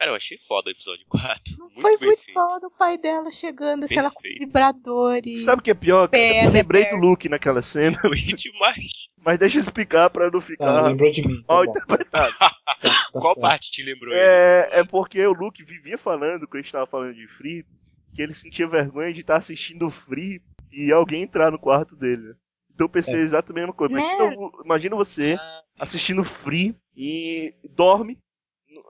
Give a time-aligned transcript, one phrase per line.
[0.00, 1.42] Cara, eu achei foda o episódio 4.
[1.58, 2.32] Não muito foi muito feito.
[2.32, 4.46] foda o pai dela chegando, assim, ela com Perfeito.
[4.46, 5.36] vibrador e...
[5.36, 6.08] Sabe o que é pior?
[6.08, 6.98] Perna, eu lembrei perna.
[7.00, 8.80] do Luke naquela cena, Foi demais.
[9.22, 11.42] mas deixa eu explicar pra não Ah, ficar lembrou de mim.
[11.46, 12.34] Tá mal interpretado.
[12.38, 12.78] Tá- tá
[13.12, 13.40] Qual certo.
[13.42, 14.22] parte te lembrou ele?
[14.22, 17.66] É, é porque o Luke vivia falando, quando a gente tava falando de Free,
[18.14, 20.40] que ele sentia vergonha de estar assistindo o Free
[20.72, 22.32] e alguém entrar no quarto dele.
[22.72, 23.22] Então eu pensei É.
[23.22, 23.92] exatamente a mesma coisa.
[23.92, 28.16] Imagina, imagina você Ah, assistindo Free e dorme,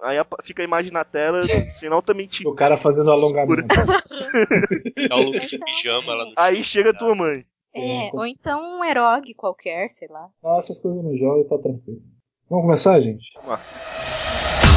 [0.03, 2.47] aí fica a imagem na tela, sendo altamente.
[2.47, 3.67] O cara fazendo alongamento.
[3.67, 7.45] Tá o de pijama lá no Aí chega tua mãe.
[7.75, 10.29] É, ou então um erogue qualquer, sei lá.
[10.43, 12.03] Não, essas coisas no jogo tá tranquilo.
[12.49, 13.31] Vamos começar, gente?
[13.35, 14.70] Vamos lá.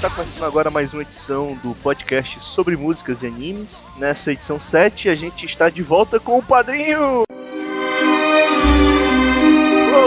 [0.00, 3.84] Está começando agora mais uma edição do podcast sobre músicas e animes.
[3.98, 7.24] Nessa edição 7, a gente está de volta com o Padrinho!
[7.24, 7.26] Ô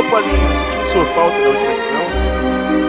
[0.09, 2.02] Padrinho, sentimos sua falta na última edição.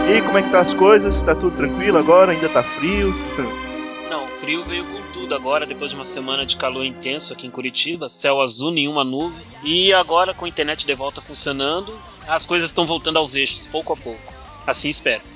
[0.09, 1.23] E aí, como é que tá as coisas?
[1.23, 2.33] Tá tudo tranquilo agora?
[2.33, 3.15] Ainda tá frio?
[4.09, 7.51] Não, frio veio com tudo agora, depois de uma semana de calor intenso aqui em
[7.51, 9.45] Curitiba, céu azul, nenhuma nuvem.
[9.63, 11.95] E agora, com a internet de volta funcionando,
[12.27, 14.33] as coisas estão voltando aos eixos, pouco a pouco.
[14.67, 15.34] Assim espero.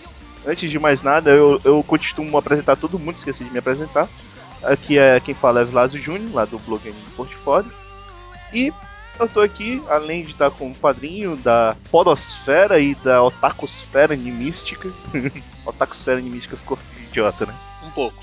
[0.48, 4.08] Antes de mais nada, eu, eu costumo apresentar todo mundo, esqueci de me apresentar.
[4.62, 7.70] Aqui é quem fala é Vlasio Júnior, lá do blog Anime Portfólio.
[8.50, 8.72] E
[9.20, 14.88] eu tô aqui, além de estar com o padrinho da Podosfera e da Otakosfera Animística.
[15.66, 16.78] Otakosfera Animística ficou
[17.10, 17.55] idiota, né?
[17.84, 18.22] Um pouco.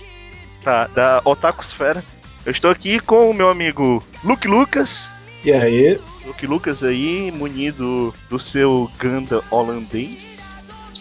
[0.64, 2.04] Tá, da Otakosfera.
[2.44, 5.12] Eu estou aqui com o meu amigo Luke Lucas.
[5.44, 6.02] E aí?
[6.26, 10.48] Luke Lucas aí, munido do seu Ganda holandês.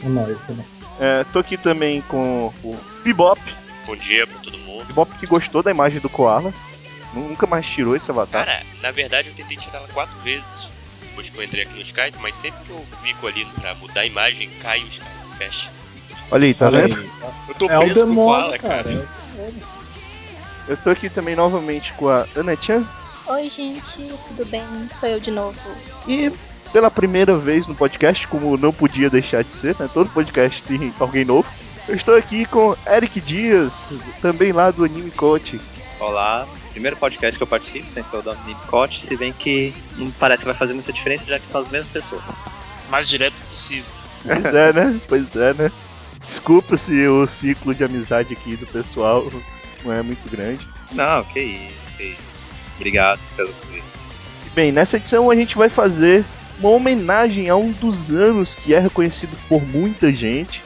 [0.03, 0.84] Nóis, é nóis.
[0.98, 3.41] É, tô aqui também com o Bebop.
[3.87, 4.84] Bom dia pra todo mundo.
[4.87, 6.53] Bebop que gostou da imagem do Koala.
[7.12, 8.45] Nunca mais tirou esse avatar.
[8.47, 10.45] Cara, na verdade eu tentei tirar ela quatro vezes
[11.03, 14.00] depois que eu entrei aqui no Skype, mas sempre que eu clico ali pra mudar
[14.00, 15.70] a imagem, cai o Skype, fecha.
[16.31, 16.97] Olha aí, tá Olha vendo?
[16.99, 17.11] aí.
[17.49, 18.82] Eu tô É o preso com o demônio, Koala, cara.
[18.84, 19.05] cara.
[20.66, 22.84] Eu tô aqui também novamente com a Ana-chan.
[23.26, 24.65] Oi, gente, tudo bem?
[24.91, 25.59] Sou eu de novo.
[26.09, 26.32] E
[26.75, 29.89] pela primeira vez no podcast, como não podia deixar de ser, né?
[29.95, 31.49] Todo podcast tem alguém novo.
[31.87, 35.61] Eu estou aqui com Eric Dias, também lá do Anime Coach.
[36.01, 40.11] Olá, primeiro podcast que eu participo, sem ser o da Nipcot, se bem que não
[40.11, 42.23] parece que vai fazer muita diferença, já que são as mesmas pessoas.
[42.91, 43.85] Mais direto possível.
[44.25, 45.01] Pois é, né?
[45.06, 45.73] Pois é, né?
[46.25, 49.31] Desculpa se o ciclo de amizade aqui do pessoal
[49.85, 50.67] não é muito grande.
[50.91, 52.23] Não, que isso, que isso.
[52.75, 53.85] Obrigado pelo convite.
[54.56, 56.25] Bem, nessa edição a gente vai fazer
[56.59, 60.62] uma homenagem a um dos anos que é reconhecido por muita gente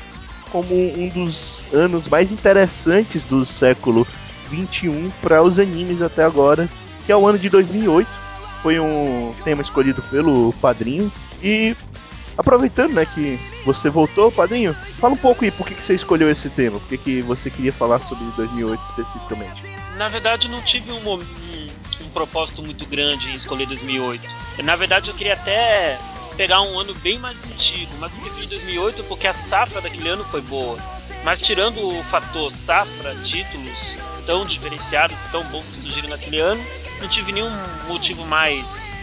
[0.50, 4.06] como um dos anos mais interessantes do século
[4.50, 6.68] 21 para os animes até agora,
[7.04, 8.08] que é o ano de 2008.
[8.62, 11.12] Foi um tema escolhido pelo padrinho
[11.42, 11.76] e
[12.36, 16.30] aproveitando, né, que você voltou, padrinho, fala um pouco aí por que, que você escolheu
[16.30, 19.62] esse tema, por que, que você queria falar sobre 2008 especificamente.
[19.96, 21.20] Na verdade, não tive um, mom-
[22.00, 24.26] um, propósito muito grande em escolher 2008.
[24.62, 25.98] Na verdade, eu queria até
[26.36, 30.24] pegar um ano bem mais antigo, mas eu preferi 2008 porque a safra daquele ano
[30.24, 30.78] foi boa.
[31.24, 36.62] Mas tirando o fator safra, títulos tão diferenciados tão bons que surgiram naquele ano,
[37.00, 37.50] não tive nenhum
[37.88, 38.96] motivo mais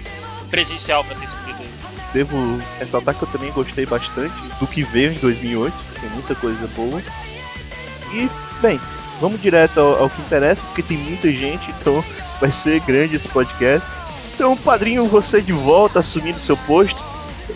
[0.49, 1.73] presencial para ter escolhido ele.
[2.13, 2.37] devo
[2.79, 7.01] ressaltar que eu também gostei bastante do que veio em 2008, tem muita coisa boa.
[8.13, 8.29] E,
[8.61, 8.79] bem,
[9.19, 12.03] vamos direto ao, ao que interessa, porque tem muita gente, então
[12.39, 13.97] vai ser grande esse podcast.
[14.33, 17.01] Então, padrinho, você de volta, assumindo seu posto.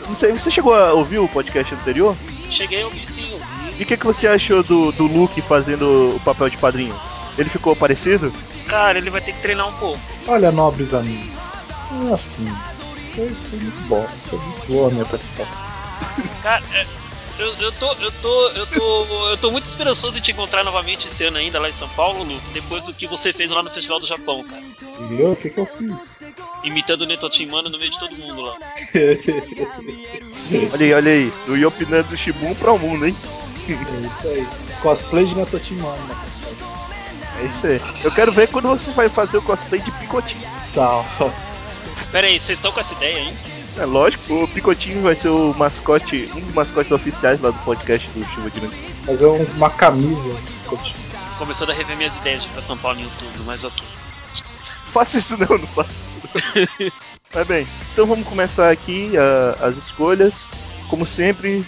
[0.07, 2.15] Não sei, você chegou a ouvir o podcast anterior?
[2.49, 3.39] Cheguei a ouvir sim.
[3.77, 6.95] E o que, que você achou do, do Luke fazendo o papel de padrinho?
[7.37, 8.33] Ele ficou parecido?
[8.67, 9.99] Cara, ele vai ter que treinar um pouco.
[10.27, 11.29] Olha, nobres amigos.
[12.09, 12.47] É assim.
[13.15, 14.07] Foi, foi muito bom.
[14.29, 15.63] Foi muito boa a minha participação.
[16.43, 16.85] Cara, é,
[17.39, 21.07] eu, eu tô, eu tô, eu tô, eu tô muito esperançoso em te encontrar novamente
[21.07, 23.69] esse ano ainda lá em São Paulo, Luke, depois do que você fez lá no
[23.69, 24.61] Festival do Japão, cara.
[25.09, 26.17] E eu, o que que eu fiz?
[26.63, 28.57] Imitando o Netotimano no meio de todo mundo lá.
[30.73, 33.15] Olha aí, olha aí, o Yopinando do Shibun pra o mundo, hein?
[33.69, 34.47] É isso aí.
[34.81, 36.69] Cosplay de Natotimano, né, pessoal?
[37.39, 37.81] É isso aí.
[38.03, 40.43] Eu quero ver quando você vai fazer o cosplay de Picotinho.
[40.73, 41.05] Tá,
[42.11, 43.37] Pera aí, vocês estão com essa ideia, hein?
[43.77, 48.09] É lógico, o Picotinho vai ser o mascote, um dos mascotes oficiais lá do podcast
[48.11, 48.75] do Chuva de Noite.
[49.05, 50.31] fazer um- uma camisa.
[51.37, 53.87] Começando a rever minhas ideias de ir pra São Paulo em outubro, mas ok.
[54.85, 56.91] Faça isso não, não faça isso não.
[57.33, 60.49] Mas bem, então vamos começar aqui ah, as escolhas.
[60.89, 61.65] Como sempre,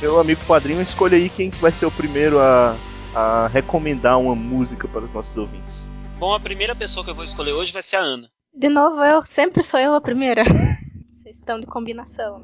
[0.00, 2.76] meu amigo padrinho, escolha aí quem que vai ser o primeiro a,
[3.14, 5.86] a recomendar uma música para os nossos ouvintes.
[6.18, 8.30] Bom, a primeira pessoa que eu vou escolher hoje vai ser a Ana.
[8.56, 10.42] De novo, eu sempre sou eu a primeira.
[11.24, 12.42] Vocês estão de combinação.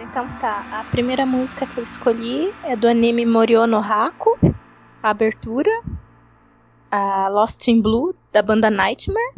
[0.00, 4.36] Então tá, a primeira música que eu escolhi é do anime Moriono Haku,
[5.00, 5.70] a abertura,
[6.90, 9.34] a Lost in Blue, da banda Nightmare.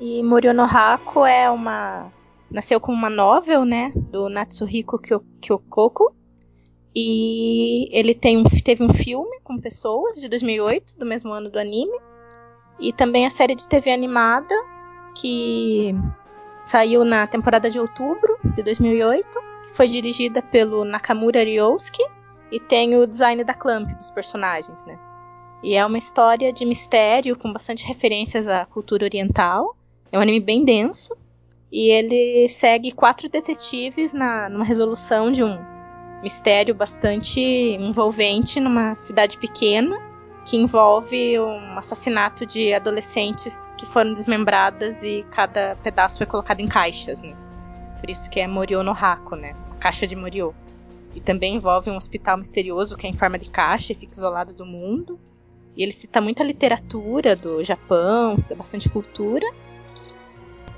[0.00, 2.10] E Moriono Haku é uma.
[2.50, 3.92] Nasceu como uma novel, né?
[3.94, 4.98] Do Natsuhiko
[5.42, 6.16] Kyokoko.
[6.96, 11.58] E ele tem um, teve um filme com pessoas de 2008, do mesmo ano do
[11.58, 12.00] anime.
[12.80, 14.54] E também a série de TV animada,
[15.14, 15.94] que
[16.64, 19.28] saiu na temporada de outubro de 2008,
[19.64, 22.02] que foi dirigida pelo Nakamura Ryousuke
[22.50, 24.98] e tem o design da Clamp dos personagens, né?
[25.62, 29.76] E é uma história de mistério com bastante referências à cultura oriental.
[30.10, 31.14] É um anime bem denso
[31.70, 35.58] e ele segue quatro detetives na, numa resolução de um
[36.22, 40.13] mistério bastante envolvente numa cidade pequena
[40.44, 46.68] que envolve um assassinato de adolescentes que foram desmembradas e cada pedaço foi colocado em
[46.68, 47.34] caixas, né?
[47.98, 49.56] Por isso que é Morio no Hako, né?
[49.80, 50.54] Caixa de Morio.
[51.14, 54.52] E também envolve um hospital misterioso que é em forma de caixa e fica isolado
[54.52, 55.18] do mundo.
[55.74, 59.46] E ele cita muita literatura do Japão, cita bastante cultura.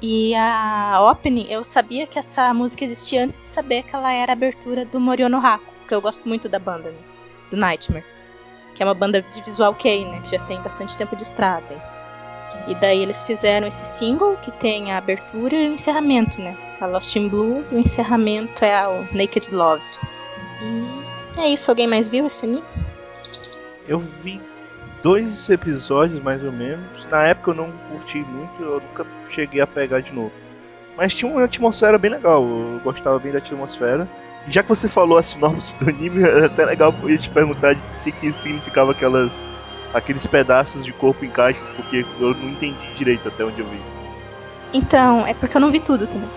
[0.01, 4.33] E a opening, eu sabia que essa música existia antes de saber que ela era
[4.33, 6.99] a abertura do Morio no Hako, que eu gosto muito da banda, né?
[7.51, 8.16] do Nightmare
[8.76, 11.82] que é uma banda de visual kei, né, que já tem bastante tempo de estrada.
[12.69, 16.56] E daí eles fizeram esse single que tem a abertura e o encerramento, né?
[16.81, 19.82] A Lost in Blue e o encerramento é o Naked Love.
[20.62, 22.62] E é isso, alguém mais viu esse anime?
[23.88, 24.40] Eu vi
[25.02, 27.06] dois episódios mais ou menos.
[27.06, 30.32] Na época eu não curti muito, eu nunca cheguei a pegar de novo.
[30.96, 34.06] Mas tinha uma atmosfera bem legal, eu gostava bem da atmosfera.
[34.48, 38.02] Já que você falou a sinopse do anime, é até legal eu te perguntar o
[38.02, 39.46] que, que significava aquelas,
[39.93, 43.81] aqueles pedaços de corpo em caixas, porque eu não entendi direito até onde eu vi.
[44.72, 46.28] Então, é porque eu não vi tudo também.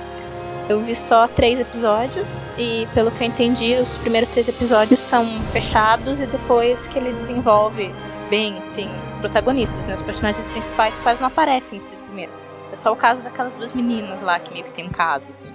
[0.69, 5.25] Eu vi só três episódios e, pelo que eu entendi, os primeiros três episódios são
[5.47, 7.91] fechados e depois que ele desenvolve
[8.29, 9.95] bem, assim, os protagonistas, né?
[9.95, 12.44] Os personagens principais quase não aparecem nos três primeiros.
[12.71, 15.50] É só o caso daquelas duas meninas lá que meio que tem um caso, assim.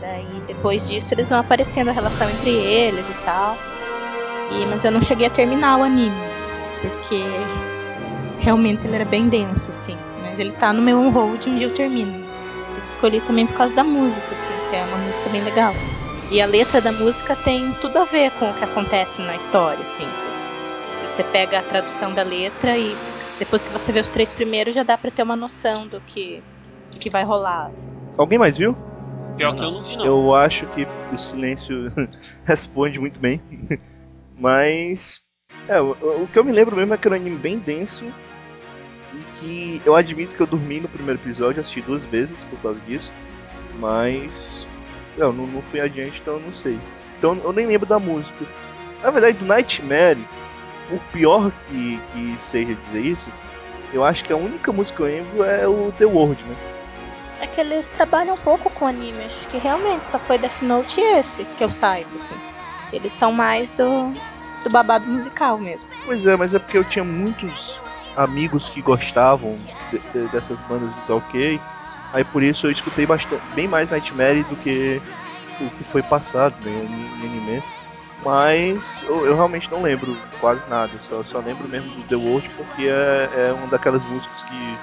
[0.00, 3.56] Daí depois disso eles vão aparecendo a relação entre eles e tal.
[4.50, 6.14] E, mas eu não cheguei a terminar o anime,
[6.80, 7.22] porque
[8.38, 9.96] realmente ele era bem denso, assim.
[10.22, 12.24] Mas ele tá no meu on-hold um dia eu termino.
[12.76, 15.74] Eu escolhi também por causa da música, assim, que é uma música bem legal.
[16.30, 19.82] E a letra da música tem tudo a ver com o que acontece na história,
[19.82, 20.06] assim.
[20.98, 22.96] Se, você pega a tradução da letra e
[23.38, 26.42] depois que você vê os três primeiros já dá para ter uma noção do que,
[27.00, 27.66] que vai rolar.
[27.66, 27.90] Assim.
[28.16, 28.76] Alguém mais viu?
[29.36, 30.04] Pior que eu não vi, não.
[30.04, 31.92] Eu acho que o silêncio
[32.44, 33.40] responde muito bem.
[34.38, 35.22] Mas.
[35.68, 38.04] É, o, o, que eu me lembro mesmo é que era um anime bem denso.
[39.12, 42.80] E que eu admito que eu dormi no primeiro episódio, assisti duas vezes por causa
[42.80, 43.12] disso.
[43.78, 44.66] Mas.
[45.16, 46.78] Eu não, não fui adiante, então eu não sei.
[47.18, 48.44] Então eu nem lembro da música.
[49.02, 50.18] Na verdade, do Nightmare,
[50.88, 53.30] por pior que, que seja dizer isso,
[53.92, 56.73] eu acho que a única música que eu lembro é o The World, né?
[57.44, 59.24] É que eles trabalham um pouco com anime.
[59.24, 62.36] Acho que realmente só foi Death Note esse que eu saiba, assim.
[62.92, 64.12] Eles são mais do,
[64.62, 65.88] do babado musical mesmo.
[66.04, 67.80] Pois é, mas é porque eu tinha muitos
[68.16, 69.56] amigos que gostavam
[69.90, 71.60] de, de, dessas bandas de ok.
[72.12, 75.02] Aí por isso eu escutei bastante, bem mais Nightmare do que
[75.60, 77.76] o que foi passado né, em, animes.
[78.24, 82.48] Mas eu, eu, realmente não lembro quase nada, só, só lembro mesmo do The World
[82.56, 84.78] porque é, é uma daquelas músicas que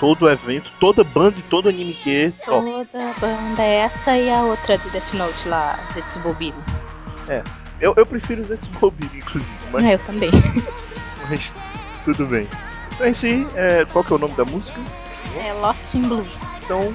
[0.00, 2.30] todo evento, toda banda e todo anime que é.
[2.44, 6.54] Toda banda, essa e a outra de Death Note lá, Zetsubobili.
[7.28, 7.44] É,
[7.78, 9.52] eu, eu prefiro Zetsubobili, inclusive.
[9.70, 9.84] Mas...
[9.84, 10.30] É, eu também.
[11.28, 11.54] mas
[12.02, 12.48] tudo bem.
[12.94, 14.80] Então, em si, é, qual que é o nome da música?
[15.36, 16.26] É Lost in Blue.
[16.64, 16.94] Então,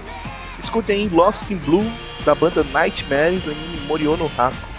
[0.59, 1.85] escutem aí Lost in Blue,
[2.25, 4.74] da banda Nightmare, do anime Moriono Haku.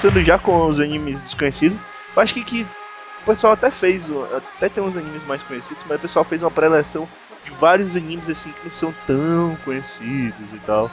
[0.00, 1.78] Começando já com os animes desconhecidos,
[2.16, 2.66] eu acho que, que
[3.20, 6.50] o pessoal até fez, até tem uns animes mais conhecidos, mas o pessoal fez uma
[6.50, 7.06] preleção
[7.44, 10.90] de vários animes assim que não são tão conhecidos e tal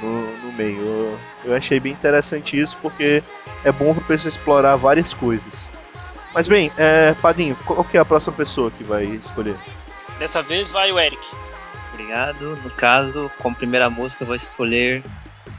[0.00, 0.78] no, no meio.
[0.80, 3.22] Eu, eu achei bem interessante isso porque
[3.64, 5.68] é bom para pessoa explorar várias coisas.
[6.32, 9.56] Mas bem, é, Padinho, qual que é a próxima pessoa que vai escolher?
[10.18, 11.20] Dessa vez vai o Eric.
[11.92, 12.56] Obrigado.
[12.64, 15.02] No caso, como primeira música, eu vou escolher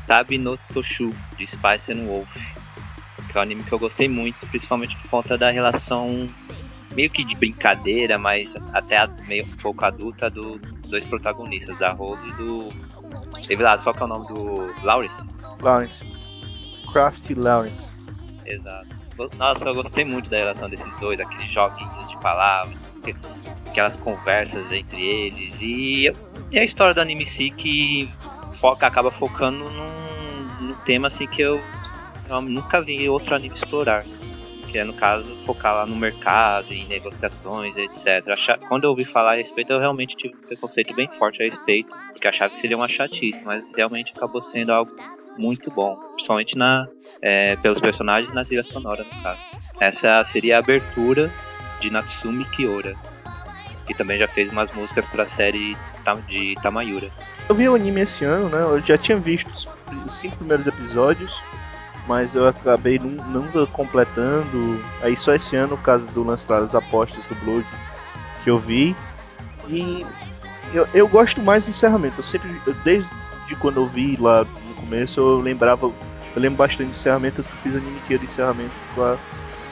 [0.08, 2.27] Tabi no Toshu, de Spice and Wolf.
[3.31, 6.27] Que é um anime que eu gostei muito, principalmente por conta da relação
[6.95, 11.91] meio que de brincadeira, mas até meio um pouco adulta do- dos dois protagonistas, da
[11.93, 12.69] Rose e do.
[13.48, 14.83] Teve lá, qual que é o nome do.
[14.83, 15.24] Lawrence?
[15.62, 16.05] Lawrence.
[16.91, 17.93] Crafty Lawrence.
[18.45, 18.88] Exato.
[19.38, 23.15] Nossa, eu gostei muito da relação desses dois, aqueles joguinhos de palavras, que-
[23.69, 25.55] aquelas conversas entre eles.
[25.62, 26.09] E,
[26.51, 28.09] e a história do anime si que
[28.55, 31.62] foca, acaba focando num, num tema assim que eu,
[32.29, 34.03] eu nunca vi outro anime explorar.
[34.71, 38.24] Que é, no caso, focar lá no mercado, em negociações, etc.
[38.67, 41.89] Quando eu ouvi falar a respeito, eu realmente tive um preconceito bem forte a respeito,
[42.12, 44.91] porque achava que seria uma chatice, mas realmente acabou sendo algo
[45.39, 46.88] muito bom, principalmente na,
[47.19, 49.39] é, pelos personagens e na trilha sonora, no caso.
[49.79, 51.31] Essa seria a abertura
[51.79, 52.93] de Natsumi Kiora,
[53.88, 55.75] que também já fez umas músicas para a série
[56.27, 57.09] de Tamayura.
[57.48, 58.62] Eu vi o anime esse ano, né?
[58.62, 59.50] Eu já tinha visto
[60.05, 61.41] os cinco primeiros episódios,
[62.09, 64.81] mas eu acabei nunca completando.
[65.03, 67.63] Aí só esse ano, por causa do lance das apostas do blog,
[68.43, 68.95] que eu vi.
[69.67, 70.03] E
[70.73, 72.19] eu, eu gosto mais do encerramento.
[72.19, 73.07] Eu sempre, eu- desde
[73.59, 75.85] quando eu vi lá no começo, eu lembrava.
[75.85, 79.15] Eu lembro bastante do encerramento, eu fiz anime que do encerramento lá.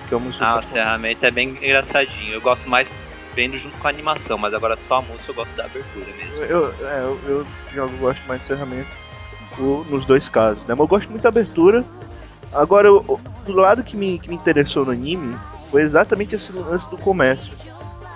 [0.07, 2.33] Que é uma música Ah, o eu- encerramento é bem engraçadinho.
[2.35, 2.87] Eu gosto mais
[3.35, 6.35] vendo junto com a animação, mas agora só a música eu gosto da abertura mesmo.
[6.43, 8.89] Eu, eu, é, eu, eu jogo, gosto mais de encerramento
[9.57, 10.69] o- nos dois casos, né?
[10.75, 11.83] Mas eu gosto muito da abertura.
[12.53, 16.51] Agora, o, o- do lado que me, que me interessou no anime foi exatamente esse
[16.53, 17.53] lance do comércio.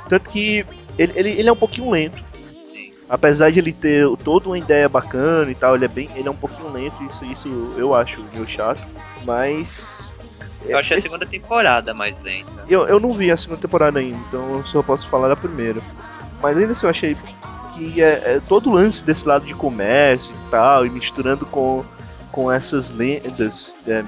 [0.09, 0.65] Tanto que
[0.97, 2.17] ele, ele, ele é um pouquinho lento.
[2.63, 2.91] Sim.
[3.09, 6.09] Apesar de ele ter toda uma ideia bacana e tal, ele é bem.
[6.15, 8.81] Ele é um pouquinho lento, isso, isso eu acho meio chato.
[9.23, 10.13] Mas.
[10.65, 12.51] Eu achei a esse- segunda temporada mais lenta.
[12.69, 15.81] eu, eu não vi a segunda temporada ainda, então eu só posso falar da primeira.
[16.41, 17.17] Mas ainda assim eu achei
[17.73, 21.83] que é, é todo o lance desse lado de comércio e tal, e misturando com,
[22.31, 24.03] com essas lendas, é,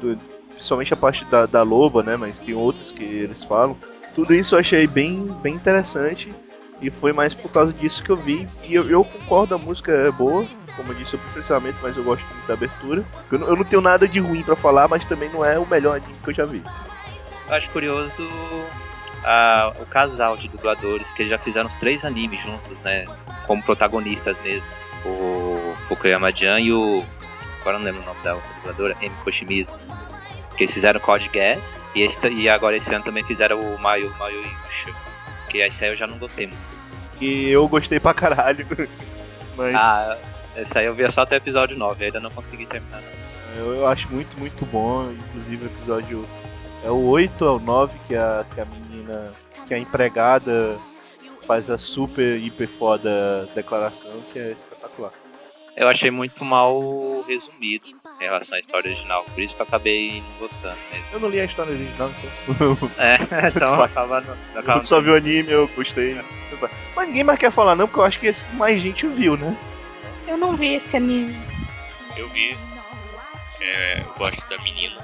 [0.00, 0.18] do-
[0.54, 2.16] principalmente a parte da, da loba, né?
[2.16, 3.76] Mas tem outras que eles falam.
[4.14, 6.32] Tudo isso eu achei bem, bem interessante.
[6.80, 8.46] E foi mais por causa disso que eu vi.
[8.64, 10.44] E eu, eu concordo, a música é boa.
[10.76, 13.04] Como eu disse, eu prefiro mas eu gosto muito da abertura.
[13.30, 15.66] Eu não, eu não tenho nada de ruim pra falar, mas também não é o
[15.66, 16.62] melhor anime que eu já vi.
[17.48, 18.22] Eu acho curioso
[19.24, 23.04] ah, o casal de dubladores, que já fizeram os três animes juntos, né?
[23.46, 24.66] Como protagonistas mesmo.
[25.04, 27.04] O Fukuyama-chan e o...
[27.62, 29.72] Agora não lembro o nome da outra dubladora, Emi Koshimizu.
[30.56, 34.12] Que eles fizeram Code Gas e, esse, e agora esse ano também fizeram o Mayu
[34.18, 34.94] Mayu Yusha.
[35.48, 36.60] Que esse aí eu já não gostei muito.
[37.20, 38.66] E eu gostei pra caralho.
[39.56, 40.18] Mas Ah,
[40.56, 43.00] esse aí eu vi só até o episódio 9, ainda não consegui terminar.
[43.56, 45.10] eu, eu acho muito, muito bom.
[45.10, 46.28] Inclusive o episódio
[46.84, 49.32] é o 8, é o 9, que a, que a menina,
[49.66, 50.76] que a empregada
[51.46, 55.12] faz a super, hiper foda declaração, que é espetacular.
[55.76, 56.74] Eu achei muito mal
[57.26, 57.86] resumido
[58.20, 61.06] em relação à história original, por isso que eu acabei não gostando mesmo.
[61.12, 62.90] Eu não li a história original, então.
[62.98, 63.16] É,
[63.48, 66.14] então acaba, no- eu acaba só vi o anime, eu gostei.
[66.94, 69.56] Mas ninguém mais quer falar, não, porque eu acho que esse mais gente viu, né?
[70.28, 71.34] Eu não vi esse anime.
[72.16, 72.56] Eu vi.
[73.60, 74.98] É, eu gosto da menina.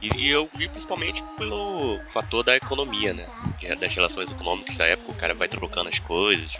[0.00, 3.26] E, e eu vi principalmente pelo fator da economia, né?
[3.62, 6.50] É Das relações econômicas da época, o cara vai trocando as coisas,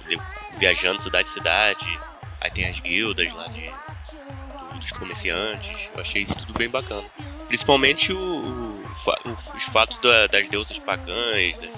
[0.51, 2.01] viajando cidade em cidade.
[2.43, 5.89] Aí tem as guildas lá de, do- dos comerciantes.
[5.95, 7.05] Eu achei isso tudo bem bacana.
[7.49, 8.83] Principalmente o, o
[9.27, 11.57] o- os fatos da- das deusas pagãs.
[11.61, 11.71] né?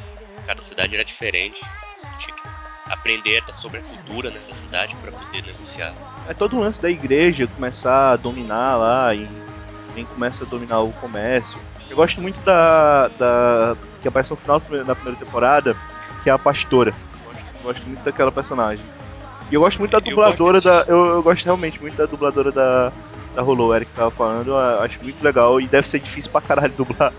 [0.47, 1.59] Cada cidade era diferente.
[2.19, 2.43] Tinha que
[2.91, 5.95] aprender sobre a cultura né, da cidade para poder negociar.
[6.29, 9.29] É todo o lance da igreja começar a dominar lá e
[9.95, 11.59] quem começa a dominar o comércio.
[11.89, 13.09] Eu gosto muito da.
[13.09, 15.77] da que aparece no final da primeira- da primeira temporada,
[16.23, 16.93] que é a pastora.
[17.25, 18.85] Gosto, gosto muito daquela personagem.
[19.51, 20.85] E eu gosto muito da dubladora da.
[20.89, 22.93] Eu, eu gosto realmente muito da dubladora da.
[23.35, 26.41] Da Rolou, o Eric tava falando, eu acho muito legal e deve ser difícil pra
[26.41, 27.13] caralho dublar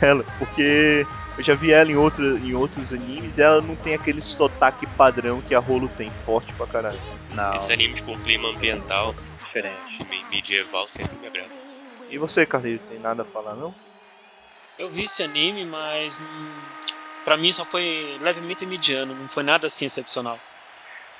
[0.00, 3.92] ela, porque eu já vi ela em, outra, em outros animes e ela não tem
[3.92, 6.98] aquele sotaque padrão que a Rolo tem, forte pra caralho.
[7.34, 9.14] Não, Esses animes com clima ambiental,
[9.44, 10.02] diferente.
[10.10, 11.50] me- medieval, sempre me agrada.
[12.08, 13.74] E você, Carlinhos, tem nada a falar não?
[14.78, 16.62] Eu vi esse anime, mas hum,
[17.26, 20.40] pra mim só foi levemente mediano, não foi nada assim excepcional.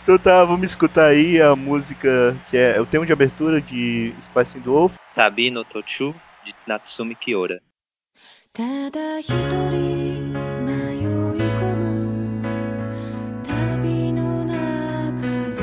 [0.04, 4.60] Então tá, vamos escutar aí a música que é o tema de abertura de Spice
[4.60, 4.96] Wolf.
[5.16, 6.14] Tabi no Tochu,
[6.46, 7.60] de Natsumi Kiora.
[8.58, 10.34] ただ一人
[10.66, 12.42] 迷い込む
[13.44, 15.62] 旅の中で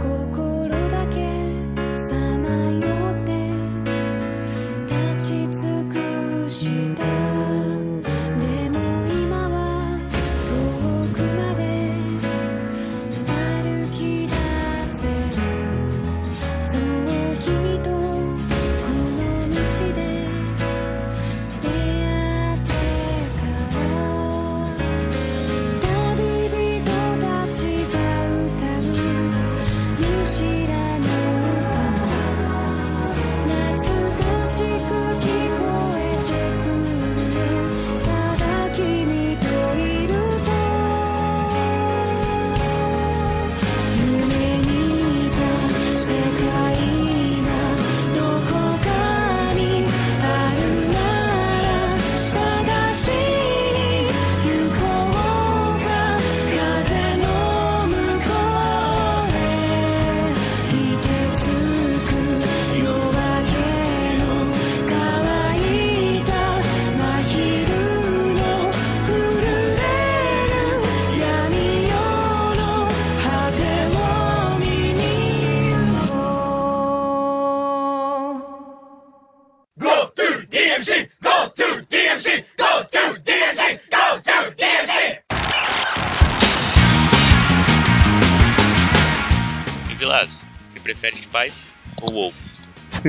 [0.00, 1.14] 心だけ
[2.08, 2.48] さま
[2.84, 3.30] よって
[4.92, 6.60] 立ち尽くし
[6.96, 7.35] た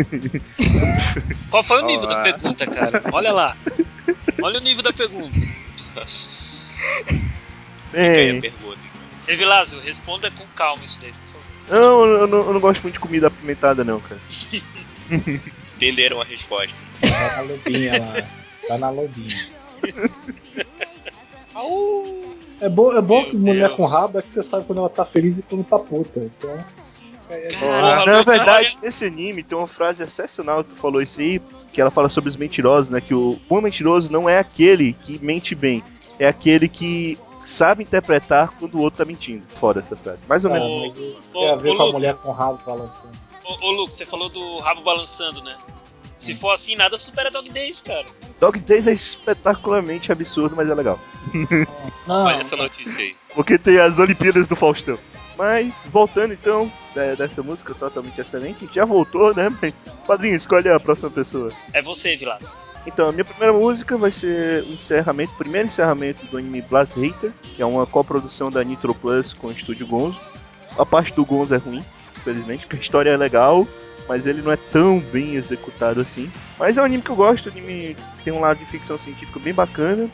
[1.50, 2.16] Qual foi o nível Olá.
[2.16, 3.02] da pergunta, cara?
[3.12, 3.56] Olha lá.
[4.42, 5.34] Olha o nível da pergunta.
[7.92, 9.34] Bem, pergunta, então.
[9.34, 11.80] Evilásio, responda com calma isso daí, por favor.
[11.80, 14.20] não eu, não, eu não gosto muito de comida apimentada não, cara.
[15.76, 16.74] Entenderam a resposta.
[17.00, 18.22] Tá na lobinha lá.
[18.66, 19.36] Tá na lobinha.
[22.60, 23.76] É bom, é bom Meu que mulher Deus.
[23.76, 26.20] com rabo é que você sabe quando ela tá feliz e quando tá puta.
[26.20, 26.64] Então.
[27.30, 31.40] É, é- Porra, Na verdade, nesse anime tem uma frase excepcional, tu falou isso aí,
[31.72, 33.00] que ela fala sobre os mentirosos, né?
[33.00, 35.82] Que o bom mentiroso não é aquele que mente bem,
[36.18, 39.42] é aquele que sabe interpretar quando o outro tá mentindo.
[39.54, 40.24] Foda essa frase.
[40.28, 40.74] Mais ou menos.
[40.74, 41.02] assim.
[41.02, 43.12] o- tem a ver ô, com a mulher com rabo balançando.
[43.44, 45.56] Ô, ô Luke, você falou do rabo balançando, né?
[46.18, 48.04] Se for assim, nada supera Dog Days, cara.
[48.40, 50.98] Dog Days é espetacularmente absurdo, mas é legal.
[52.06, 53.16] Não, Olha essa notícia aí.
[53.34, 54.98] Porque tem as Olimpíadas do Faustão.
[55.38, 59.48] Mas, voltando então de- dessa música totalmente excelente, já voltou, né?
[59.62, 61.52] Mas, padrinho, escolhe a próxima pessoa.
[61.72, 62.56] É você, Vilas.
[62.86, 66.98] Então, a minha primeira música vai ser o encerramento, o primeiro encerramento do anime Blast
[66.98, 70.20] Hater, que é uma coprodução da Nitro Plus com o estúdio Gonzo.
[70.76, 71.84] A parte do Gonzo é ruim,
[72.16, 73.66] infelizmente, porque a história é legal,
[74.08, 76.32] mas ele não é tão bem executado assim.
[76.58, 79.38] Mas é um anime que eu gosto, o anime tem um lado de ficção científica
[79.38, 80.08] bem bacana.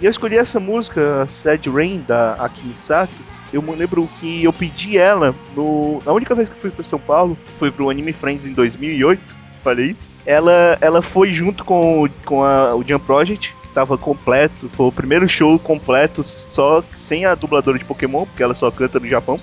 [0.00, 3.12] E eu escolhi essa música, Sad Rain, da Akimi Sato.
[3.52, 6.00] Eu me lembro que eu pedi ela no.
[6.06, 9.96] Única vez que fui para São Paulo, foi pro Anime Friends em 2008, falei.
[10.24, 14.68] Ela, ela foi junto com, com a, o Jump Project, que tava completo.
[14.68, 19.00] Foi o primeiro show completo, só sem a dubladora de Pokémon, porque ela só canta
[19.00, 19.36] no Japão.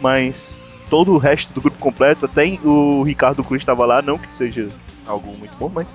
[0.00, 4.34] Mas todo o resto do grupo completo, até o Ricardo Cruz estava lá, não que
[4.34, 4.68] seja
[5.06, 5.94] algo muito bom, mas.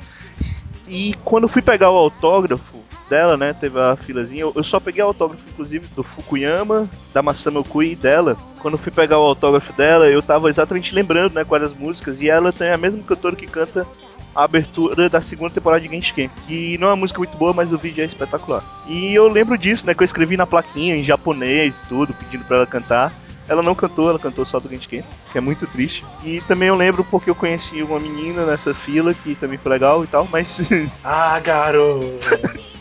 [0.87, 4.79] E quando eu fui pegar o autógrafo dela, né, teve a filazinha, eu, eu só
[4.79, 8.37] peguei o autógrafo, inclusive, do Fukuyama, da Masami Okui e dela.
[8.59, 12.21] Quando eu fui pegar o autógrafo dela, eu tava exatamente lembrando, né, quais as músicas,
[12.21, 13.85] e ela tem a mesma cantora que canta
[14.35, 17.73] a abertura da segunda temporada de Genshin, que não é uma música muito boa, mas
[17.73, 18.63] o vídeo é espetacular.
[18.87, 22.57] E eu lembro disso, né, que eu escrevi na plaquinha em japonês, tudo, pedindo pra
[22.57, 23.13] ela cantar.
[23.47, 26.05] Ela não cantou, ela cantou só do Genshin, que é muito triste.
[26.23, 30.03] E também eu lembro porque eu conheci uma menina nessa fila que também foi legal
[30.03, 30.69] e tal, mas
[31.03, 32.19] Ah, garoto!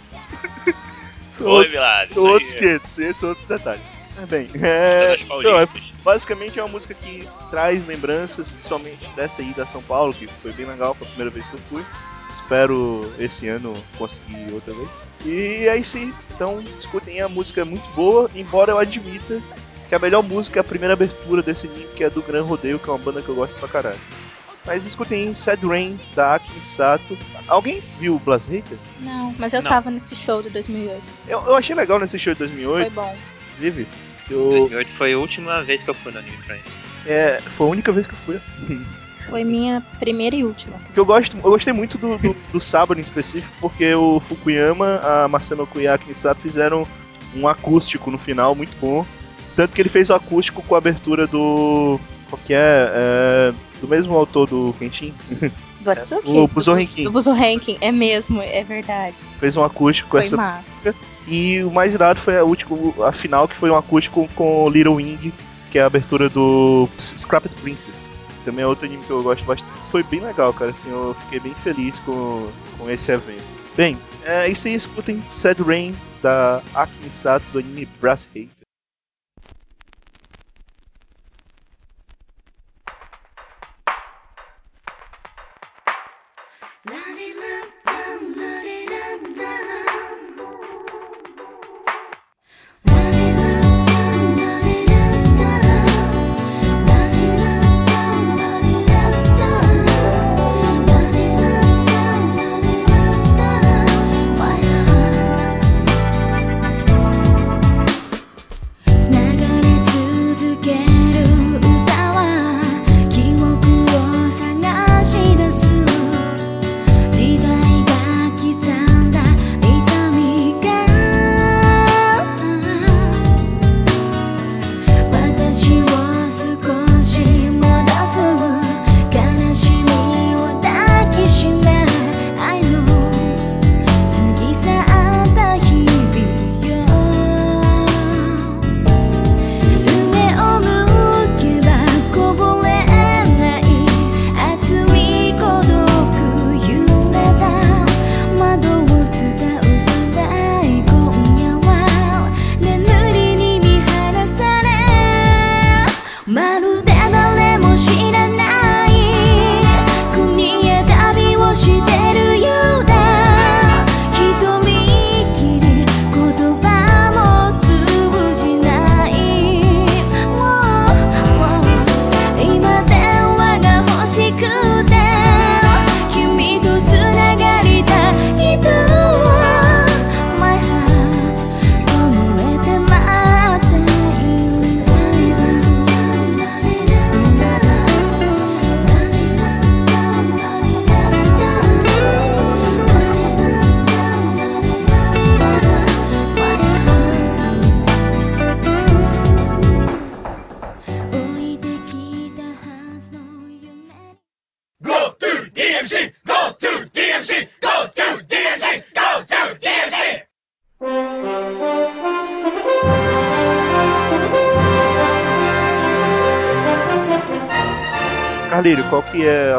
[1.38, 2.10] são outros, Vilas.
[2.10, 3.98] são outros 500, esses são outros detalhes.
[4.20, 5.68] É bem, é, não, é,
[6.02, 10.52] basicamente é uma música que traz lembranças, principalmente dessa ida a São Paulo, que foi
[10.52, 11.84] bem legal, foi a primeira vez que eu fui.
[12.32, 14.88] Espero esse ano conseguir outra vez.
[15.24, 16.12] E é isso aí.
[16.34, 19.40] Então, escutem, a música é muito boa, embora eu admita
[19.88, 22.78] que a melhor música é a primeira abertura desse anime, que é do Gran Rodeio,
[22.78, 23.98] que é uma banda que eu gosto pra caralho.
[24.66, 27.16] Mas escutem Sad Rain, da Akimi Sato.
[27.46, 28.76] Alguém viu o Blast Hater?
[29.00, 29.68] Não, mas eu Não.
[29.70, 31.02] tava nesse show de 2008.
[31.26, 33.16] Eu, eu achei legal nesse show de Foi 2008, bom.
[33.46, 33.88] inclusive.
[34.26, 36.70] Que eu, 2008 foi a última vez que eu fui no Anime Friends.
[37.06, 38.40] é, foi a única vez que eu fui.
[39.28, 40.78] Foi minha primeira e última.
[40.78, 45.02] Porque eu, gosto, eu gostei muito do, do, do sábado em específico, porque o Fukuyama,
[45.04, 46.86] a Masano Kui e a Akimi Sato fizeram
[47.36, 49.04] um acústico no final muito bom.
[49.54, 52.00] Tanto que ele fez o acústico com a abertura do.
[52.30, 52.58] Qual que é?
[52.94, 55.14] É, do mesmo autor do Kenshin.
[55.80, 56.30] Do Atsuki?
[56.30, 57.04] o Buzo Renkin.
[57.04, 59.16] Do Buzo Ranking, é mesmo, é verdade.
[59.38, 60.36] Fez um acústico com Foi essa.
[60.36, 60.94] massa.
[61.26, 64.94] E o mais irado foi a última, a final, que foi um acústico com Little
[64.94, 65.32] Wing,
[65.70, 68.10] que é a abertura do Scrapped Princess.
[68.44, 69.70] Também é outro anime que eu gosto bastante.
[69.88, 70.70] Foi bem legal, cara.
[70.70, 73.44] Assim, eu fiquei bem feliz com, com esse evento.
[73.76, 74.74] Bem, é isso aí.
[74.74, 78.57] Escutem Sad Rain da Akimi Sato do anime Brass Hater.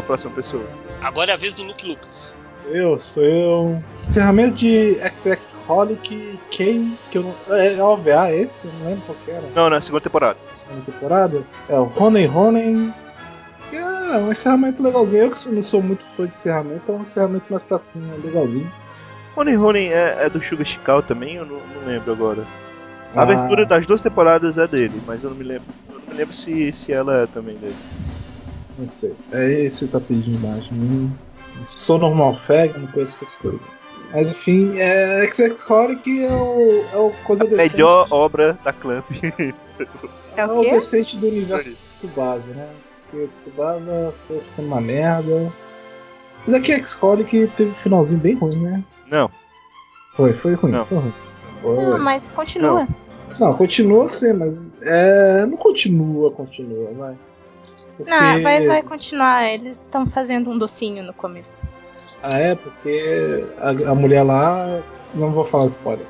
[0.09, 0.63] Próxima pessoa?
[1.03, 2.35] Agora é a vez do Luke Lucas.
[2.65, 3.83] Eu, sou eu.
[4.07, 7.55] Encerramento de XX Holic K, que eu não.
[7.55, 8.65] É, é OVA esse?
[8.65, 9.43] Eu não lembro qual que era.
[9.55, 10.37] Não, na segunda temporada.
[10.55, 11.43] Segunda temporada.
[11.69, 12.91] É o Honey Honey.
[13.69, 15.23] Que É um encerramento legalzinho.
[15.25, 18.71] Eu que não sou muito fã de encerramento, é um encerramento mais pra cima, legalzinho.
[19.37, 21.35] Honey Honey é, é do Suga Shikao também?
[21.35, 22.43] Eu não, não lembro agora.
[23.15, 23.23] A Ah.
[23.23, 25.67] abertura das duas temporadas é dele, mas eu não me lembro.
[25.91, 27.75] Eu não me lembro se, se ela é também dele.
[28.79, 29.13] Não sei.
[29.31, 30.73] É esse tá pedindo embaixo.
[30.73, 31.11] Hum,
[31.61, 33.61] sou normal fag, não conheço essas coisas.
[34.13, 37.73] Mas enfim, é, XX Holic é o, é o coisa decente.
[37.73, 39.05] Melhor obra da Clamp.
[40.35, 42.69] É o o decente do universo Tsubasa, né?
[43.03, 45.51] Porque o Tsubasa foi ficando uma merda.
[46.41, 48.83] Apesar que X-Holic teve um finalzinho bem ruim, né?
[49.11, 49.29] Não.
[50.15, 50.85] Foi, foi ruim, Não.
[50.85, 51.13] foi ruim.
[51.61, 51.75] Foi.
[51.83, 52.87] Não, mas continua.
[53.37, 57.15] Não, continua sim, mas é, não continua, continua, vai.
[58.03, 59.45] Porque, Não, vai, vai continuar.
[59.47, 61.61] Eles estão fazendo um docinho no começo.
[62.23, 64.81] Ah, é, porque a, a mulher lá.
[65.13, 66.05] Não vou falar spoiler.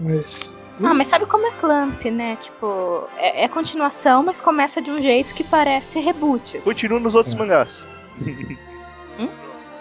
[0.00, 0.60] Mas.
[0.82, 2.36] Ah, mas sabe como é Clamp, né?
[2.40, 6.56] Tipo, é, é continuação, mas começa de um jeito que parece reboot.
[6.56, 6.64] assim.
[6.64, 7.38] Continua nos outros É.
[7.38, 7.84] mangás.
[9.18, 9.28] Hum?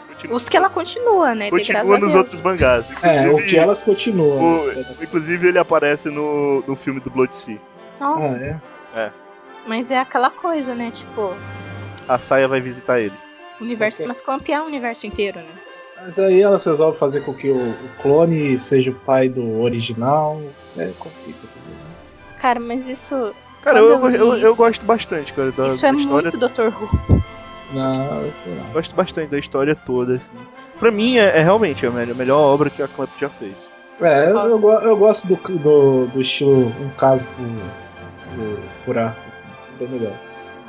[0.10, 1.50] Continua, Os que ela continua, né?
[1.50, 2.14] Continua nos Deus.
[2.16, 2.86] outros mangás.
[3.02, 4.64] É, o que elas continuam.
[4.64, 4.86] o- né?
[5.02, 7.58] inclusive ele aparece no, no filme do Blood Sea.
[8.00, 8.36] Nossa,
[8.94, 9.12] Ah, é?
[9.70, 10.92] Mas é aquela coisa, né?
[10.92, 11.34] Tipo,
[12.08, 13.14] A Saia vai visitar ele.
[13.62, 14.06] universo.
[14.08, 15.46] Mas Clamp é o universo inteiro, né?
[16.02, 20.42] Mas aí elas resolvem fazer com que o, clone seja o pai do original.
[20.78, 21.70] É, complica tudo.
[21.76, 22.36] Né?
[22.40, 23.34] Cara, mas isso.
[23.62, 26.32] Cara, eu, eu eu, eu isso- gosto bastante, cara, da, isso da é história.
[26.32, 26.68] muito Dr.
[26.74, 27.24] Who.
[27.74, 28.64] Não, sei lá.
[28.74, 30.32] Gosto bastante da história toda, assim.
[30.80, 33.70] Pra mim, é, é realmente a melhor, a melhor obra que a Clamp já fez.
[34.02, 37.46] É, eu, eu, eu gosto do, do, do estilo um caso por,
[38.34, 39.50] por, por arco, assim,
[39.84, 40.14] é legal.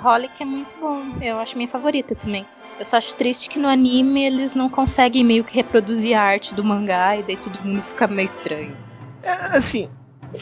[0.03, 1.03] Holic é muito bom.
[1.21, 2.47] Eu acho minha favorita também.
[2.79, 6.55] Eu só acho triste que no anime eles não conseguem meio que reproduzir a arte
[6.55, 8.75] do mangá e daí todo mundo fica meio estranho.
[8.87, 9.03] assim.
[9.23, 9.89] É, assim,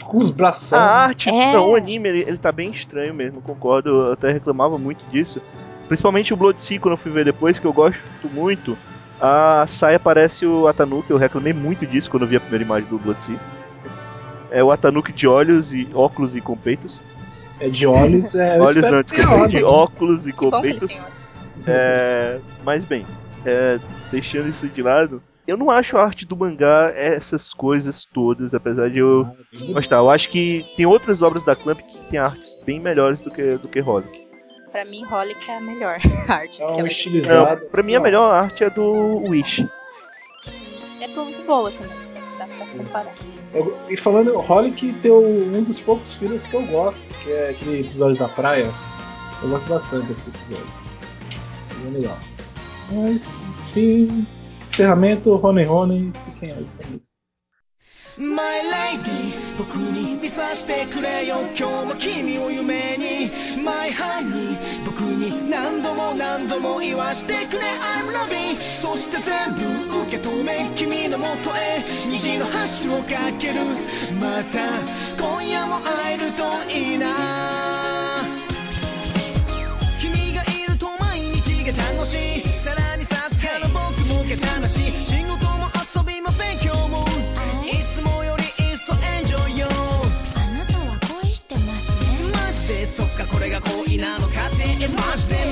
[0.05, 0.79] Com os bração.
[0.79, 1.51] a arte, É.
[1.51, 3.89] não, o anime, ele, ele tá bem estranho mesmo, concordo.
[3.89, 5.41] Eu até reclamava muito disso.
[5.87, 8.01] Principalmente o Blood Sea, quando eu fui ver depois, que eu gosto
[8.31, 8.77] muito.
[9.19, 12.87] A saia parece o Atanuki, eu reclamei muito disso quando eu vi a primeira imagem
[12.87, 13.39] do Blood Sea.
[14.51, 17.01] É o Atanuki de olhos e óculos e com peitos.
[17.59, 18.59] É de olhos, é.
[18.59, 21.05] olhos não, desculpa, de óculos e olhos.
[21.67, 23.05] É, mas bem,
[23.45, 23.79] é,
[24.11, 28.89] deixando isso de lado, eu não acho a arte do mangá essas coisas todas, apesar
[28.89, 29.97] de eu Ah, gostar.
[29.97, 33.57] Eu acho que tem outras obras da Clamp que tem artes bem melhores do que
[33.57, 34.27] do que Holic.
[34.71, 37.63] Pra mim, Holic é a melhor arte É que um ela estilizado.
[37.63, 39.67] É, pra mim a melhor arte é do Wish.
[41.01, 42.08] É muito boa também.
[42.68, 43.14] Dá pra comparar.
[43.52, 47.80] Eu- e falando, Holic tem um dos poucos filmes que eu gosto, que é aquele
[47.80, 48.70] episódio da praia.
[49.42, 50.66] Eu gosto bastante daquele episódio.
[51.70, 52.18] É bem legal.
[52.92, 54.26] Mas, enfim,
[54.68, 57.08] encerramento, Rony Rony, fiquem aí com isso.
[58.16, 63.28] My lady 僕に見さしてくれよ今日も君を夢に
[63.60, 64.87] My honey 僕
[65.19, 67.65] に何度も何度も言わしてくれ。
[67.65, 69.53] I'm loving そして全
[69.89, 71.83] 部受け止め君のもとへ。
[72.07, 73.55] 虹の橋を架ける。
[74.19, 74.79] また
[75.21, 77.78] 今夜も会えるといいな。
[94.95, 95.48] か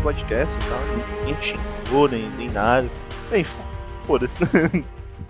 [0.00, 0.80] esse podcast e tal.
[1.20, 2.88] Ninguém xingou, nem, nem nada.
[3.30, 3.44] Bem,
[4.02, 4.40] foda-se.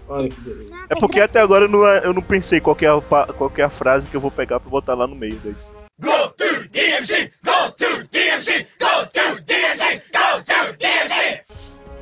[0.09, 0.75] Olha que beleza.
[0.89, 3.61] É porque até agora eu não, eu não pensei qual que, é a, qual que
[3.61, 5.75] é a frase que eu vou pegar pra botar lá no meio da edição.
[6.01, 7.33] Go to DMC!
[7.45, 8.67] Go to DMC!
[8.81, 10.03] Go to DMC!
[10.13, 11.43] Go to DMC!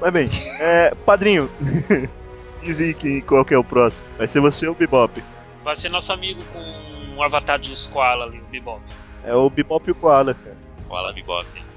[0.01, 1.51] Mas bem, é, padrinho,
[2.63, 4.07] diz aí que, qual que é o próximo.
[4.17, 5.23] Vai ser você ou o Bebop?
[5.65, 8.81] Vai ser nosso amigo com o avatar dos Koala ali, o Bebop.
[9.25, 10.57] É o Bebop e o Koala, cara.
[10.89, 11.68] Koala Bebop.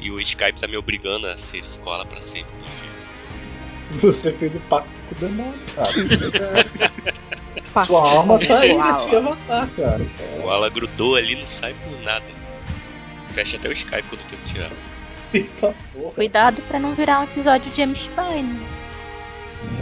[0.00, 2.46] E o Skype tá me obrigando a ser escola pra sempre.
[4.00, 7.20] Você fez o pacto com o demônio, cara.
[7.50, 7.84] É.
[7.84, 10.06] Sua alma tá aí nesse avatar, cara.
[10.38, 12.24] O Koala grudou ali não sai por nada.
[13.34, 14.70] Fecha até o Skype quando tenho que tirar.
[15.34, 16.12] Eita porra.
[16.12, 18.60] Cuidado pra não virar um episódio de Amish-Pai, né?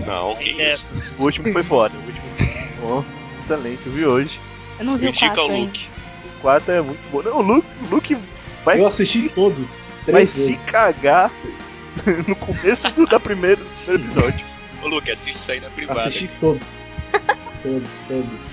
[0.07, 0.57] Não, que isso.
[0.59, 1.17] Dessas.
[1.19, 1.95] O último foi foda.
[1.97, 3.05] O último foi bom,
[3.35, 4.41] excelente, eu vi hoje.
[4.79, 5.61] Eu não vi o Critica 4 o.
[5.61, 5.87] Luke.
[6.25, 7.23] O 4 é muito bom.
[7.23, 8.17] Não, o Luke, o Luke
[8.69, 9.81] vai, Eu assisti se, todos.
[9.81, 10.71] vai Três se vezes.
[10.71, 11.31] cagar
[12.29, 14.47] no começo do, da primeiro, do primeiro episódio.
[14.83, 16.01] Ô Luke, assiste isso aí na privada.
[16.01, 16.87] Assisti todos.
[17.63, 18.51] todos, todos.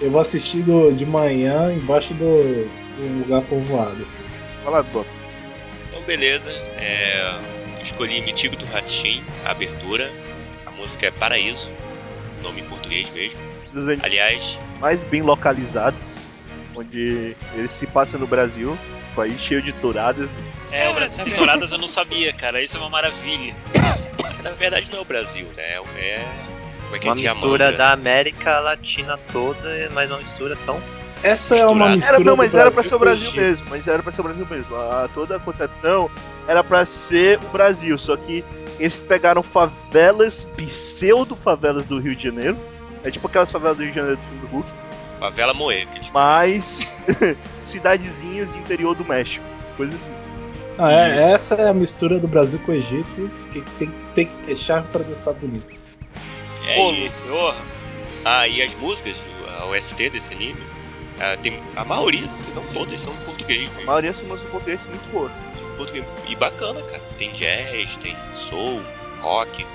[0.00, 4.22] Eu vou assistir do, de manhã embaixo do, do lugar povoado, assim.
[4.64, 5.06] Vai lá, Bob.
[5.88, 7.38] Então beleza, é,
[7.82, 10.10] escolhi Mitigo do Ratinho, a abertura.
[10.64, 11.68] A música é Paraíso,
[12.42, 13.38] nome em português mesmo.
[13.72, 16.22] Dos Aliás, mais bem localizados,
[16.74, 18.76] onde ele se passa no Brasil,
[19.20, 20.38] país cheio de touradas.
[20.72, 22.62] É, o Brasil tem touradas eu não sabia, cara.
[22.62, 23.54] Isso é uma maravilha.
[24.42, 25.62] na verdade não é o Brasil, né?
[25.96, 26.24] É.
[26.84, 27.34] Como é que Uma é?
[27.34, 30.80] mistura da América Latina toda, mas uma mistura tão
[31.22, 33.66] Essa é uma mistura Era, não, mas era pra ser o Brasil mesmo.
[33.68, 34.74] Mas era pra ser o Brasil mesmo.
[34.76, 36.10] A, toda a concepção
[36.48, 37.98] era pra ser o Brasil.
[37.98, 38.42] Só que
[38.78, 42.56] eles pegaram favelas, pseudo-favelas do Rio de Janeiro.
[43.04, 44.68] É tipo aquelas favelas do Rio de Janeiro do filme do Hulk.
[45.20, 45.86] Favela Moe.
[46.12, 46.96] Mas
[47.60, 49.44] cidadezinhas de interior do México.
[49.76, 50.10] Coisa assim.
[50.78, 54.32] Ah, é, essa é a mistura do Brasil com o Egito, que tem, tem que
[54.46, 55.78] ter chave pra dançar bonito.
[56.66, 57.24] É Ô, isso.
[57.26, 57.56] porra.
[58.24, 59.14] Ah, e as músicas,
[59.60, 60.56] a OST desse anime,
[61.20, 63.70] ah, tem, a maioria, se não todas, são em português.
[63.76, 63.84] A Né?
[63.84, 65.32] maioria são músicas em português muito boas.
[65.76, 66.04] Português.
[66.28, 67.02] E bacana, cara.
[67.18, 68.16] Tem jazz, tem
[68.48, 68.80] soul,
[69.20, 69.66] rock.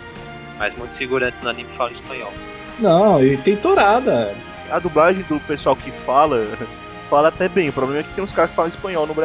[0.58, 2.34] Mas muitos figurantes no anime falam espanhol.
[2.80, 4.34] Não, e tem tourada.
[4.76, 6.46] A dublagem do pessoal que fala,
[7.10, 7.70] fala até bem.
[7.70, 9.22] O problema é que tem uns caras que falam espanhol no, no-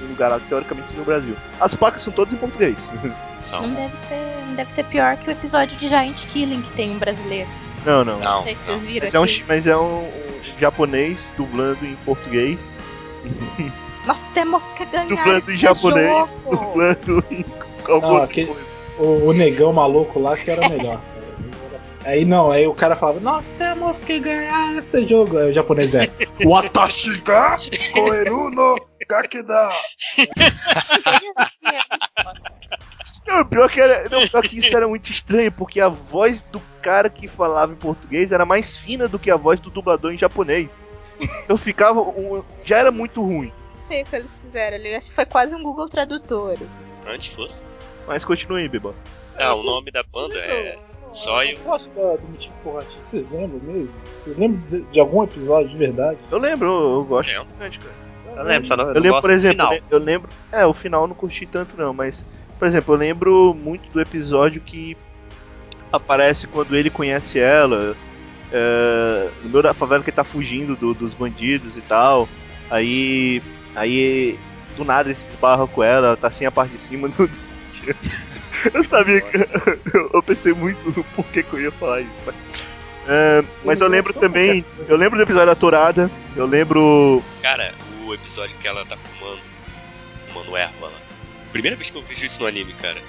[0.00, 1.34] no lugar teoricamente seria o Brasil.
[1.60, 2.90] As placas são todas em português.
[3.50, 6.90] Não deve ser, não deve ser pior que o episódio de Giant Killing que tem
[6.90, 7.48] um brasileiro.
[7.84, 8.18] Não, não.
[8.18, 8.32] Não.
[8.32, 11.94] Não sei se vocês viram Mas é, um, mas é um, um japonês dublando em
[12.04, 12.74] português,
[14.04, 16.56] Nós temos que ganhar dublando em japonês, jogo.
[16.66, 17.44] dublando em
[17.88, 18.66] alguma Ah, aquele- coisa.
[18.98, 21.00] O, o negão maluco lá que era melhor.
[22.06, 25.38] Aí não, aí o cara falava, nós temos que ganhar este jogo.
[25.38, 26.08] Aí o japonês é.
[26.44, 27.58] Watashi ga
[27.92, 28.76] koeru no
[29.08, 29.70] kakeda.
[33.26, 36.62] Não, pior que, era, não, pior que isso era muito estranho, porque a voz do
[36.80, 40.16] cara que falava em português era mais fina do que a voz do dublador em
[40.16, 40.80] japonês.
[41.48, 42.00] Eu ficava.
[42.00, 43.52] um- já era muito ruim.
[43.74, 44.94] Não sei o que eles fizeram ali.
[44.94, 46.52] Acho que foi quase um Google Tradutor.
[46.52, 46.78] assim.
[47.04, 47.54] Antes fosse.
[48.06, 48.94] Mas continue aí, Biba.
[49.36, 50.78] Ah, o nome da banda é
[51.24, 51.56] Zóio.
[51.58, 53.02] Eu gosto da, do motivo porratinho.
[53.02, 53.92] Vocês lembram mesmo?
[54.18, 56.18] Vocês lembram de, de algum episódio de verdade?
[56.30, 57.94] Eu lembro, eu, eu gosto bastante, cara.
[58.36, 59.72] Eu lembro, só não, eu Eu lembro, por exemplo, final.
[59.72, 60.28] eu le- eu lembro.
[60.52, 62.24] É, o final eu não curti tanto não, mas.
[62.58, 64.96] Por exemplo, eu lembro muito do episódio que
[65.92, 67.96] aparece quando ele conhece ela.
[68.52, 72.28] É, no meio da favela que ele tá fugindo do- dos bandidos e tal.
[72.70, 73.42] Aí.
[73.74, 74.38] Aí.
[74.76, 77.28] Do nada ele se esbarra com ela, ela tá sem a parte de cima do.
[78.72, 79.36] Eu sabia que.
[79.94, 82.22] Eu, eu pensei muito no porquê que eu ia falar isso.
[82.24, 82.34] Mas,
[83.08, 84.64] É, mas eu lembro também.
[84.88, 86.10] Eu lembro do episódio da Torada.
[86.34, 87.22] Eu lembro.
[87.42, 87.72] Cara,
[88.04, 89.40] o episódio que ela tá fumando.
[90.28, 90.98] Fumando erva lá.
[91.52, 93.00] Primeira vez que eu vejo isso no anime, cara.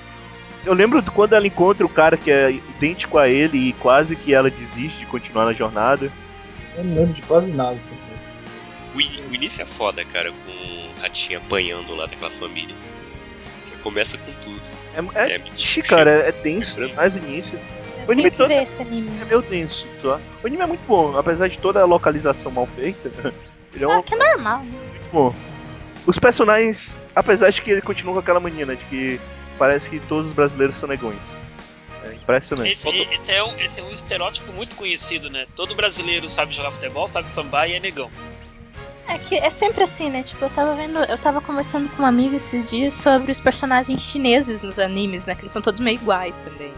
[0.65, 4.15] Eu lembro de quando ela encontra o cara que é idêntico a ele e quase
[4.15, 6.11] que ela desiste de continuar na jornada.
[6.75, 7.75] Eu não lembro de quase nada.
[7.77, 7.95] Assim.
[8.93, 12.75] O, in- o início é foda, cara, com o ratinho apanhando lá daquela família.
[13.83, 14.61] Começa com tudo.
[15.15, 17.59] É, é, É, ixi, cara, é, é tenso, mais o início.
[18.07, 19.11] O anime todo ver esse anime.
[19.21, 20.19] é meio denso, tá?
[20.43, 23.11] O anime é muito bom, apesar de toda a localização mal feita.
[23.73, 24.71] Ele é um, Ah, que é normal, né?
[24.71, 25.35] muito bom.
[26.05, 29.19] Os personagens, apesar de que ele continua com aquela mania, né, de que
[29.59, 31.19] parece que todos os brasileiros são negões.
[32.05, 32.71] É impressionante.
[32.71, 35.45] Esse, esse é um, esse é um estereótipo muito conhecido, né?
[35.53, 38.09] Todo brasileiro sabe jogar futebol, sabe sambar e é negão.
[39.07, 40.21] É que é sempre assim, né?
[40.23, 44.01] Tipo, eu tava vendo, eu tava conversando com uma amiga esses dias sobre os personagens
[44.01, 45.33] chineses nos animes, né?
[45.33, 46.73] Que eles são todos meio iguais também.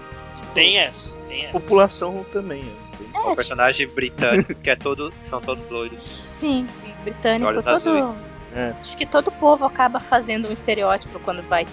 [0.53, 1.51] Tem essa, tem essa.
[1.51, 2.63] População também.
[2.63, 2.89] É.
[3.01, 5.99] É, O tipo, personagem britânico, que é todo, são todos loiros.
[6.27, 6.67] sim,
[7.03, 8.15] britânico, todo.
[8.55, 8.73] É.
[8.79, 11.65] Acho que todo povo acaba fazendo um estereótipo quando vai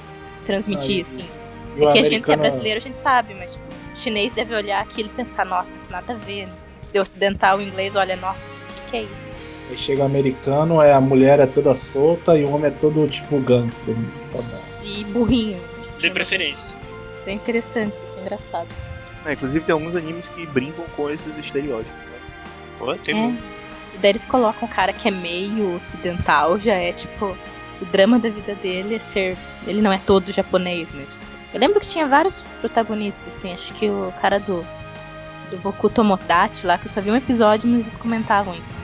[0.45, 1.29] transmitir, Aí, assim.
[1.77, 3.97] E o É que a gente que é brasileiro, a gente sabe, mas tipo, o
[3.97, 6.53] chinês deve olhar aquilo e pensar, nossa, nada a ver, né?
[6.93, 9.35] De ocidental, o inglês, olha, nossa, o que, que é isso?
[9.71, 13.39] Aí chega americano, é a mulher é toda solta e o homem é todo tipo
[13.41, 13.95] gangster.
[14.83, 15.61] De burrinho.
[15.99, 16.79] De preferência.
[17.27, 18.69] É interessante, isso é engraçado.
[19.25, 21.93] É, inclusive tem alguns animes que brincam com esses estereótipos.
[22.79, 23.19] Pô, tem É.
[23.19, 23.43] muito.
[23.95, 27.37] E daí eles colocam um cara que é meio ocidental, já é tipo.
[27.81, 29.37] O drama da vida dele é ser.
[29.67, 31.05] Ele não é todo japonês, né?
[31.11, 33.53] Tipo, eu lembro que tinha vários protagonistas, assim.
[33.53, 34.65] Acho que o cara do.
[35.51, 38.75] Do Boku Tomodachi lá, que eu só vi um episódio, mas eles comentavam isso.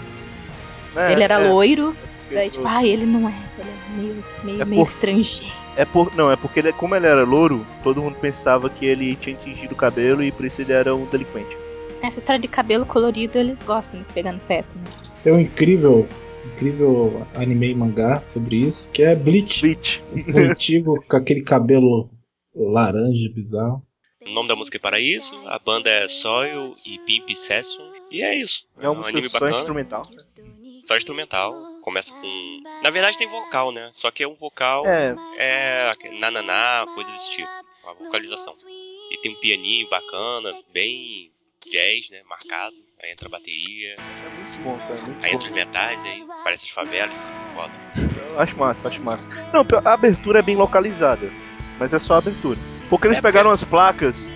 [0.96, 3.34] É, ele era é, loiro, porque daí tipo, ah, ele não é.
[3.58, 5.52] Ele é meio, meio, É meio por- estrangeiro.
[5.76, 9.16] É por, não, é porque ele, como ele era louro, todo mundo pensava que ele
[9.16, 11.56] tinha tingido o cabelo e por isso ele era um delinquente.
[12.02, 14.92] Essa história de cabelo colorido eles gostam de pegar no pé também.
[15.22, 16.06] Tem um incrível,
[16.44, 19.60] incrível anime e mangá sobre isso, que é Bleach.
[19.62, 20.02] Bleach.
[20.12, 22.10] O antigo com aquele cabelo
[22.54, 23.82] laranja bizarro.
[24.26, 27.82] O nome da música é Paraíso, a banda é Soil e Pimp Session.
[28.10, 28.64] E é isso.
[28.78, 30.02] É uma um música anime só bacana, instrumental.
[30.86, 31.52] Só instrumental.
[31.82, 32.62] Começa com.
[32.82, 33.90] Na verdade tem vocal, né?
[33.94, 34.82] Só que é um vocal.
[34.86, 35.92] É, É.
[36.18, 37.48] Nananá, coisa desse tipo.
[37.84, 38.54] Uma vocalização.
[39.10, 41.28] E tem um pianinho bacana, bem
[41.64, 42.22] jazz, né?
[42.28, 42.74] Marcado.
[43.02, 44.94] Aí entra a bateria, é muito bom, cara.
[45.22, 45.36] Aí bom.
[45.36, 47.14] entra os metais, aí parece as favelas.
[47.54, 47.72] Foda.
[48.30, 49.28] Eu acho massa, acho massa.
[49.52, 51.28] Não, a abertura é bem localizada,
[51.80, 52.58] mas é só a abertura.
[52.88, 54.30] Porque eles É, pegaram as placas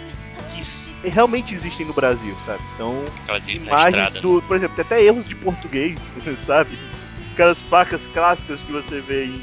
[0.46, 2.62] que realmente existem no Brasil, sabe?
[2.74, 3.04] Então,
[3.48, 4.20] imagens estrada.
[4.20, 4.42] do.
[4.42, 5.98] Por exemplo, tem até erros de português,
[6.38, 6.78] sabe?
[7.32, 9.42] Aquelas placas clássicas que você vê em,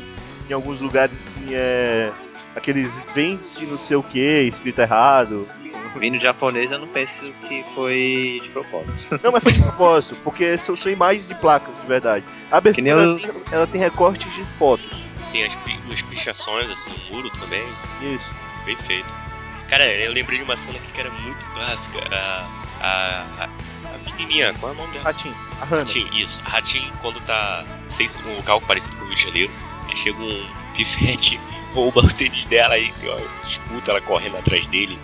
[0.49, 2.11] em alguns lugares assim, é.
[2.55, 5.47] Aqueles vende-se não sei o que, escrito errado.
[5.95, 8.93] Vindo japonês, eu não penso que foi de propósito.
[9.23, 12.23] Não, mas foi de propósito, porque são, são imagens de placas, de verdade.
[12.51, 15.03] A abertura, tem- ela tem recortes de fotos.
[15.31, 15.53] Tem as,
[15.91, 17.63] as pichações assim no muro também.
[18.01, 18.25] Isso.
[18.65, 19.07] Bem feito.
[19.73, 21.99] Cara, eu lembrei de uma cena aqui que era muito clássica.
[22.15, 22.47] A,
[22.79, 25.05] a, a, menininha, qual é o nome dela?
[25.05, 25.83] Ratinho, a Hannah.
[25.83, 26.39] Ratinho, isso.
[26.43, 29.51] Ratinho, quando tá sei se um local parecido com o Rio de Janeiro,
[29.89, 30.45] aí chega um
[30.75, 31.39] pivete,
[31.73, 33.17] rouba o tênis dela e uma
[33.47, 34.95] disputa, ela correndo atrás dele,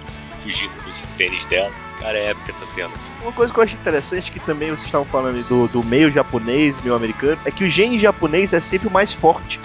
[0.43, 1.72] fugindo dos tênis dela.
[1.99, 2.91] Cara, é épica essa cena.
[3.24, 6.80] Uma coisa que eu acho interessante, que também vocês estavam falando do, do meio japonês,
[6.84, 9.59] meio americano, é que o gene japonês é sempre o mais forte.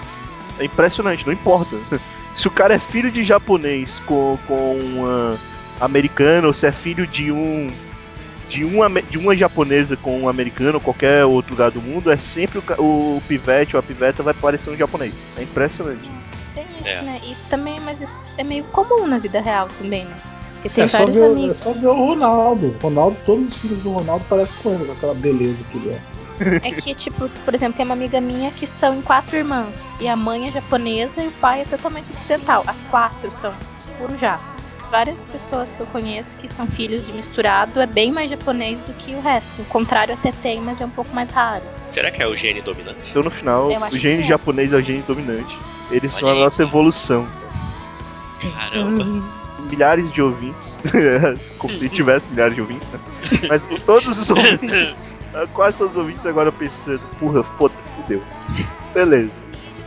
[0.59, 1.77] É impressionante, não importa.
[2.35, 5.39] Se o cara é filho de japonês com, com uma
[5.81, 7.69] americano, ou se é filho de um.
[8.49, 12.17] De uma, de uma japonesa com um americano ou qualquer outro lugar do mundo, é
[12.19, 12.83] sempre o,
[13.17, 15.15] o pivete ou a piveta vai parecer um japonês.
[15.39, 16.29] É impressionante isso.
[16.55, 17.03] Tem isso, É.
[17.03, 17.21] né?
[17.25, 20.15] Isso também, mas isso é meio comum na vida real também, né?
[20.57, 21.57] Porque tem É só, vários ver, o- é amigos.
[21.57, 22.77] só ver o Ronaldo.
[22.83, 25.99] Ronaldo, todos os filhos do Ronaldo parecem com ele, com aquela beleza que ele é.
[26.41, 29.95] É que, tipo, por exemplo, tem uma amiga minha que são em quatro irmãs.
[30.01, 32.65] E a mãe é japonesa e o pai é totalmente ocidental.
[32.67, 33.55] As quatro são
[33.99, 34.67] puro japas.
[34.91, 38.93] Várias pessoas que eu conheço que são filhos de misturado é bem mais japonês do
[38.95, 39.63] que o resto.
[39.63, 41.65] O contrário até tem, mas é um pouco mais raro.
[41.93, 42.99] Será que é o gene dominante?
[43.11, 44.25] Então no final, o gene é.
[44.25, 45.59] japonês é o gene dominante.
[45.91, 46.45] Eles são a Olha aí.
[46.45, 47.27] nossa evolução.
[48.41, 49.05] Caramba.
[49.71, 50.79] milhares de ouvintes,
[51.59, 53.01] como se tivesse milhares de ouvintes, né?
[53.49, 54.95] Mas todos os ouvintes,
[55.53, 58.23] quase todos os ouvintes agora pensando, porra, puta, fudeu.
[58.93, 59.39] Beleza.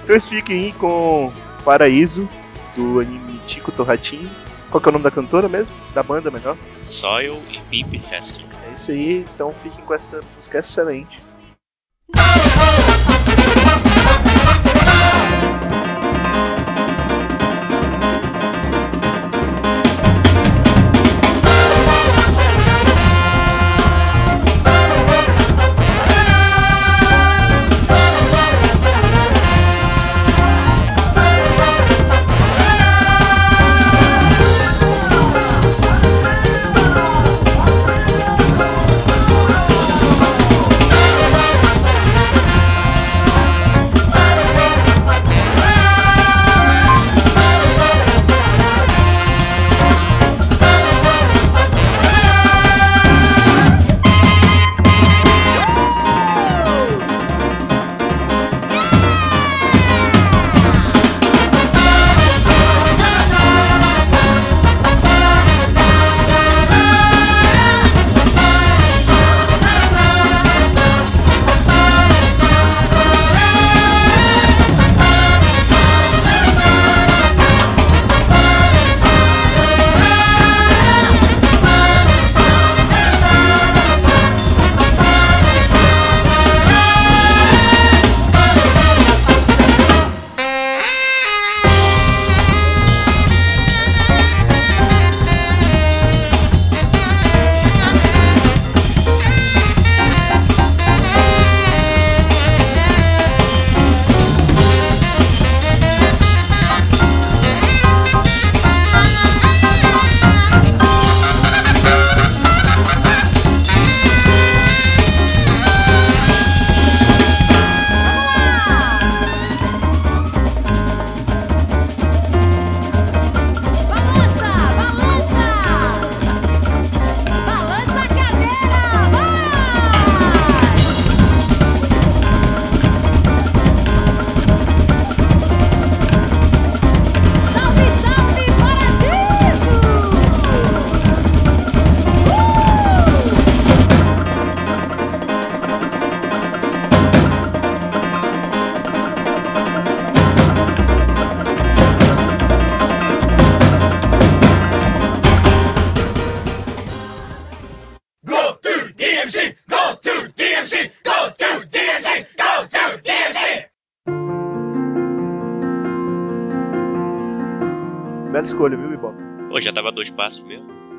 [0.04, 1.32] Então eles fiquem aí com
[1.64, 2.28] Paraíso,
[2.76, 4.30] do anime Chico Torratinho.
[4.70, 5.76] Qual que é o nome da cantora mesmo?
[5.94, 6.58] Da banda, melhor?
[6.90, 8.46] Soil e Pimp Seskin.
[8.68, 11.20] É isso aí, então fiquem com essa música excelente.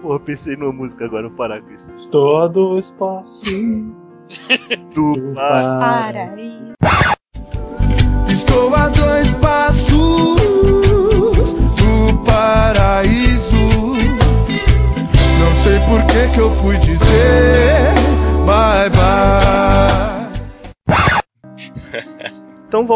[0.03, 1.89] Porra, pensei numa música agora, vou parar com isso.
[1.95, 3.45] Estou do espaço.
[4.95, 5.81] Do do par...
[5.81, 6.18] Para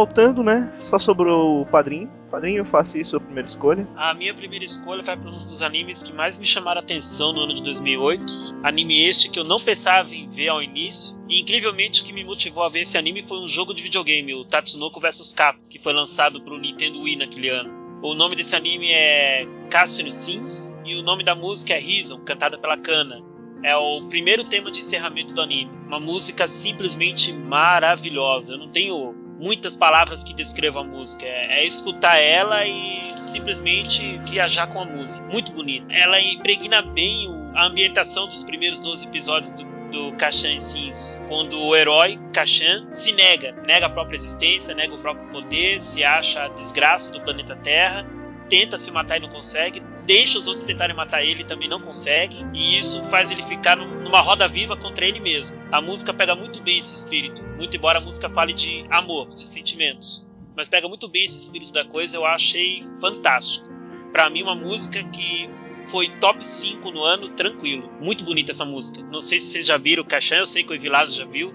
[0.02, 0.72] voltando, né?
[0.80, 2.10] Só sobrou o padrinho.
[2.28, 3.86] Padrinho, faça aí sua primeira escolha.
[3.94, 7.32] A minha primeira escolha vai para um dos animes que mais me chamaram a atenção
[7.32, 8.24] no ano de 2008.
[8.64, 11.16] Anime este que eu não pensava em ver ao início.
[11.28, 14.34] E incrivelmente o que me motivou a ver esse anime foi um jogo de videogame,
[14.34, 17.70] o Tatsunoko vs Capcom, que foi lançado para o Nintendo Wii naquele ano.
[18.02, 22.58] O nome desse anime é Castle Sins e o nome da música é Reason, cantada
[22.58, 23.22] pela Kana.
[23.62, 25.70] É o primeiro tema de encerramento do anime.
[25.86, 28.54] Uma música simplesmente maravilhosa.
[28.54, 31.26] Eu não tenho muitas palavras que descrevam a música.
[31.26, 35.26] É, é escutar ela e simplesmente viajar com a música.
[35.30, 35.92] Muito bonita.
[35.92, 41.20] Ela impregna bem o- a ambientação dos primeiros 12 episódios do, do Kashan Sins.
[41.28, 43.52] Quando o herói, Kashan, se nega.
[43.66, 48.06] Nega a própria existência, nega o próprio poder, se acha a desgraça do planeta Terra.
[48.48, 51.80] Tenta se matar e não consegue, deixa os outros tentarem matar ele e também não
[51.80, 55.56] consegue, e isso faz ele ficar num- numa roda viva contra ele mesmo.
[55.72, 59.46] A música pega muito bem esse espírito, muito embora a música fale de amor, de
[59.46, 63.66] sentimentos, mas pega muito bem esse espírito da coisa, eu achei fantástico.
[64.12, 65.48] Pra mim, uma música que
[65.86, 67.90] foi top 5 no ano, tranquilo.
[68.00, 69.02] Muito bonita essa música.
[69.10, 71.52] Não sei se vocês já viram o Caixão, eu sei que o Evilásio já viu.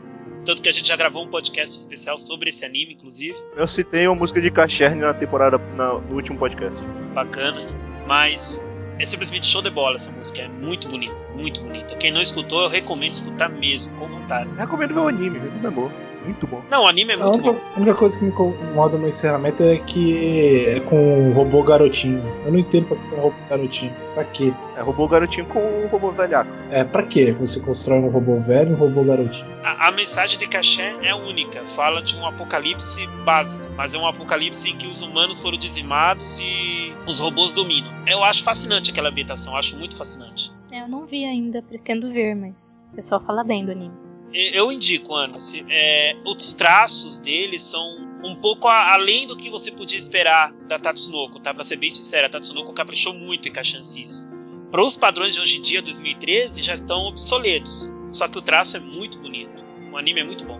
[0.47, 3.35] Tanto que a gente já gravou um podcast especial sobre esse anime, inclusive.
[3.57, 6.81] Eu citei uma música de Cacherne na temporada, na- no último podcast.
[7.13, 7.59] bacana,
[8.07, 8.65] mas
[8.97, 11.95] é simplesmente show de bola essa música, é muito bonita, muito bonita.
[11.97, 14.49] Quem não escutou, eu recomendo escutar mesmo, com vontade.
[14.55, 15.91] Recomendo ver o anime, anime é bom.
[16.27, 16.61] Muito bom.
[16.69, 17.59] Não, o anime é A muito única, bom.
[17.75, 22.21] a única coisa que me incomoda no encerramento é que é com o robô garotinho.
[22.45, 23.93] Eu não entendo pra que é um robô garotinho.
[24.13, 24.53] Pra quê?
[24.75, 26.49] É, o garotinho com o robô velhaco.
[26.69, 27.31] É, pra quê?
[27.33, 29.47] Você constrói um robô velho e um robô garotinho.
[29.63, 34.07] A, a mensagem de Caché é única, fala de um apocalipse básico, mas é um
[34.07, 37.91] apocalipse em que os humanos foram dizimados e os robôs dominam.
[38.05, 40.51] Eu acho fascinante aquela ambientação, eu acho muito fascinante.
[40.71, 44.06] É, Eu não vi ainda, pretendo ver, mas o pessoal fala bem do anime.
[44.33, 49.71] Eu indico, se- é, os traços dele são um pouco a- além do que você
[49.71, 51.53] podia esperar da Tatsunoko, tá?
[51.53, 54.29] Pra ser bem sincero, a Tatsunoko caprichou muito em Kashansis.
[54.69, 57.89] Para os padrões de hoje em dia, 2013, já estão obsoletos.
[58.11, 59.63] Só que o traço é muito bonito.
[59.91, 60.59] O anime é muito bom.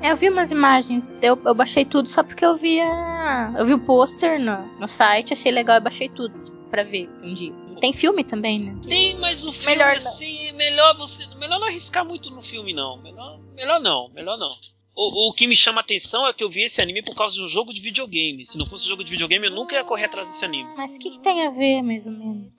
[0.00, 3.66] É, eu vi umas imagens, eu, eu baixei tudo só porque eu vi a, eu
[3.66, 6.32] vi o pôster no, no site, achei legal e baixei tudo
[6.70, 7.52] pra ver assim, um dia.
[7.80, 8.76] Tem filme também, né?
[8.86, 9.96] Tem, mas o filme, Melhor não.
[9.96, 11.26] assim, melhor você.
[11.36, 12.96] Melhor não arriscar muito no filme, não.
[13.02, 14.50] Melhor, melhor não, melhor não.
[14.94, 17.34] O, o que me chama a atenção é que eu vi esse anime por causa
[17.34, 18.44] de um jogo de videogame.
[18.44, 20.68] Se não fosse um jogo de videogame, eu nunca ia correr atrás desse anime.
[20.76, 22.56] Mas o que, que tem a ver, mais ou menos?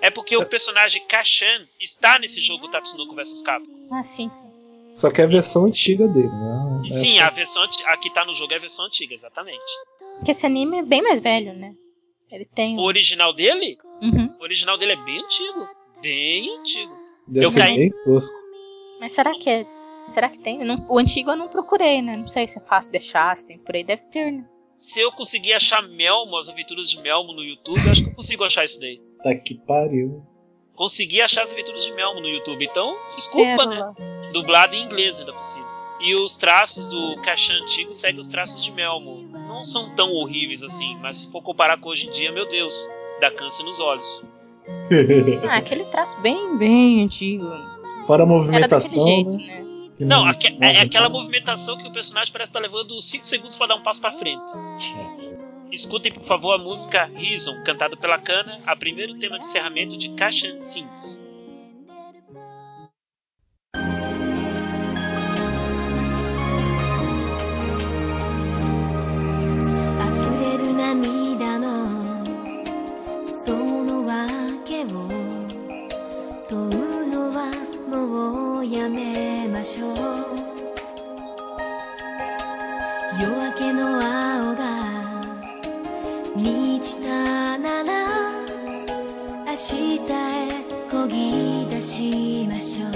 [0.00, 3.88] É porque o personagem Kashan está nesse jogo Tatsunoko vs Capcom.
[3.92, 4.48] Ah, sim, sim.
[4.90, 6.82] Só que é a versão antiga dele, né?
[6.86, 9.62] Sim, a versão a que tá no jogo é a versão antiga, exatamente.
[10.16, 11.74] Porque esse anime é bem mais velho, né?
[12.32, 12.76] Ele tem.
[12.78, 14.34] O original dele, Uhum.
[14.40, 15.68] o original dele é bem antigo,
[16.00, 16.92] bem antigo.
[17.28, 18.34] Deve eu ser caí- bem tosco.
[19.00, 19.66] Mas será que é.
[20.06, 20.64] Será que tem?
[20.64, 22.14] Não- o antigo eu não procurei, né?
[22.16, 23.84] Não sei se é fácil de achar, se tem por aí.
[23.84, 24.44] Deve ter, né?
[24.74, 28.14] Se eu conseguir achar Melmo, as aventuras de Melmo no YouTube, eu acho que eu
[28.14, 29.00] consigo achar isso daí.
[29.22, 30.24] Tá que pariu.
[30.74, 33.92] Consegui achar as aventuras de Melmo no YouTube, então desculpa, Espero né?
[34.32, 35.68] Dublado em inglês ainda possível.
[36.00, 39.30] E os traços do Kashan antigo seguem os traços de Melmo.
[39.52, 42.74] Não são tão horríveis assim, mas se for comparar com hoje em dia, meu Deus,
[43.20, 44.22] dá câncer nos olhos.
[45.48, 47.44] Ah, aquele traço bem, bem antigo.
[48.06, 49.46] Fora a Era daquele movimentação, jeito, né?
[49.46, 49.62] né?
[50.00, 53.76] Não, aque- é aquela movimentação que o personagem parece estar levando 5 segundos para dar
[53.76, 54.40] um passo para frente.
[55.70, 60.10] Escutem, por favor, a música Reason, cantada pela Kana, a primeiro tema de encerramento de
[60.10, 61.24] Kashan Sins.
[78.72, 79.96] やめましょう。
[83.20, 84.64] 夜明けの青が
[86.34, 88.08] 満ちたなら
[89.46, 92.92] 明日へこぎ出しましょう。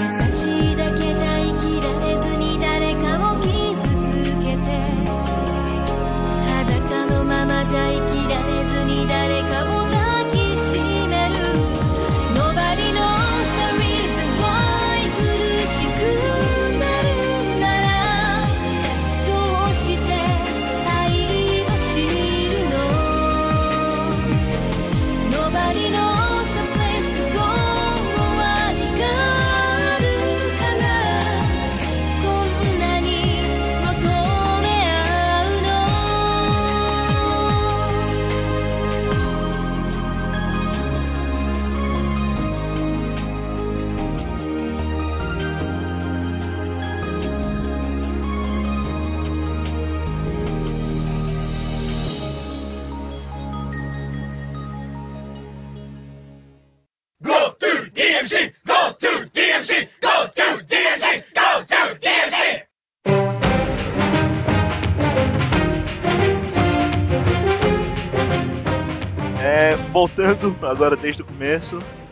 [0.00, 0.73] 優しい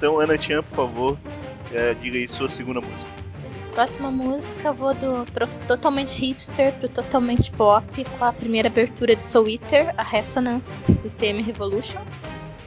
[0.02, 1.18] Então, Ana Chan, por favor,
[1.72, 3.08] é, diga aí sua segunda música.
[3.70, 5.24] Próxima música, vou do
[5.68, 11.08] totalmente hipster pro totalmente pop, com a primeira abertura de Soul Eater, a Resonance, do
[11.08, 12.00] TM Revolution.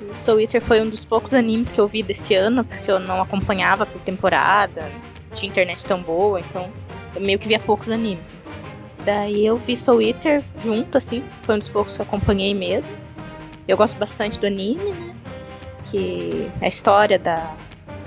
[0.09, 3.01] O Soul Eater foi um dos poucos animes que eu vi desse ano, porque eu
[3.01, 6.71] não acompanhava por temporada, não tinha internet tão boa, então
[7.13, 8.31] eu meio que via poucos animes.
[9.03, 12.95] Daí eu vi Soul Eater junto, assim, foi um dos poucos que eu acompanhei mesmo.
[13.67, 15.14] Eu gosto bastante do anime, né?
[15.85, 17.55] Que a história da,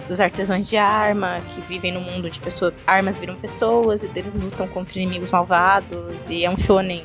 [0.07, 2.74] dos artesãos de arma que vivem no mundo de pessoas.
[2.87, 6.29] Armas viram pessoas e eles lutam contra inimigos malvados.
[6.29, 7.05] E é um shonen.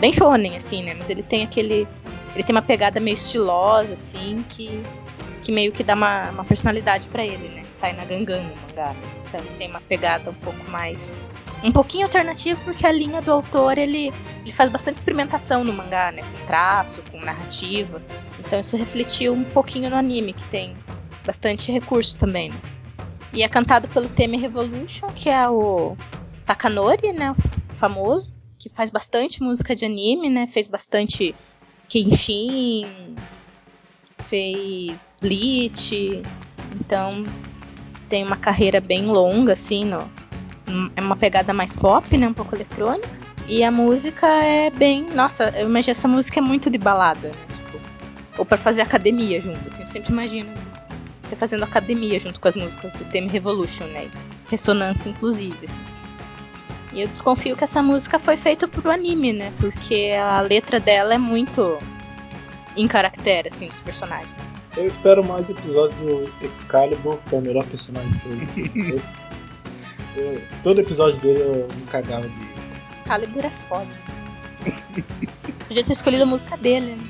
[0.00, 0.94] Bem shonen, assim, né?
[0.94, 1.86] Mas ele tem aquele.
[2.34, 4.82] Ele tem uma pegada meio estilosa, assim, que.
[5.42, 7.64] Que meio que dá uma, uma personalidade pra ele, né?
[7.70, 8.94] Sai na gangan no mangá.
[9.26, 11.16] Então ele tem uma pegada um pouco mais.
[11.62, 16.12] Um pouquinho alternativa, porque a linha do autor ele, ele faz bastante experimentação no mangá,
[16.12, 16.22] né?
[16.22, 18.00] Com traço, com narrativa.
[18.38, 20.76] Então isso refletiu um pouquinho no anime, que tem
[21.26, 22.50] bastante recurso também.
[22.50, 22.60] né?
[23.32, 25.96] E é cantado pelo Teme Revolution, que é o
[26.46, 31.34] Takanori, né, o famoso, que faz bastante música de anime, né, fez bastante
[31.88, 32.86] Kenshin,
[34.24, 36.22] fez Bleach,
[36.74, 37.24] então
[38.08, 40.10] tem uma carreira bem longa, assim, no,
[40.96, 43.08] é uma pegada mais pop, né, um pouco eletrônica,
[43.46, 47.34] e a música é bem, nossa, eu imagino essa música é muito de balada, né,
[47.48, 47.80] tipo,
[48.38, 50.52] ou pra fazer academia junto, assim, eu sempre imagino
[51.28, 54.08] você fazendo academia junto com as músicas do Theme Revolution, né?
[54.50, 55.58] Ressonância, inclusive.
[55.62, 55.80] assim.
[56.92, 59.52] E eu desconfio que essa música foi feita pro anime, né?
[59.60, 61.78] Porque a letra dela é muito
[62.76, 64.40] em caractere, assim, dos personagens.
[64.76, 68.08] Eu espero mais episódios do Excalibur, que é o melhor personagem
[68.54, 69.26] de todos.
[70.16, 72.48] Eu- todo episódio dele eu me cagava de.
[72.88, 73.86] Excalibur é foda.
[75.68, 77.04] Podia ter escolhido a música dele, né?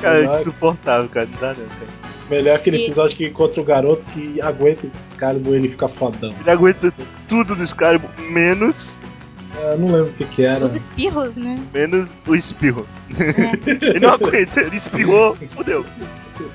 [0.00, 1.26] Cara, é insuportável, cara.
[1.32, 2.04] Não dá não, cara.
[2.30, 5.88] Melhor aquele E- episódio que encontra o garoto que aguenta o Excalibur e ele fica
[5.88, 6.34] fodão.
[6.40, 6.92] Ele aguenta
[7.28, 8.98] tudo do Excalibur, menos,
[9.56, 10.64] Eu não lembro o que que era.
[10.64, 11.58] Os espirros, né?
[11.72, 12.86] menos o espirro.
[13.10, 13.86] É.
[13.86, 15.84] Ele não aguenta, ele espirrou, fudeu.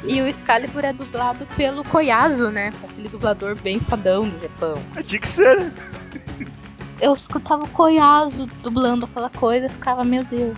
[0.05, 2.73] E o Excalibur é dublado pelo Koyasu, né?
[2.83, 4.77] Aquele dublador bem fodão do Japão.
[4.95, 5.71] É, Tinha que ser?
[6.99, 10.57] Eu escutava o Koyasu dublando aquela coisa e ficava, meu Deus.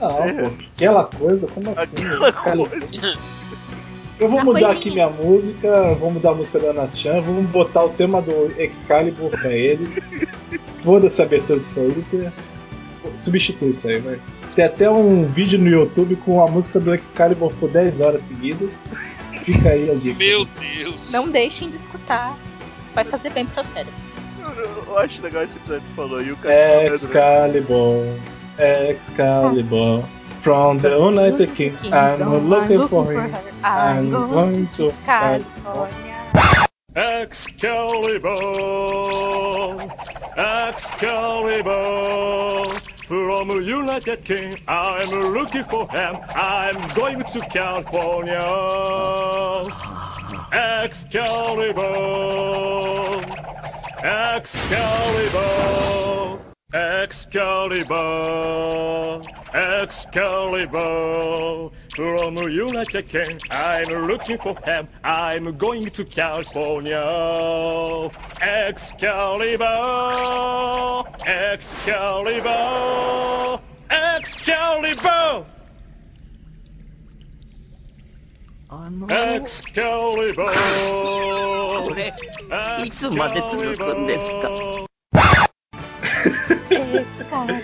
[0.00, 0.42] Ser.
[0.42, 2.04] pô, aquela coisa, como assim?
[2.04, 2.70] Aquela Excalibur.
[4.18, 4.78] Eu vou A mudar coisinha.
[4.78, 8.52] aqui minha música, vou mudar a música da Ana Chan, vamos botar o tema do
[8.60, 10.02] Excalibur pra ele.
[10.82, 12.32] Foda-se a abertura de Soul Eater.
[13.14, 14.20] Substitui isso aí, vai.
[14.54, 18.82] Tem até um vídeo no YouTube com a música do Excalibur por 10 horas seguidas.
[19.44, 20.18] Fica aí a dica.
[20.18, 21.12] Meu Deus.
[21.12, 22.36] Não deixem de escutar.
[22.82, 23.94] Isso vai fazer bem pro seu cérebro.
[24.86, 26.32] Eu, acho legal esse episódio que falou aí.
[26.32, 28.04] O cara tá falando, Excalibur,
[28.90, 30.04] Excalibur.
[30.42, 33.30] From the United Kingdom, I'm looking for him.
[33.62, 36.16] I'm going to California.
[36.96, 38.38] Excalibur,
[40.36, 41.70] Excalibur,
[43.06, 46.20] from United King, I'm looking for him.
[46.34, 48.38] I'm going to California.
[50.52, 51.80] Excalibur,
[54.04, 55.40] Excalibur,
[56.72, 58.00] Excalibur,
[59.52, 60.80] Excalibur,
[61.95, 64.87] from United King, I'm looking for him.
[65.03, 67.01] I'm going to California.
[68.41, 69.65] Excalibur,
[71.25, 73.59] Excalibur,
[73.89, 75.45] Excalibur.
[79.09, 80.51] Excalibur.
[81.85, 82.11] これ
[82.83, 84.49] いつまで続くんですか
[86.69, 87.61] Excalibur.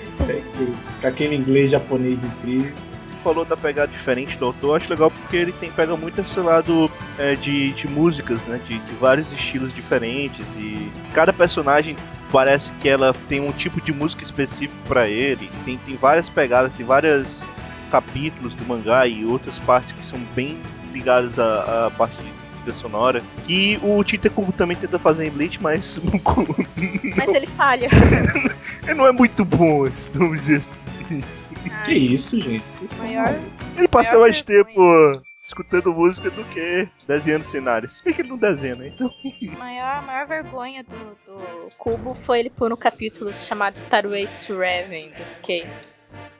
[1.02, 2.72] Com aquele inglês japonês incrível.
[3.17, 6.39] Tu falou da pegada diferente do autor, acho legal porque ele tem pega muito esse
[6.39, 8.61] lado é, de, de músicas, né?
[8.67, 11.97] De, de vários estilos diferentes e cada personagem
[12.31, 15.51] parece que ela tem um tipo de música específico pra ele.
[15.65, 17.47] Tem, tem várias pegadas, tem vários
[17.91, 20.59] capítulos do mangá e outras partes que são bem
[20.93, 22.36] ligadas à, à parte de
[22.67, 23.23] trilha sonora.
[23.47, 26.01] Que o Tita Kubo também tenta fazer em Bleach, mas
[27.17, 27.89] Mas ele falha.
[28.83, 30.83] ele não é muito bom, vamos dizer assim.
[31.11, 31.55] Isso.
[31.85, 32.65] Que isso, gente?
[32.65, 33.35] Estão Maior.
[33.77, 34.65] Ele passa Maior mais vergonha.
[34.65, 37.99] tempo escutando música do que desenhando cenários.
[37.99, 38.89] Se bem que ele não desenha, né?
[38.89, 39.09] Então,
[39.57, 45.13] maior, maior vergonha do, do Cubo foi ele pôr um capítulo chamado Starways to Raven.
[45.19, 45.67] Eu fiquei.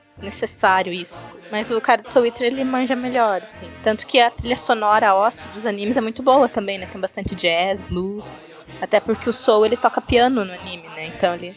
[0.09, 1.29] Desnecessário isso.
[1.51, 3.69] Mas o cara do Soul Eater, ele manja melhor, assim.
[3.83, 6.85] Tanto que a trilha sonora ósseo dos animes é muito boa também, né?
[6.87, 8.41] Tem bastante jazz, blues.
[8.81, 11.07] Até porque o Soul, ele toca piano no anime, né?
[11.07, 11.55] Então ele,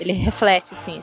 [0.00, 1.00] ele reflete, assim,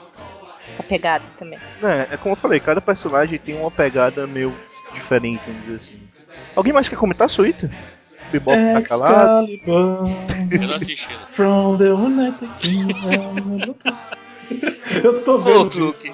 [0.68, 1.60] essa pegada também.
[1.84, 4.56] é, é como eu falei, cada personagem tem uma pegada meio
[4.94, 5.94] diferente, vamos dizer assim.
[6.56, 7.70] Alguém mais quer comentar, Suíta?
[8.32, 9.48] Bebop tá calado.
[9.48, 11.08] Excalibur Eu não assisti.
[11.08, 11.28] né?
[11.32, 13.76] from the United Kingdom.
[15.04, 15.80] Eu tô Ô, vendo.
[15.88, 16.12] Luke,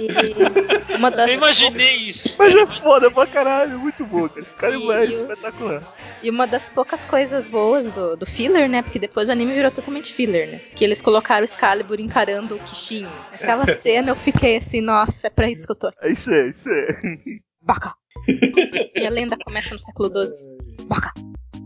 [0.00, 2.34] E uma das eu imaginei isso.
[2.38, 4.40] Mas é foda pra caralho, muito bom, cara.
[4.42, 5.82] Esse cara E- é e o- espetacular.
[6.22, 8.82] E uma das poucas coisas boas do, do filler, né?
[8.82, 10.58] Porque depois o anime virou totalmente filler, né?
[10.74, 13.06] Que eles colocaram o Excalibur encarando o Kishin.
[13.32, 15.98] Aquela cena eu fiquei assim, nossa, é pra isso que eu tô aqui.
[16.02, 17.40] É isso aí, é isso aí.
[17.62, 17.94] Baca!
[18.94, 20.86] e a lenda começa no século XII.
[20.86, 21.12] Baca!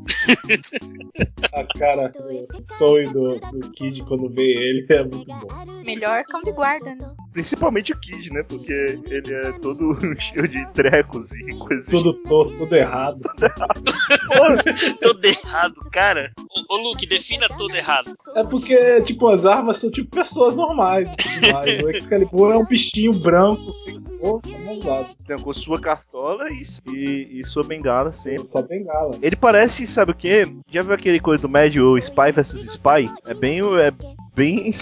[1.52, 5.48] A cara do sonho do, do Kid quando vê ele é muito bom.
[5.84, 7.14] Melhor cão de guarda, né?
[7.32, 8.42] Principalmente o Kid, né?
[8.42, 8.72] Porque
[9.06, 11.86] ele é todo cheio de trecos e coisas.
[11.86, 13.20] Tudo torto, tudo errado.
[15.00, 16.30] Todo errado, cara.
[16.68, 18.12] Ô, ô, Luke, defina todo errado.
[18.34, 21.82] É porque, tipo, as armas são tipo pessoas normais tudo mais.
[21.82, 24.00] O Excalibur é um bichinho branco, sem
[24.40, 25.08] famosado.
[25.22, 26.62] Então, com sua cartola e,
[26.92, 28.46] e, e sua bengala sempre.
[28.46, 29.16] Só bengala.
[29.22, 30.46] Ele parece, sabe o quê?
[30.70, 33.10] Já viu aquele coisa do Médio Spy vs Spy?
[33.26, 33.60] É bem.
[33.60, 33.92] É
[34.34, 34.72] bem.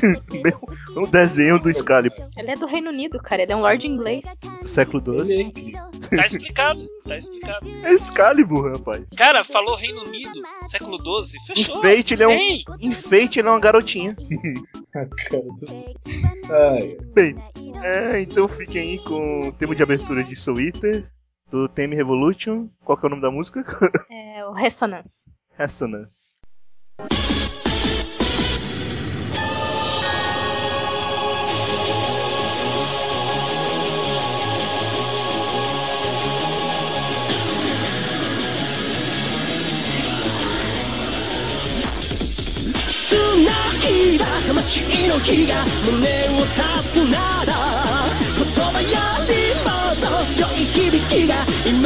[0.96, 3.42] um desenho do Excalibur Ele é do Reino Unido, cara.
[3.42, 4.24] Ele é um lord inglês.
[4.60, 5.52] do século XII.
[5.76, 6.16] é.
[6.16, 7.68] Tá explicado, tá explicado.
[7.84, 9.04] É Excalibur, rapaz.
[9.16, 11.78] Cara, falou Reino Unido, século XII, fechou.
[11.78, 12.38] Enfeite, ele é um.
[12.80, 14.16] Enfeite, ele é uma garotinha.
[14.94, 16.52] A cara do.
[16.52, 17.34] Ai, Bem,
[17.82, 21.10] é, então fiquem aí com o tema de abertura de Soul Eater,
[21.50, 22.68] do Theme Revolution.
[22.84, 23.64] Qual que é o nome da música?
[24.10, 25.30] É o Resonance.
[25.56, 26.36] Resonance.
[44.62, 46.46] 魂の火が胸を刺
[46.84, 48.06] すなら
[48.36, 48.88] 言葉よ
[49.26, 49.34] り
[49.64, 51.34] もっと強い響きが
[51.66, 51.81] 今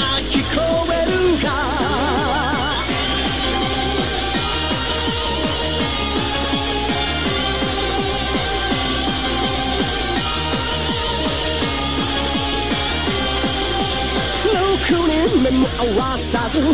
[15.51, 16.67] 目も合わさず運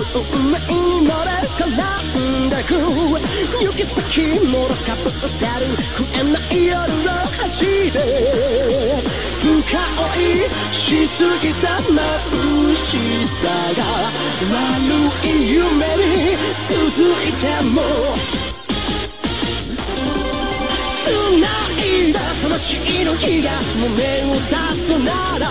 [0.51, 1.69] 命に乗れ絡
[2.47, 2.73] んでく
[3.65, 7.13] 行き先もろかぶってる食えない夜を
[7.43, 7.99] 走って
[9.41, 14.65] 深追いしすぎた眩しさが悪
[15.27, 17.45] い夢に続いて
[17.75, 17.83] も
[21.05, 21.11] 繋
[21.85, 24.47] いだ魂の火が胸を刺
[24.81, 25.47] すなら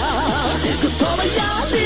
[0.82, 1.81] 言葉より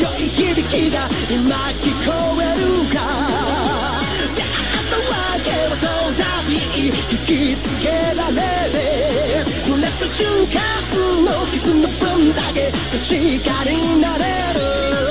[0.00, 4.00] 強い響きが今聞こえるか。
[4.34, 8.40] 出会ったわけはどうだって引きつけられ
[8.70, 9.44] て。
[9.66, 10.56] 触れた瞬間
[11.22, 14.24] の傷の分だけ確かになれ
[14.54, 15.09] る。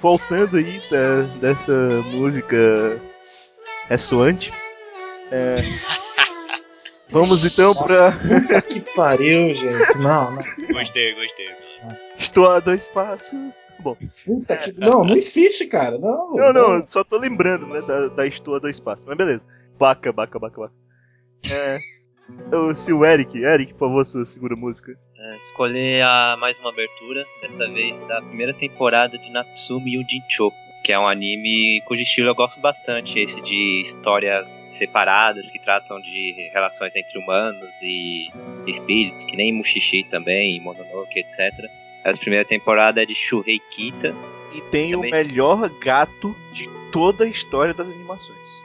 [0.00, 1.72] Voltando aí da- dessa
[2.12, 3.00] música
[3.88, 4.52] ressoante.
[5.30, 5.62] é,
[7.10, 8.12] vamos então pra.
[8.12, 9.98] Puta que pariu, gente.
[9.98, 10.36] Não, não.
[10.36, 11.46] Gostei, gostei.
[12.16, 13.60] Estou a dois passos.
[13.60, 13.96] Tá bom.
[14.24, 14.72] Puta que.
[14.72, 15.98] Não, não insiste, cara.
[15.98, 16.34] Não.
[16.34, 19.04] Não, não, só tô lembrando, né, da, da Estou a dois passos.
[19.04, 19.42] Mas beleza.
[19.78, 20.74] Baca, baca, baca, baca.
[21.50, 21.78] É.
[22.52, 24.92] Eu, se o Eric, Eric, por favor, sua segunda música.
[25.38, 30.98] Escolher a, mais uma abertura, dessa vez da primeira temporada de Natsumi Yujincho, que é
[30.98, 36.92] um anime cujo estilo eu gosto bastante, esse de histórias separadas que tratam de relações
[36.94, 38.28] entre humanos e
[38.66, 41.70] espíritos, que nem Mushishi também, Mononoke, etc.
[42.04, 44.14] A primeira temporada é de Shuhei Kita,
[44.54, 45.10] E tem Também.
[45.10, 48.62] o melhor gato de toda a história das animações.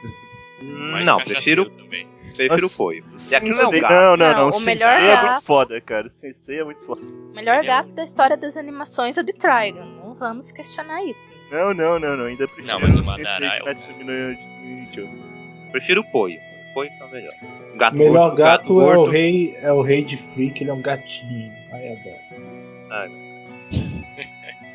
[0.92, 2.06] Mas não, prefiro, Também.
[2.34, 3.04] prefiro Nossa, Poio.
[3.30, 3.92] E aquilo é um Sensei- gato.
[3.92, 4.48] Não, não, Não, não.
[4.48, 6.08] o Sensei melhor é gato- muito foda, cara.
[6.10, 7.02] Sensei é muito foda.
[7.02, 9.84] O melhor gato da história das animações é o de Trigon.
[9.84, 11.32] Não vamos questionar isso.
[11.50, 12.24] Não, não, não, não.
[12.26, 15.08] Ainda prefiro Não, mas o o Madara Sensei é o- Natsumi no Yujo.
[15.72, 16.38] Prefiro o Poio.
[16.70, 17.32] O Poio é o melhor.
[17.74, 20.70] O gato O melhor gordo, gato é o rei, é o rei de Freak, ele
[20.70, 21.52] é um gatinho.
[21.72, 22.16] Ai, adoro.
[22.90, 23.08] Ah,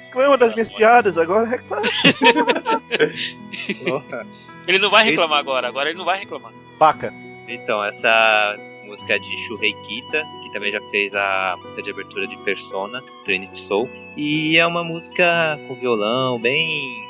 [0.06, 1.84] Reclama das minhas piadas, agora reclama.
[4.70, 6.54] Ele não vai reclamar agora, agora ele não vai reclamar.
[6.78, 7.14] Baca.
[7.48, 8.56] Então, essa
[8.86, 13.04] música é de Shuhei Kita, que também já fez a música de abertura de Persona,
[13.26, 13.90] Trinity Soul.
[14.16, 17.04] E é uma música com violão, bem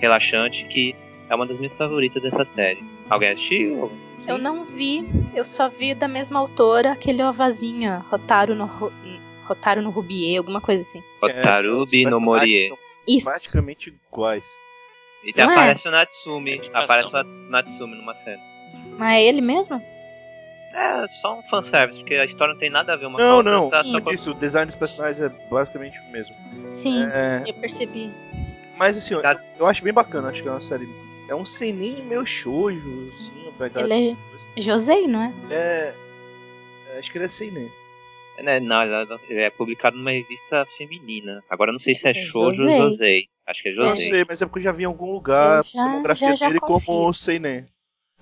[0.00, 0.94] relaxante, que
[1.28, 2.82] é uma das minhas favoritas dessa série.
[3.08, 3.90] Alguém assistiu?
[4.28, 8.92] Eu não vi, eu só vi da mesma autora aquele ovazinho, Rotaru no, Ru-
[9.46, 11.02] Rotaru no Rubier, alguma coisa assim.
[11.20, 12.68] Otarubi É, no Morie.
[12.68, 12.78] são
[13.08, 13.28] Isso.
[13.30, 14.44] praticamente iguais.
[15.24, 15.54] E Não é?
[15.54, 16.70] aparece o Natsumi.
[16.72, 18.42] Aparece o Nats- Natsumi numa cena.
[18.98, 19.80] Mas é ele mesmo?
[20.74, 23.26] É, só um fanservice, porque a história não tem nada a ver uma com a
[23.28, 23.70] Não, outra, não.
[23.70, 26.34] tá Como eu disse, o design dos personagens é basicamente o mesmo.
[26.70, 28.10] Sim, É, eu percebi.
[28.78, 29.38] mas assim, eu, Tá.
[29.58, 30.88] eu acho bem bacana, acho que é uma série.
[31.28, 33.84] É um senin meio shoujo, assim, pegada.
[33.94, 34.16] Ele
[34.56, 35.32] é Josei, não é?
[35.50, 35.94] É.
[36.94, 37.70] é, Acho que ele é seinen.
[38.38, 38.82] Né, Não,
[39.28, 41.42] ele é publicado numa revista feminina.
[41.50, 42.80] Agora eu não sei se é É Shoujo Josei.
[42.80, 43.24] ou Josei.
[43.46, 44.08] Acho que é Eu não Josei.
[44.08, 46.46] sei, mas é porque eu já vi em algum lugar já- a fotografia já- já
[46.48, 46.86] dele confio.
[46.86, 47.66] como seinen.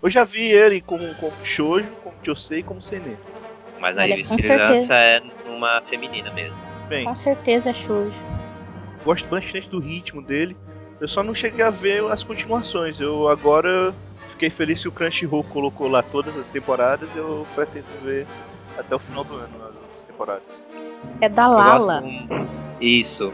[0.02, 3.16] Eu já vi ele como, como shoujo, como josei e como seinen.
[3.78, 4.72] Mas na Olha, revista certeza.
[4.80, 6.56] lança é numa feminina mesmo.
[6.88, 8.16] Bem, Com certeza é shoujo.
[9.04, 10.56] gosto bastante do ritmo dele.
[11.00, 13.00] Eu só não cheguei a ver as continuações.
[13.00, 13.94] Eu agora
[14.28, 17.08] fiquei feliz que o Crunchyroll colocou lá todas as temporadas.
[17.16, 18.26] Eu pretendo ver
[18.76, 19.58] até o final do ano
[20.00, 20.66] outras temporadas.
[21.20, 22.02] É da Lala.
[22.02, 22.46] um-
[22.80, 23.32] Isso.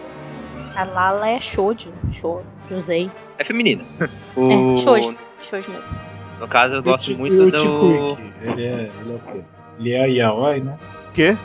[0.74, 1.92] A Lala é shoujo.
[2.12, 2.44] Shoujo.
[2.68, 3.10] Josei.
[3.38, 3.84] É feminina.
[4.36, 4.74] O...
[4.74, 5.16] É, shoujo.
[5.40, 5.94] Shoujo mesmo.
[6.40, 8.18] No caso, eu o gosto muito e o do.
[8.42, 9.40] Ele é, ele é o quê?
[9.78, 10.78] Ele é Yaoi, né?
[11.08, 11.36] O quê?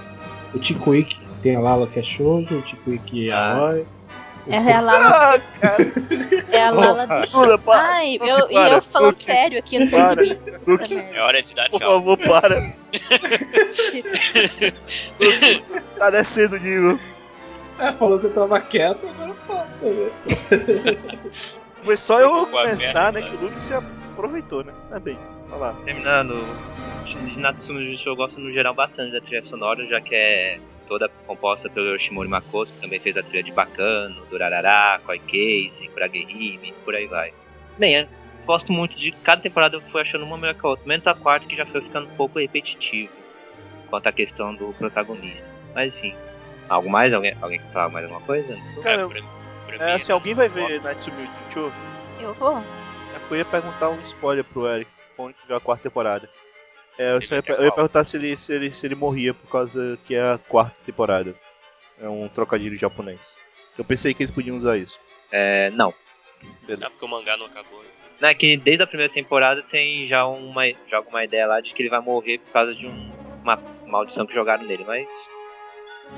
[0.54, 3.82] O Tikuiki tem a Lala que é Shoujo, o Tikuiki é Ah.
[4.48, 4.68] Yaoi.
[4.70, 5.92] É a Lala, Ah, cara,
[6.52, 7.32] é a Lala do.
[7.32, 7.88] Duda, para.
[7.90, 10.16] Ai, eu, e eu falando Duda, sério aqui, eu não para.
[10.16, 10.42] percebi.
[10.66, 11.16] Duda, Essa merda.
[11.18, 11.90] É hora de dar por tchau.
[11.92, 12.56] favor, para.
[13.74, 14.04] Shit.
[15.98, 17.00] Tá descendo o nível.
[17.80, 20.12] Ah, falou que eu tava quieto, agora fala também.
[21.84, 23.22] Foi só eu começar, né?
[23.24, 24.72] Que o Luke se aproveitou, né?
[24.90, 25.18] Tá bem,
[25.50, 25.76] vai lá.
[25.84, 26.36] Terminando,
[27.06, 30.60] de Natsumi Jutsu eu gosto no geral bastante da trilha sonora, já que é
[30.92, 35.88] toda composta pelo Yoshimori Makoto, que também fez a trilha de Bacano, Durarara, Koi Case,
[35.94, 37.34] Kuragehime, por aí vai.
[37.78, 38.08] Bem, é,
[38.46, 41.14] gosto muito de cada temporada eu fui achando uma melhor que a outra, menos a
[41.14, 43.10] quarta que já foi ficando um pouco repetitivo
[43.90, 45.48] quanto à questão do protagonista.
[45.74, 46.14] Mas enfim,
[46.68, 47.14] algo mais?
[47.14, 48.54] Alguém, alguém quer falar mais alguma coisa?
[48.84, 49.22] Cara, pra,
[49.78, 51.72] pra É, mim, se alguém vai ver Natsumi Jincho,
[52.20, 52.58] Eu vou.
[52.58, 52.64] é
[53.32, 56.30] eu ia perguntar um spoiler pro Eric, quando tiver a quarta temporada.
[56.98, 59.50] É, eu, só ia, eu ia perguntar se ele, se, ele, se ele morria por
[59.50, 61.34] causa que é a quarta temporada.
[62.00, 63.20] É um trocadilho japonês.
[63.78, 65.00] Eu pensei que eles podiam usar isso.
[65.32, 65.94] É, não.
[66.82, 67.82] Ah, porque o mangá não acabou.
[68.20, 71.74] Não é que desde a primeira temporada tem já uma, já alguma ideia lá de
[71.74, 73.12] que ele vai morrer por causa de um-
[73.44, 75.08] uma maldição que jogaram nele, mas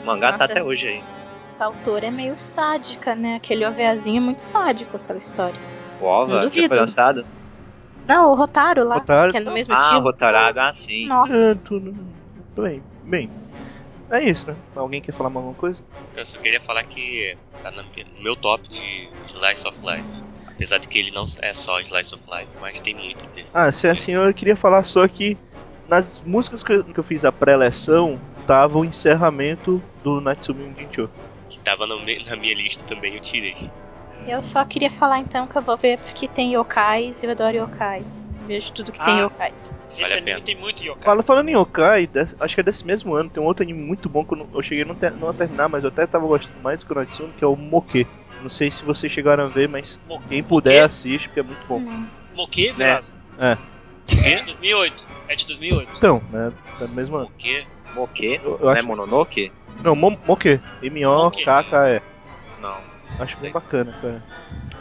[0.02, 0.52] o mangá tá Nossa.
[0.52, 1.04] até hoje aí.
[1.46, 3.36] Essa autora é meio sádica, né?
[3.36, 5.56] Aquele OVAzinho é muito sádico, aquela história.
[6.02, 6.68] O OVA Não duvido.
[6.68, 7.26] foi lançado?
[8.08, 9.32] Não, o Rotaro lá, Rotaro.
[9.32, 10.02] que é no mesmo Ah, estilo.
[10.02, 11.08] Rotaraga, ah sim.
[11.08, 11.56] Nossa.
[11.56, 11.80] Tanto.
[11.80, 11.94] né?
[12.56, 13.32] Bem, bem.
[14.12, 14.58] É isso, né?
[14.76, 15.82] Alguém quer falar mais alguma coisa?
[16.16, 20.24] Eu só queria falar que tá no meu top de Slice of Life.
[20.48, 23.52] Apesar de que ele não é só Slice of Life, mas tem muito desse.
[23.54, 25.38] Ah, se é assim, eu queria falar só que
[25.88, 31.10] nas músicas que eu, que eu fiz a pré-eleção, tava o encerramento do Natsumi Jincho.
[31.50, 33.56] Que tava no na minha lista também, eu tirei.
[34.26, 37.58] Eu só queria falar então que eu vou ver porque tem yokais e eu adoro
[37.58, 38.30] yokais.
[38.46, 39.22] Vejo tudo que tem Ah.
[39.24, 39.72] yokais.
[39.92, 41.04] Vale Esse anime tem muito yokai.
[41.04, 42.10] Fala, falando em Yokai,
[42.40, 44.50] acho que é desse mesmo ano, tem um outro anime muito bom que eu, não-
[44.54, 46.96] eu cheguei não, ter, não a terminar, mas eu até tava gostando mais que o
[46.96, 48.08] Natsumi, que é o Moke.
[48.42, 50.86] Não sei se vocês chegaram a ver, mas Mo- quem puder Moke?
[50.86, 51.78] assiste, porque é muito bom.
[51.78, 52.08] Hum.
[52.34, 53.16] Moque, Velasco?
[53.38, 53.58] É.
[54.26, 55.04] É de 2008.
[55.30, 55.90] É de 2008.
[55.98, 56.52] Então, né?
[56.80, 57.28] Tá no mesmo ano.
[57.28, 57.64] Porque
[57.94, 58.26] Moke?
[58.44, 58.88] Eu, eu Não é acho.
[58.88, 59.52] Mononoke?
[59.84, 60.60] Não, Mo- Moke.
[60.82, 62.02] M-O-K-K-E.
[62.60, 62.93] Não.
[63.20, 64.24] Acho bem bacana, cara.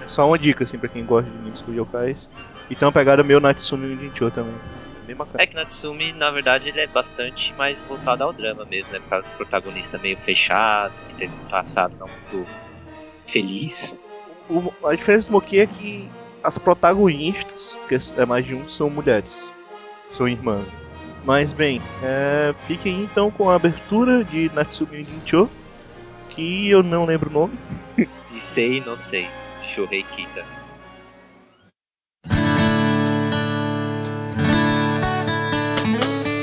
[0.00, 2.28] É só uma dica, assim, pra quem gosta de animes com yokais.
[2.70, 4.54] E tem uma pegada meio Natsumi Jincho também.
[5.06, 5.42] Bem bacana.
[5.42, 8.98] É que Natsumi, na verdade, ele é bastante mais voltado ao drama mesmo, né?
[9.00, 12.48] Por causa do protagonista meio fechado, que teve um passado não muito
[13.32, 13.94] feliz.
[14.48, 16.08] O- a diferença do Moki é que
[16.42, 19.52] as protagonistas, porque é mais de um, são mulheres.
[20.10, 20.66] São irmãs.
[21.24, 25.48] Mas bem, é, fiquem aí, então com a abertura de Natsumi Jincho,
[26.30, 27.58] que eu não lembro o nome.
[28.41, 29.27] E sei, não sei.
[29.75, 30.45] Shohei Kita.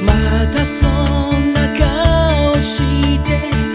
[0.04, 3.67] またそんな顔して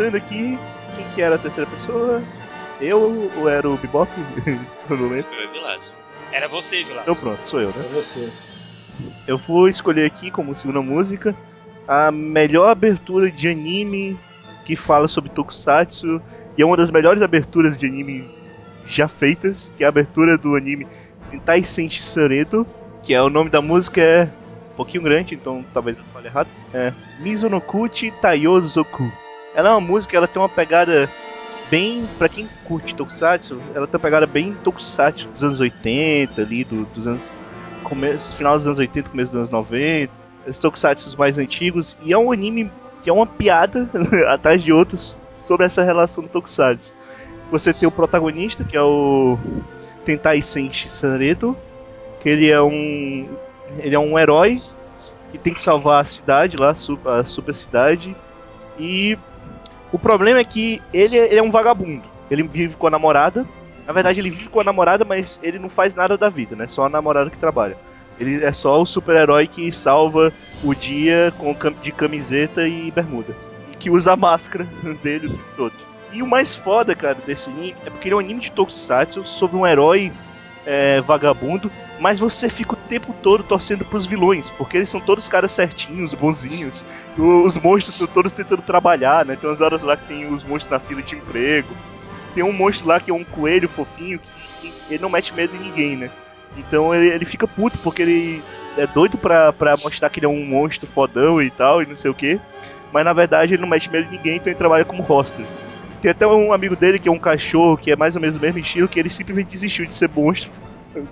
[0.00, 0.58] voltando aqui,
[0.96, 2.22] quem que era a terceira pessoa?
[2.80, 4.10] Eu ou era o Bebop?
[4.88, 5.30] Eu não lembro.
[6.32, 7.02] Era você, Vilas.
[7.02, 7.84] Então pronto, sou eu, né?
[7.84, 8.30] É você.
[9.26, 11.34] Eu vou escolher aqui como segunda música
[11.86, 14.18] a melhor abertura de anime
[14.64, 16.22] que fala sobre Tokusatsu
[16.56, 18.28] e é uma das melhores aberturas de anime
[18.86, 20.86] já feitas, que é a abertura do anime
[21.30, 22.00] Tentai Senshi
[23.02, 24.24] que é o nome da música é
[24.72, 26.48] um pouquinho grande, então talvez eu fale errado.
[26.72, 29.10] É Mizunokuchi Taiozoku.
[29.54, 31.10] Ela é uma música, ela tem uma pegada
[31.70, 36.64] bem, pra quem curte Tokusatsu, ela tem uma pegada bem Tokusatsu dos anos 80 ali,
[36.64, 37.34] do- dos anos
[37.84, 40.12] começo, final dos anos 80, começo dos anos 90,
[40.46, 42.70] os Tokusatsu mais antigos, e é um anime
[43.02, 43.88] que é uma piada
[44.28, 46.92] atrás de outras sobre essa relação do Tokusatsu.
[47.50, 49.36] Você tem o protagonista, que é o
[50.04, 51.56] Tentai Senshi Sareto,
[52.20, 53.28] que ele é um
[53.78, 54.60] ele é um herói
[55.30, 58.16] que tem que salvar a cidade lá, a super cidade,
[58.78, 59.16] e
[59.92, 62.02] o problema é que ele, é- ele é um vagabundo.
[62.30, 63.46] Ele vive com a namorada.
[63.86, 66.66] Na verdade, ele vive com a namorada, mas ele não faz nada da vida, né?
[66.68, 67.76] Só a namorada que trabalha.
[68.18, 70.32] Ele é só o super-herói que salva
[70.62, 73.34] o dia com de camiseta e bermuda.
[73.72, 74.66] E que usa a máscara
[75.02, 75.74] dele o tempo todo.
[76.12, 79.24] E o mais foda, cara, desse anime é porque ele é um anime de Tokusatsu
[79.24, 80.12] sobre um herói
[80.66, 81.70] é, vagabundo,
[82.00, 86.14] mas você fica o tempo todo torcendo pros vilões, porque eles são todos caras certinhos,
[86.14, 86.82] bonzinhos.
[87.16, 89.36] Os monstros estão todos tentando trabalhar, né?
[89.36, 91.68] Tem umas horas lá que tem os monstros na fila de emprego.
[92.34, 95.58] Tem um monstro lá que é um coelho fofinho que ele não mete medo em
[95.58, 96.10] ninguém, né?
[96.56, 98.42] Então ele, ele fica puto porque ele
[98.78, 101.96] é doido pra, pra mostrar que ele é um monstro fodão e tal, e não
[101.96, 102.40] sei o que.
[102.92, 105.62] Mas na verdade ele não mete medo em ninguém, então ele trabalha como hostess.
[106.00, 108.40] Tem até um amigo dele que é um cachorro, que é mais ou menos o
[108.40, 110.50] mesmo estilo, que ele simplesmente desistiu de ser monstro,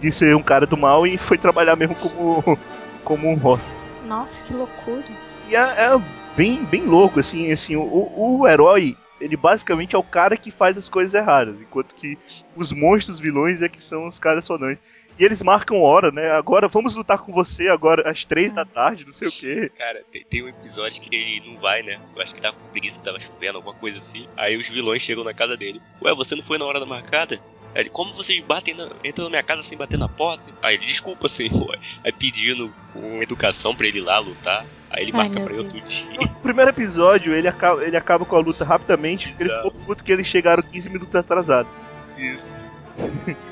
[0.01, 2.59] de ser um cara do mal e foi trabalhar mesmo como,
[3.05, 3.77] como um hostess.
[4.07, 5.05] Nossa, que loucura.
[5.49, 6.03] E é, é
[6.37, 10.79] bem, bem louco, assim, assim, o, o herói, ele basicamente é o cara que faz
[10.79, 12.19] as coisas erradas, enquanto que
[12.55, 14.79] os monstros vilões é que são os caras fodões.
[15.19, 16.31] E eles marcam hora, né?
[16.31, 19.73] Agora vamos lutar com você agora às três da tarde, não sei o quê.
[19.77, 22.01] Cara, tem, tem um episódio que ele não vai, né?
[22.15, 24.29] Eu acho que tava com preguiça, tava chovendo, alguma coisa assim.
[24.37, 25.83] Aí os vilões chegam na casa dele.
[26.01, 27.41] Ué, você não foi na hora da marcada?
[27.75, 30.45] Aí ele, como vocês batem na, entram na minha casa sem bater na porta?
[30.63, 31.79] Aí ele, desculpa, senhor.
[32.05, 34.65] Aí pedindo com educação pra ele ir lá lutar.
[34.91, 35.59] Aí ele Ai, marca pra Deus.
[35.61, 36.21] outro dia.
[36.21, 40.03] No primeiro episódio, ele acaba, ele acaba com a luta rapidamente, porque ele ficou puto
[40.03, 41.71] que eles chegaram 15 minutos atrasados.
[42.17, 43.39] Isso.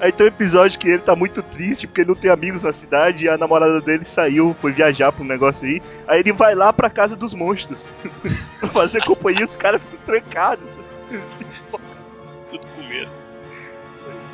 [0.00, 2.72] Aí tem um episódio que ele tá muito triste porque ele não tem amigos na
[2.72, 5.82] cidade e a namorada dele saiu, foi viajar pra um negócio aí.
[6.08, 7.86] Aí ele vai lá pra casa dos monstros
[8.58, 10.78] pra fazer companhia, os caras ficam trancados.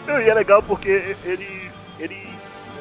[0.06, 1.70] Não, e é legal porque ele.
[1.98, 2.28] ele,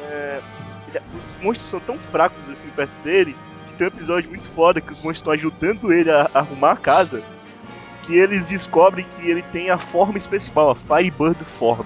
[0.10, 0.42] é,
[0.90, 3.36] ele- Os monstros são tão fracos assim perto dele
[3.68, 6.72] que tem um episódio muito foda que os monstros estão ajudando ele a, a arrumar
[6.74, 7.24] a casa.
[8.04, 11.86] Que eles descobrem que ele tem a forma especial, a Firebird Form.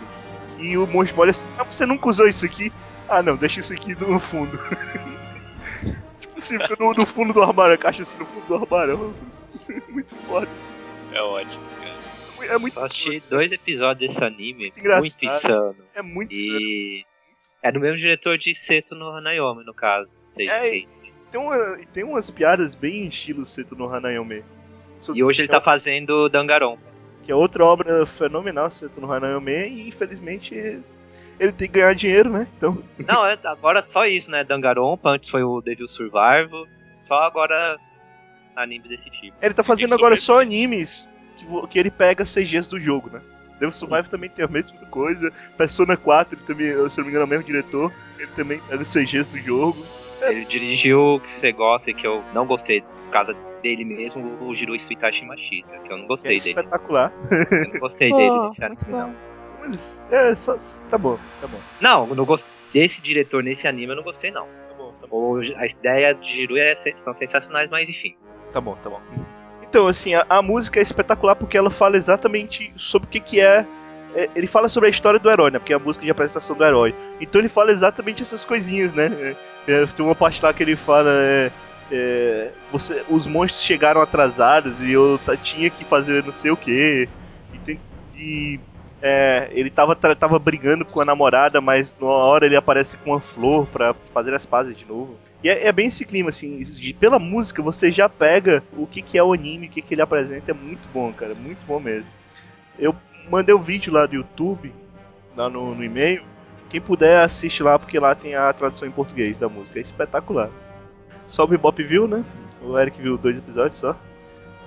[0.58, 2.74] E o monstro olha assim: ah, você nunca usou isso aqui?
[3.08, 4.60] Ah, não, deixa isso aqui no fundo.
[6.20, 9.16] tipo assim, no, no fundo do armário, a caixa assim no fundo do armário.
[9.90, 10.48] muito foda.
[11.14, 11.64] É ótimo.
[12.44, 15.38] É muito, Só assisti dois episódios desse anime, Muito muito, engraçado.
[15.38, 15.76] insano.
[15.96, 16.34] é muito.
[16.34, 17.02] E
[17.62, 20.10] é do mesmo diretor de Seto no Hanayomi, no caso.
[20.36, 20.88] Sei, É, sei.
[21.32, 24.44] Tem, uma, e tem umas piadas bem estilo Seto no Hanayome.
[25.14, 26.82] E hoje ele tá fazendo Danganronpa.
[27.24, 30.56] Que é outra obra fenomenal, Seto no Hanayome, e infelizmente
[31.40, 32.48] ele tem que ganhar dinheiro, né?
[32.58, 34.44] Então, Não, é, agora só isso, né?
[34.44, 36.66] Danganronpa, antes foi o Devil Survival.
[37.08, 37.78] Só agora
[38.56, 39.36] anime desse tipo.
[39.42, 41.08] ele tá fazendo agora só animes
[41.40, 43.22] que, que ele pega CGs do jogo, né?
[43.54, 45.32] Devil Survive também tem a mesma coisa.
[45.58, 47.92] Persona 4, ele também, se não me engano, é o mesmo diretor.
[48.18, 49.86] Ele também pega CGs do jogo.
[50.22, 54.38] Ele dirigiu o que você gosta e que eu não gostei por causa dele mesmo,
[54.42, 56.50] o Jiruichi Itachi Machita, que eu não Que é gostei dele.
[56.50, 57.12] espetacular.
[57.32, 59.16] Eu não gostei dele nesse muito anime, não.
[59.62, 60.56] Mas, é, só.
[60.90, 61.60] Tá bom, tá bom.
[61.82, 62.46] Não, não gost...
[62.74, 64.48] desse diretor nesse anime eu não gostei, não.
[64.68, 65.18] Tá bom, tá bom.
[65.18, 68.16] O, a ideia de Jiru é, são sensacionais, mas enfim.
[68.52, 69.02] Tá bom, tá bom.
[69.70, 73.40] Então, assim, a, a música é espetacular porque ela fala exatamente sobre o que, que
[73.40, 73.66] é,
[74.16, 75.60] é, Ele fala sobre a história do herói, né?
[75.60, 76.96] Porque é a música de apresentação do herói.
[77.22, 79.36] Então ele fala exatamente essas coisinhas, né?
[79.68, 81.12] É, é, tem uma parte lá que ele fala.
[81.12, 81.52] É,
[81.92, 87.08] é, você, os monstros chegaram atrasados e eu tinha que fazer não sei o que.
[87.68, 87.80] E,
[88.16, 88.60] e
[89.02, 93.20] é, ele tava, tava brigando com a namorada, mas numa hora ele aparece com uma
[93.20, 95.16] flor pra fazer as pazes de novo.
[95.44, 99.02] E é, é bem esse clima, assim, de, pela música você já pega o que,
[99.02, 101.80] que é o anime, o que, que ele apresenta, é muito bom, cara, muito bom
[101.80, 102.10] mesmo.
[102.78, 102.96] Eu
[103.30, 104.74] mandei o vídeo lá do YouTube,
[105.36, 106.24] lá no, no e-mail.
[106.70, 110.50] Quem puder assiste lá, porque lá tem a tradução em português da música, é espetacular.
[111.28, 112.24] Só o Bebop viu, né?
[112.62, 113.96] O Eric viu dois episódios só.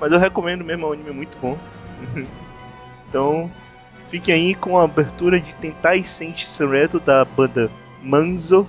[0.00, 1.58] Mas eu recomendo mesmo, é um anime muito bom.
[3.08, 3.50] então,
[4.08, 7.70] fiquem aí com a abertura de Tentai Sente Sanredo da banda
[8.02, 8.68] Manzo,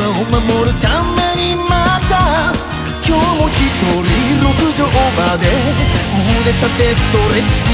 [0.00, 2.16] 和を守るためにまた
[3.06, 3.52] 今日も一
[3.84, 4.08] 人
[4.40, 5.44] 六畳まで
[6.40, 7.68] 腕立てストレッチ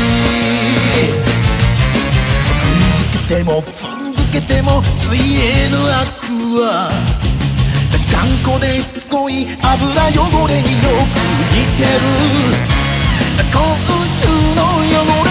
[2.50, 3.66] 踏んづけても踏
[4.10, 6.02] んづけても水泳の悪
[6.58, 6.90] は
[8.10, 11.22] 頑固でしつこい油汚れによく
[11.52, 12.00] 似てる
[13.52, 13.62] 今
[14.08, 15.25] 週の汚れ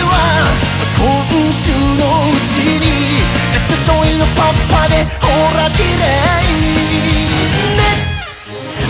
[4.36, 5.28] パッパでほ
[5.58, 6.04] ら綺麗。
[7.76, 7.82] ね。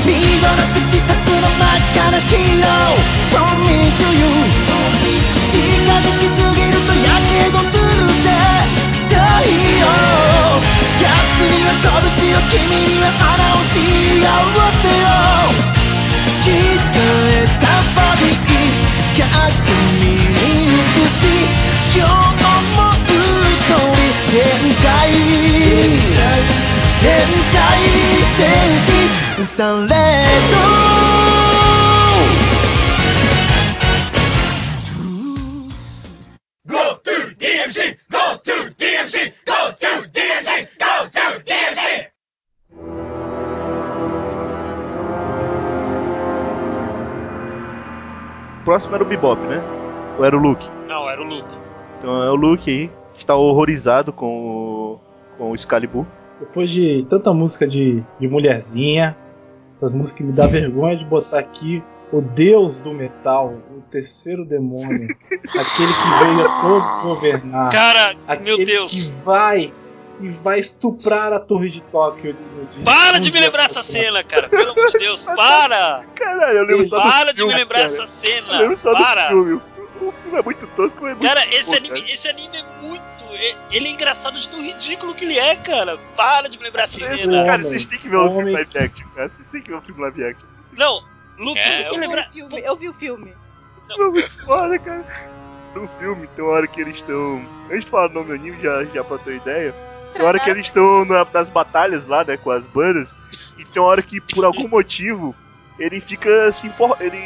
[0.06, 1.10] 見事な口先
[1.42, 3.00] の真っ赤なヒーロー
[3.32, 4.26] From me to you
[5.52, 5.58] 近
[5.92, 7.82] づきすぎるとやけどする
[8.24, 8.28] ぜ
[9.10, 9.84] 太陽。
[11.02, 11.08] 奴
[11.50, 13.76] には拳を君には花を幸
[14.82, 15.08] せを
[16.44, 17.64] 鍛えた
[17.96, 18.36] バディ。
[19.18, 19.24] 逆
[20.00, 20.06] に
[20.68, 21.98] 美しい。
[21.98, 22.25] 今日
[27.06, 27.60] DMC!
[36.66, 37.98] Go to DMC!
[38.10, 39.34] Go to DMC!
[48.64, 49.62] Próximo era o Bebop, né?
[50.18, 50.68] Ou era o Luke?
[50.88, 51.56] Não, era o Luke.
[52.00, 55.00] Então é o Luke aí, está horrorizado com o,
[55.38, 56.08] com o Excalibur.
[56.40, 59.18] Depois de tanta música de, de mulherzinha,
[59.78, 64.46] essas músicas que me dá vergonha de botar aqui o deus do metal, o terceiro
[64.46, 64.88] demônio,
[65.50, 68.92] aquele que veio a todos governar, Cara, aquele meu Deus.
[68.92, 69.74] que vai
[70.22, 72.34] e vai estuprar a torre de Tóquio.
[72.86, 74.06] Para um de me dia lembrar essa frente.
[74.06, 74.48] cena, cara.
[74.48, 76.00] Pelo amor de Deus, para!
[76.16, 77.88] Caralho, eu lembro só do Para de filme, me lembrar cara.
[77.90, 78.60] essa Eu cena.
[78.60, 79.24] lembro só Para!
[79.24, 79.62] do filme.
[79.96, 82.28] O fi- O filme é muito tosco, mas é muito Cara, bom, esse anime, esse
[82.28, 83.04] anime é muito.
[83.72, 85.98] Ele é engraçado de tão ridículo que ele é, cara.
[86.16, 88.78] Para de me lembrar essa Esse- cara, Homem, vocês têm que ver o filme live
[88.78, 89.30] action, cara.
[89.30, 90.48] Vocês têm que ver o filme live action.
[90.74, 91.00] Não,
[91.38, 92.30] Luke, É, por que eu- lembrar.
[92.34, 92.62] Eu vi o filme.
[92.66, 93.34] Eu vi o filme.
[93.90, 95.06] É muito foda, cara.
[95.76, 97.46] No filme, tem uma hora que eles estão.
[97.70, 99.74] Antes de falar o nome do anime, já, já pra ter ideia.
[100.14, 103.20] Tem uma hora que eles estão na- nas batalhas lá, né, com as bandas.
[103.58, 105.36] E tem uma hora que, por algum motivo,
[105.78, 106.96] ele fica se enfor...
[107.02, 107.20] ele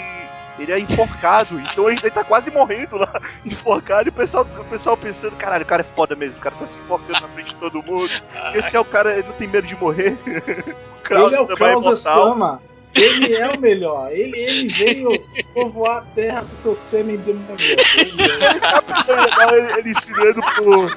[0.59, 3.11] Ele é enforcado, então ele, ele tá quase morrendo lá,
[3.45, 6.55] enforcado, e o pessoal, o pessoal pensando, caralho, o cara é foda mesmo, o cara
[6.55, 8.11] tá se enforcando na frente de todo mundo.
[8.53, 10.17] Esse é o cara, ele não tem medo de morrer.
[10.99, 12.01] o Krause ele é o Sama Krause.
[12.01, 12.69] Sama.
[12.95, 14.11] Ele é o melhor.
[14.11, 17.61] Ele, ele veio povoar a terra com seu sêmen demoníaco.
[17.61, 18.51] Ele é.
[18.51, 20.89] Ele tá ele ensinando pro.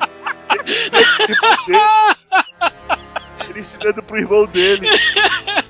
[3.49, 4.89] Ele ensinando pro irmão dele.
[4.89, 5.62] Ele ensinando pro irmão dele.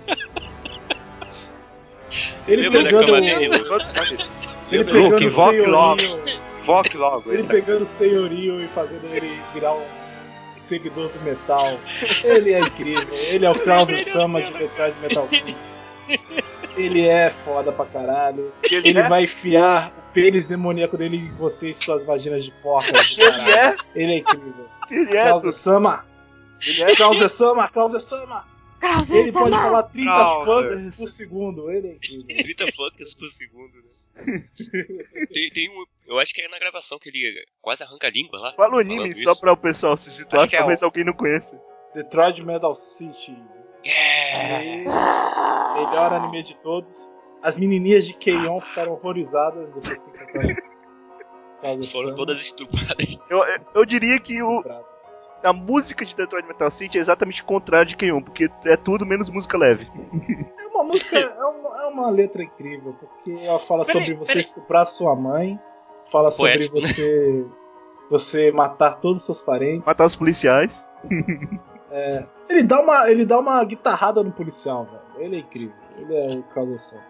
[2.46, 3.48] Ele Lembra pegando, ele
[4.84, 6.02] pegando Luke, o invoque logo.
[6.94, 7.32] logo.
[7.32, 9.84] Ele pegando o senhorio e fazendo ele virar um
[10.60, 11.78] seguidor do metal.
[12.24, 13.12] Ele é incrível.
[13.12, 15.56] Ele é o Krause Sama de Detroit Metal City.
[16.76, 18.52] Ele é foda pra caralho.
[18.62, 22.50] Ele, Ele é, vai enfiar o pênis demoníaco dele em você e suas vaginas de
[22.62, 22.92] porca.
[23.18, 24.68] ele é, Ele é incrível.
[24.90, 26.04] ele é, Krause Sama.
[26.66, 26.94] ele é.
[26.94, 28.46] Krause Sama, Krause Sama.
[28.82, 29.62] Krause Ele pode Sama.
[29.62, 30.44] falar 30 Krause.
[30.46, 31.70] fãs por segundo.
[31.70, 32.36] Ele é incrível.
[32.56, 33.82] 30 fucks por segundo, né?
[35.32, 35.84] tem, tem um.
[36.06, 38.52] Eu acho que é na gravação que ele quase arranca a língua lá.
[38.54, 39.40] Fala o anime só isso.
[39.40, 41.58] pra o pessoal se situar, é talvez o- alguém não conheça.
[41.94, 43.36] Detroit Metal City.
[43.84, 44.78] É.
[44.84, 47.10] Melhor anime de todos.
[47.42, 53.06] As menininhas de Keion ficaram horrorizadas depois que encontraram Foram todas estupradas.
[53.30, 54.62] Eu, eu, eu diria que o,
[55.42, 59.06] a música de Detroit Metal City é exatamente o contrário de Kenyon, porque é tudo
[59.06, 59.86] menos música leve.
[60.62, 64.32] É uma música, é uma, é uma letra incrível, porque ela fala Peraí, sobre você
[64.32, 64.40] peraí.
[64.40, 65.60] estuprar sua mãe,
[66.10, 66.88] fala sobre Poético, né?
[66.88, 67.46] você
[68.10, 69.86] você matar todos os seus parentes.
[69.86, 70.88] Matar os policiais.
[72.48, 75.24] Ele dá uma ele dá uma guitarrada no policial, velho.
[75.26, 75.74] Ele é incrível.
[75.96, 77.02] Ele é o Krause Sama.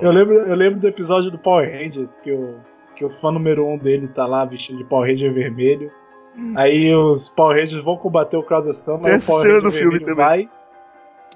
[0.00, 2.60] Eu lembro, eu lembro do episódio do Power Rangers que o,
[2.94, 5.90] que o fã número um dele tá lá vestido de Power Ranger vermelho.
[6.56, 9.70] Aí os Power Rangers vão combater o Krause Sama Tem o essa Power cena Ranger
[9.70, 10.14] do filme também.
[10.16, 10.50] vai.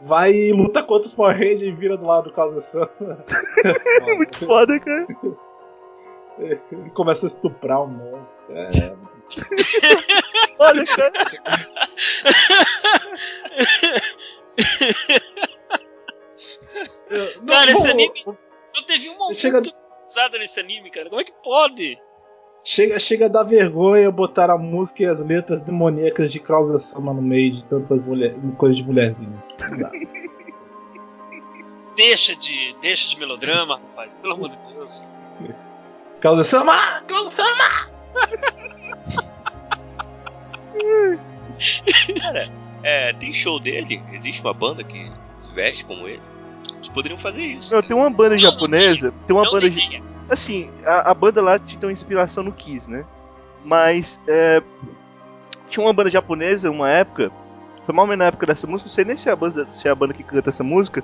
[0.03, 2.91] Vai e luta contra os Power Rangers e vira do lado do Krause Sama.
[4.07, 5.07] É muito foda, cara.
[6.39, 8.57] Ele começa a estuprar o monstro.
[8.57, 8.95] É,
[10.59, 11.13] Olha, cara.
[17.11, 18.25] eu- não, Cara, esse anime-
[18.75, 21.09] Não teve uma Chega- música usada nesse anime, cara.
[21.09, 21.99] Como é que pode?
[22.67, 27.13] Chega, chega a dar vergonha botar a música e as letras demoníacas de Krauser Sama
[27.13, 29.45] no meio de tantas mulher, coisas de mulherzinha.
[31.95, 34.19] Deixa de, deixa de melodrama, rapaz.
[34.19, 35.09] Pelo amor de Deus.
[36.21, 37.03] Krauser Sama!
[37.07, 37.91] Krauser Sama!
[42.83, 45.11] É, tem show dele, existe uma banda que
[45.41, 46.21] se veste como ele.
[46.77, 47.73] Eles poderiam fazer isso.
[47.73, 49.13] Não, tem uma banda japonesa.
[49.27, 49.71] Tem uma Não banda.
[49.71, 50.14] tem ideia.
[50.29, 53.05] Assim, a, a banda lá tinha uma inspiração no Kiss, né?
[53.65, 54.63] Mas é,
[55.69, 57.31] tinha uma banda japonesa, uma época,
[57.85, 59.89] foi mal menos na época dessa música, não sei nem se é, a banda, se
[59.89, 61.03] é a banda que canta essa música,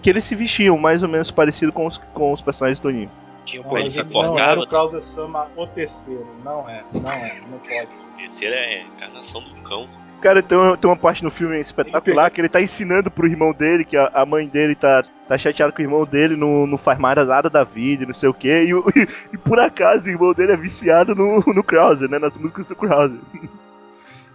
[0.00, 3.10] que eles se vestiam mais ou menos parecido com os, com os personagens do anime.
[3.44, 4.26] Tinha um Não, sacola.
[4.28, 6.26] não era o Krauser Sama o terceiro.
[6.44, 8.06] Não é, não é, não pode ser.
[8.16, 9.88] Terceira é a encarnação do cão.
[10.22, 13.52] Cara, tem uma, tem uma parte no filme espetacular que ele tá ensinando pro irmão
[13.52, 16.78] dele, que a, a mãe dele tá, tá chateada com o irmão dele, não, não
[16.78, 18.64] faz mais nada da vida, e não sei o quê.
[18.68, 18.84] E, o-
[19.32, 22.18] e por acaso o irmão dele é viciado no, no Krauser, né?
[22.20, 23.18] Nas músicas do Krauser.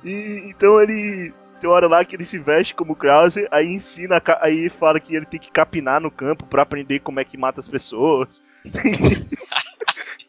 [0.03, 1.33] E então ele.
[1.59, 5.15] Tem uma hora lá que ele se veste como Krauser, aí ensina, aí fala que
[5.15, 8.39] ele tem que capinar no campo pra aprender como é que mata as pessoas.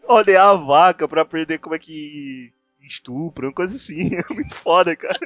[0.09, 4.09] Olhar a vaca pra aprender como é que estupra, uma coisa assim.
[4.16, 5.18] É muito foda, cara.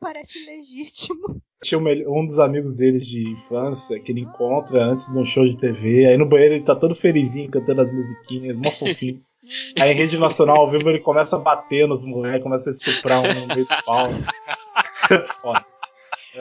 [0.00, 1.42] Parece legítimo.
[1.62, 5.58] Tinha um dos amigos deles de infância que ele encontra antes de um show de
[5.58, 6.06] TV.
[6.06, 9.22] Aí no banheiro ele tá todo felizinho cantando as musiquinhas, mó fofinho.
[9.78, 13.20] Aí em rede nacional ao vivo ele começa a bater nos moleques, começa a estuprar
[13.20, 14.08] um no meio do pau.
[15.42, 15.66] Foda.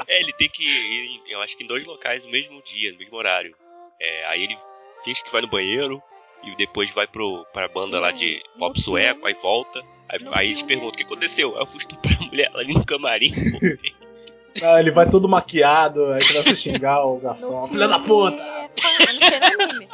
[0.08, 3.00] É, ele tem que ir, eu acho que em dois locais no mesmo dia, no
[3.00, 3.56] mesmo horário.
[4.00, 4.58] É, aí ele
[5.04, 6.02] finge que vai no banheiro
[6.44, 9.84] e depois vai pro, pra banda lá de No pop sueco, aí volta.
[10.10, 11.56] Aí, aí eles filme- perguntam o que aconteceu.
[11.56, 13.32] Aí eu fui estuprar a mulher ali no camarim.
[13.34, 13.60] pô.
[14.64, 17.68] Ah, ele vai todo maquiado, aí começa a xingar o garçom.
[17.68, 18.42] Filha da puta!
[18.42, 19.04] É com...
[19.04, 19.90] Eu não sei no anime.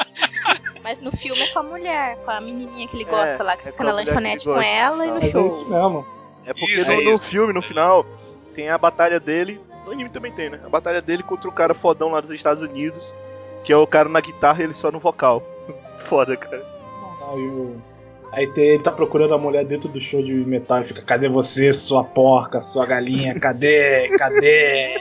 [0.82, 3.58] Mas no filme é com a mulher, com a menininha que ele É, gosta lá,
[3.58, 5.44] que é fica na lanchonete com ela e no Mas show.
[5.44, 6.06] é isso mesmo.
[6.46, 8.06] É porque Isso, no, é no filme, no final,
[8.56, 9.60] tem a batalha dele.
[9.86, 10.60] No anime também tem, né?
[10.66, 13.14] A batalha dele contra o cara fodão lá dos Estados Unidos.
[13.64, 15.44] Que é o cara na guitarra e ele só no vocal.
[16.00, 16.66] Foda, cara.
[17.02, 17.36] Nossa.
[17.36, 17.82] Aí, o-
[18.36, 21.28] aí tem- ele tá procurando a mulher dentro do show de metal e fica: Cadê
[21.30, 23.40] você, sua porca, sua galinha?
[23.40, 24.10] Cadê?
[24.18, 24.96] Cadê?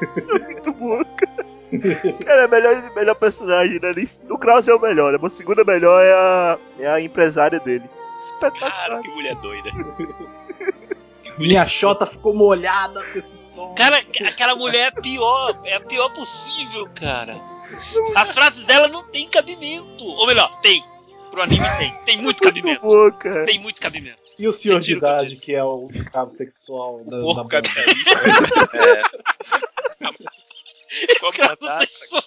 [0.26, 1.48] Muito bom, cara.
[2.24, 3.94] Cara, é o melhor, melhor personagem, né?
[4.30, 5.18] O Kraus é o melhor, né?
[5.22, 7.84] A segunda melhor é a, é a empresária dele.
[7.88, 9.02] Cara, Espetacular.
[9.02, 9.70] que mulher doida.
[11.38, 13.72] Minha chota ficou molhada com esse som.
[13.74, 17.40] Cara, aquela mulher é a pior, é a pior possível, cara.
[18.16, 20.04] As frases dela não tem cabimento.
[20.04, 20.82] Ou melhor, tem.
[21.38, 21.92] Pro anime tem.
[22.04, 22.80] Tem muito Muito cabimento.
[22.82, 23.44] bom, cara.
[23.46, 24.18] Tem muito cabimento.
[24.38, 27.62] E o senhor de o idade, que é o escravo sexual da, da Porco banda.
[27.62, 28.10] capitalista.
[30.90, 31.86] Escravo Contratado.
[31.86, 32.24] sexual.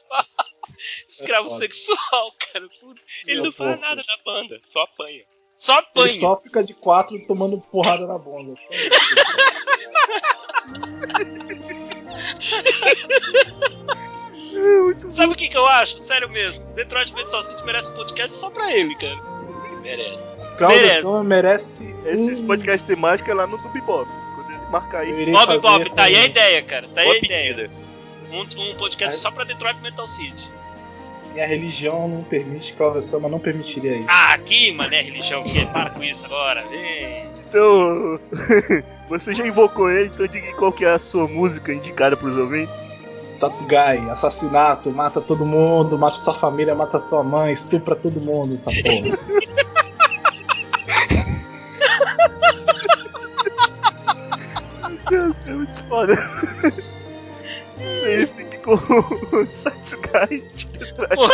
[1.09, 1.59] Escravo foda.
[1.61, 2.67] sexual, cara.
[2.79, 3.01] Puta.
[3.27, 5.23] Ele não Meu faz nada na banda, só apanha.
[5.57, 6.19] Só Ele apanha.
[6.19, 8.55] só fica de quatro tomando porrada na bunda.
[15.11, 15.97] Sabe o que, que eu acho?
[15.99, 16.63] Sério mesmo.
[16.75, 19.19] Detroit Metal City merece um podcast só pra ele, cara.
[19.81, 20.23] Merece.
[20.57, 21.01] Claudio Merece.
[21.01, 21.95] Soma merece.
[22.05, 24.09] Esses um- podcasts temáticos é lá no Dubibop.
[24.35, 25.31] Quando ele marcar aí.
[25.31, 26.87] Bob Bob, tá aí a ideia, cara.
[26.89, 27.69] Tá aí a ideia.
[28.31, 30.51] Um, um podcast só pra Detroit Metal City.
[31.33, 34.07] Minha religião não permite, Claudio Sama não permitiria isso.
[34.09, 35.43] Ah, aqui, mané, religião.
[35.43, 35.65] Que?
[35.67, 36.61] Para com isso agora.
[36.67, 37.25] Vem.
[37.47, 38.19] Então,
[39.09, 42.89] você já invocou ele, então diga qual que é a sua música indicada pros ouvintes.
[43.31, 48.69] Satsugai, assassinato, mata todo mundo, mata sua família, mata sua mãe, estupra todo mundo, essa
[48.83, 49.17] porra.
[54.89, 56.13] Meu Deus, é muito foda.
[57.79, 58.73] Isso aí fica com
[59.35, 61.15] o Satsugai de Tetrate.
[61.15, 61.27] Pô,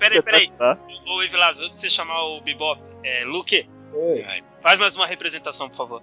[0.00, 0.52] Peraí, peraí.
[1.22, 4.24] Evilas, antes de você chamar o Bebop, é, Luke, Oi.
[4.62, 6.02] faz mais uma representação, por favor.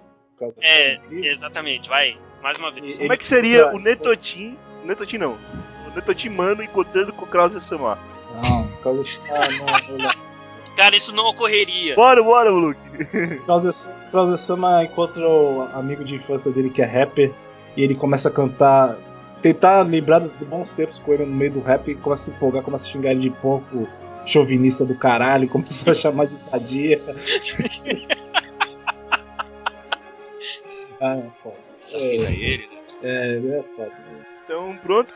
[0.60, 2.96] É, exatamente, vai, mais uma vez.
[2.96, 4.58] E- Como é que seria o Netotin?
[4.82, 5.38] O Netotin não.
[5.86, 7.98] O Netotin mano encontrando com o Krause Samar.
[8.42, 9.20] Não, de.
[9.30, 9.48] Ah,
[9.88, 10.32] não, não.
[10.76, 11.94] Cara, isso não ocorreria.
[11.94, 12.80] Bora, bora, Luke.
[14.10, 17.32] Krause Sama encontra o amigo de infância dele que é rapper
[17.76, 18.96] e ele começa a cantar,
[19.42, 22.30] tentar lembrar dos bons tempos com ele no meio do rap e começa a se
[22.30, 23.88] empolgar, começa a xingar ele de pouco
[24.24, 27.02] chauvinista do caralho, começa a chamar de sadia.
[31.00, 31.56] ah, é foda.
[31.92, 32.78] É, ele, né?
[33.02, 33.92] é, é foda.
[34.44, 35.14] Então, pronto.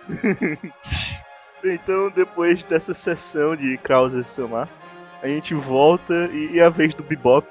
[1.65, 4.69] então, depois dessa sessão de Krause Samar,
[5.23, 7.47] a gente volta e, e é a vez do Bebop,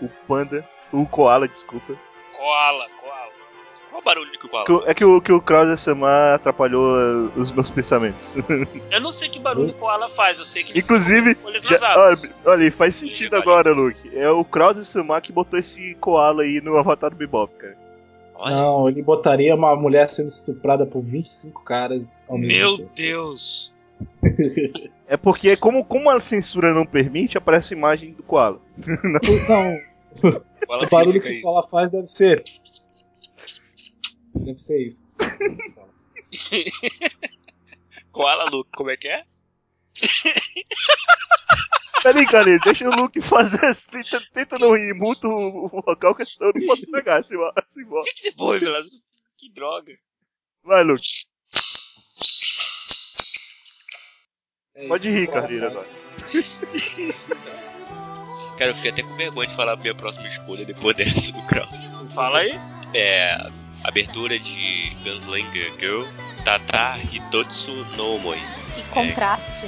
[0.00, 1.94] o Panda, o Koala, desculpa.
[2.36, 2.86] Koala,
[4.04, 7.50] barulho que o koala o- É que o, que o Krause Samar atrapalhou uh, os
[7.52, 8.36] meus pensamentos.
[8.90, 12.16] Eu não sei que barulho o koala faz, eu sei que ele Inclusive, já, olha,
[12.44, 14.16] olha, faz sentido agora, Luke.
[14.16, 17.76] É o Krause Samar que botou esse koala aí no avatar do Bebop, cara.
[18.36, 22.90] Olha, Não, ele botaria uma mulher sendo estuprada por 25 caras ao mesmo Meu tempo.
[22.94, 23.72] Deus.
[25.06, 28.58] É porque, como, como a censura não permite, aparece a imagem do koala.
[29.04, 30.32] Não,
[30.66, 31.46] koala o barulho que isso.
[31.46, 32.42] ela faz deve ser.
[34.44, 35.06] Deve ser isso.
[38.12, 39.24] Koala, Luke, como é que é?
[42.02, 43.60] Peraí, cara, deixa o Luke fazer.
[43.90, 47.34] Tenta, tenta não rir muito o, o vocal, que senão eu não posso pegar esse
[47.34, 47.54] vocal.
[48.14, 48.86] Que depois, Vilas?
[49.38, 49.96] Que droga.
[50.62, 51.08] Vai, Luke.
[54.74, 55.72] É Pode rir, Carneiro, faz.
[55.72, 55.88] agora.
[58.58, 61.42] Cara, eu fiquei até com vergonha de falar a minha próxima escolha depois dessa do
[61.46, 61.78] Krause.
[62.14, 62.52] Fala aí.
[62.92, 63.38] É.
[63.84, 66.02] Abertura de Gunslinger Girl,
[66.44, 68.38] Tata Hitotsu no Omoi.
[68.74, 69.66] Que contraste.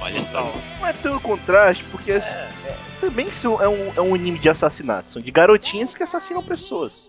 [0.00, 0.52] Olha só.
[0.80, 4.48] Não é tão contraste, porque é- é- também são, é, um, é um anime de
[4.48, 5.10] assassinato.
[5.10, 7.08] São de garotinhas que assassinam pessoas.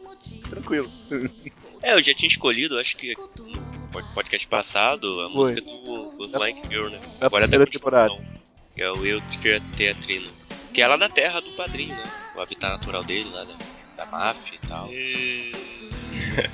[0.50, 0.90] Tranquilo.
[1.82, 5.54] É, eu já tinha escolhido, acho que no pod- podcast passado, a Foi.
[5.54, 7.00] música do Gunslinger Girl, né?
[7.18, 8.14] Da Agora é da primeira temporada.
[8.76, 9.22] Que é o Eu
[9.78, 10.30] Teatrino.
[10.74, 12.04] Que é lá da terra do padrinho, né?
[12.36, 13.54] O habitat natural dele, lá da,
[13.96, 14.90] da máfia e tal.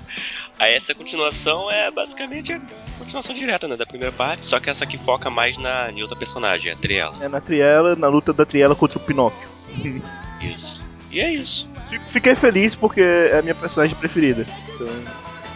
[0.58, 2.62] Aí essa continuação é basicamente a
[2.98, 3.76] continuação direta, né?
[3.76, 7.16] Da primeira parte, só que essa aqui foca mais na, em outra personagem, a Triela.
[7.22, 9.48] É na Triela, na luta da Triela contra o Pinóquio.
[10.42, 10.80] Isso.
[11.12, 11.68] E é isso.
[12.08, 14.46] Fiquei feliz porque é a minha personagem preferida.
[14.74, 14.88] Então,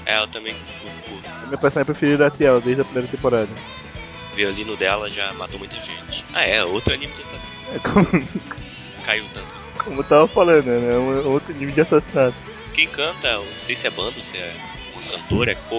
[0.06, 1.27] É, eu também curto, curto.
[1.44, 3.49] a minha personagem preferida é a Triela, desde a primeira temporada.
[4.34, 6.26] O violino dela já matou muita gente.
[6.34, 7.76] Ah, é, outro anime assassinato.
[7.76, 8.56] É como,
[9.06, 9.59] Caiu tanto.
[9.84, 10.94] Como eu tava falando, né?
[10.94, 12.36] É um outro anime de assassinato.
[12.74, 14.54] Quem canta, eu não sei se é banda, se é
[14.94, 15.74] uma cantora, é o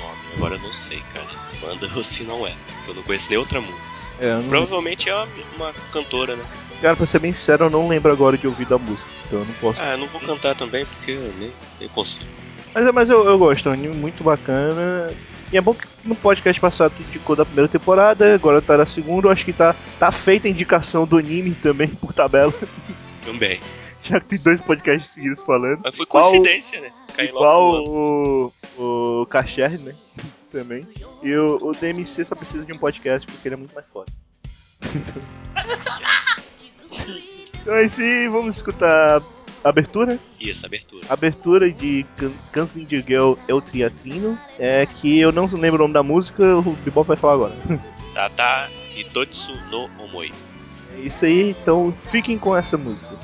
[0.00, 0.18] nome.
[0.36, 1.26] Agora eu não sei, cara.
[1.60, 2.50] Banda ou se não é.
[2.50, 3.78] porque Eu não conheço nem outra música.
[4.18, 6.44] É, não- Provavelmente é uma, uma cantora, né?
[6.80, 9.08] Cara, pra ser bem sincero, eu não lembro agora de ouvir da música.
[9.26, 9.82] Então eu não posso.
[9.82, 11.50] Ah, eu não vou cantar também porque eu nem,
[11.80, 12.26] nem consigo.
[12.74, 15.12] Mas, mas eu, eu gosto, é um anime muito bacana.
[15.52, 18.84] E é bom que no podcast passado tu indicou da primeira temporada, agora tá na
[18.86, 19.28] segunda.
[19.28, 22.52] Eu acho que tá, tá feita a indicação do anime também por tabela.
[23.24, 23.60] Também.
[24.02, 25.80] Já que tem dois podcasts seguidos falando.
[25.82, 26.90] Mas foi Igual- coincidência, né?
[27.18, 28.52] Igual ano.
[28.76, 29.94] o, o Cacher, né?
[30.52, 30.86] Também.
[31.22, 34.10] E o, o DMC só precisa de um podcast porque ele é muito mais foda.
[37.62, 39.22] então é isso aí, vamos escutar
[39.62, 40.18] a abertura.
[40.40, 41.06] Isso, abertura.
[41.08, 46.02] abertura de Gun- Gunslinger Girl El Triatrino, é que eu não lembro o nome da
[46.02, 47.54] música, o Bebop vai falar agora.
[48.14, 50.30] Tata Hitotsu no Omoi.
[51.02, 53.16] Isso aí, então fiquem com essa música.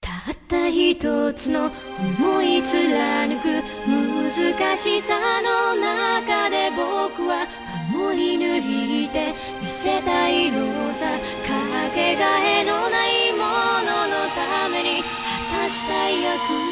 [0.00, 3.48] たった一つの思い貫く
[3.86, 7.46] 難しさの中で僕は
[7.92, 13.44] 守り抜いて見せたいのさかけがえのないも
[13.84, 16.69] ののために果たしたい約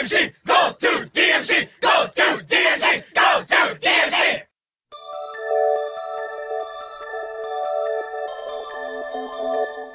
[0.00, 4.46] DMC, go to DMC, go to DMC, go to DMC.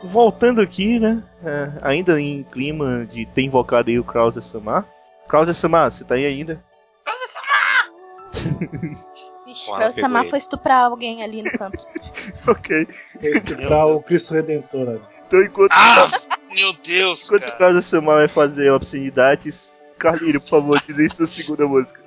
[0.04, 1.24] Voltando aqui, né?
[1.44, 4.86] É, ainda em clima de ter invocado aí o Krause Samar.
[5.28, 6.64] Krause Samar, você tá aí ainda?
[7.04, 9.06] Krause Samar!
[9.48, 11.88] Vixe, Krause Samar foi estuprar alguém ali no canto.
[12.48, 12.88] ok.
[13.22, 15.02] Estuprar o Cristo Redentor ali.
[15.26, 15.72] Então enquanto.
[15.72, 16.08] Ah,
[16.54, 17.26] meu Deus!
[17.26, 17.54] Enquanto cara.
[17.54, 22.04] o Krause Samar vai fazer obscenidades, Carlinho, por favor, diz aí sua segunda música.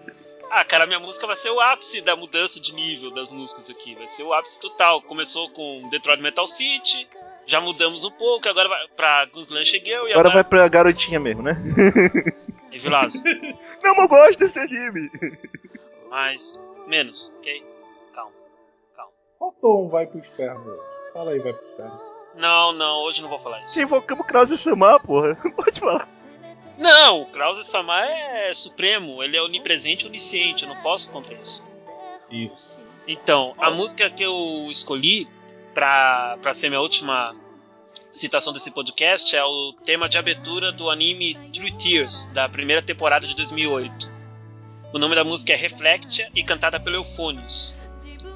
[0.50, 3.94] Ah, cara, minha música vai ser o ápice da mudança de nível das músicas aqui.
[3.94, 5.02] Vai ser o ápice total.
[5.02, 7.06] Começou com Detroit Metal City,
[7.46, 11.18] já mudamos um pouco, agora vai pra Guslan Shegel e Agora vai agora pra garotinha
[11.20, 11.54] mesmo, né?
[12.70, 12.78] vai...
[12.78, 13.22] Vilazo.
[13.82, 15.10] Não, mas eu gosto desse anime.
[16.10, 17.64] Mas, menos, ok?
[18.14, 18.32] Calma.
[19.38, 20.76] Qual tom vai pro inferno?
[21.12, 22.00] Fala aí, vai pro inferno.
[22.34, 23.74] Não, não, hoje não vou falar isso.
[23.74, 25.34] Já invocamos o Krause Samar, porra.
[25.56, 26.08] Pode falar.
[26.78, 31.34] Não, o Krause Samar é supremo, ele é onipresente e onisciente, eu não posso contra
[31.34, 31.64] isso.
[32.30, 32.78] Isso.
[33.06, 35.26] Então, a música que eu escolhi
[35.74, 37.34] pra ser minha última
[38.12, 43.26] citação desse podcast é o tema de abertura do anime True Tears, da primeira temporada
[43.26, 44.10] de 2008.
[44.92, 47.77] O nome da música é Reflectia e cantada pelo Euphonious.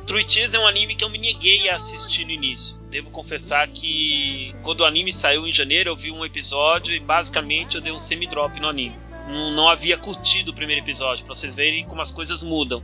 [0.06, 2.76] True Tears é um anime que eu me neguei a assistir no início.
[2.90, 7.76] Devo confessar que quando o anime saiu em janeiro eu vi um episódio e basicamente
[7.76, 8.96] eu dei um semi-drop no anime.
[9.28, 12.82] Não, não havia curtido o primeiro episódio, pra vocês verem como as coisas mudam.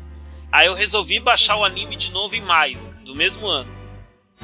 [0.53, 3.77] Aí eu resolvi baixar o anime de novo em maio do mesmo ano.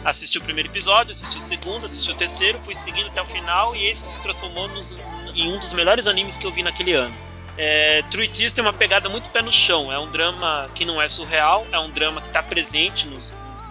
[0.05, 3.77] Assisti o primeiro episódio, assisti o segundo, assisti o terceiro, fui seguindo até o final
[3.77, 4.97] e esse que se transformou nos-
[5.35, 7.17] em um dos melhores animes que eu vi naquele ano.
[7.57, 9.93] É, True Tears tem uma pegada muito pé no chão.
[9.93, 13.19] É um drama que não é surreal, é um drama que está presente no,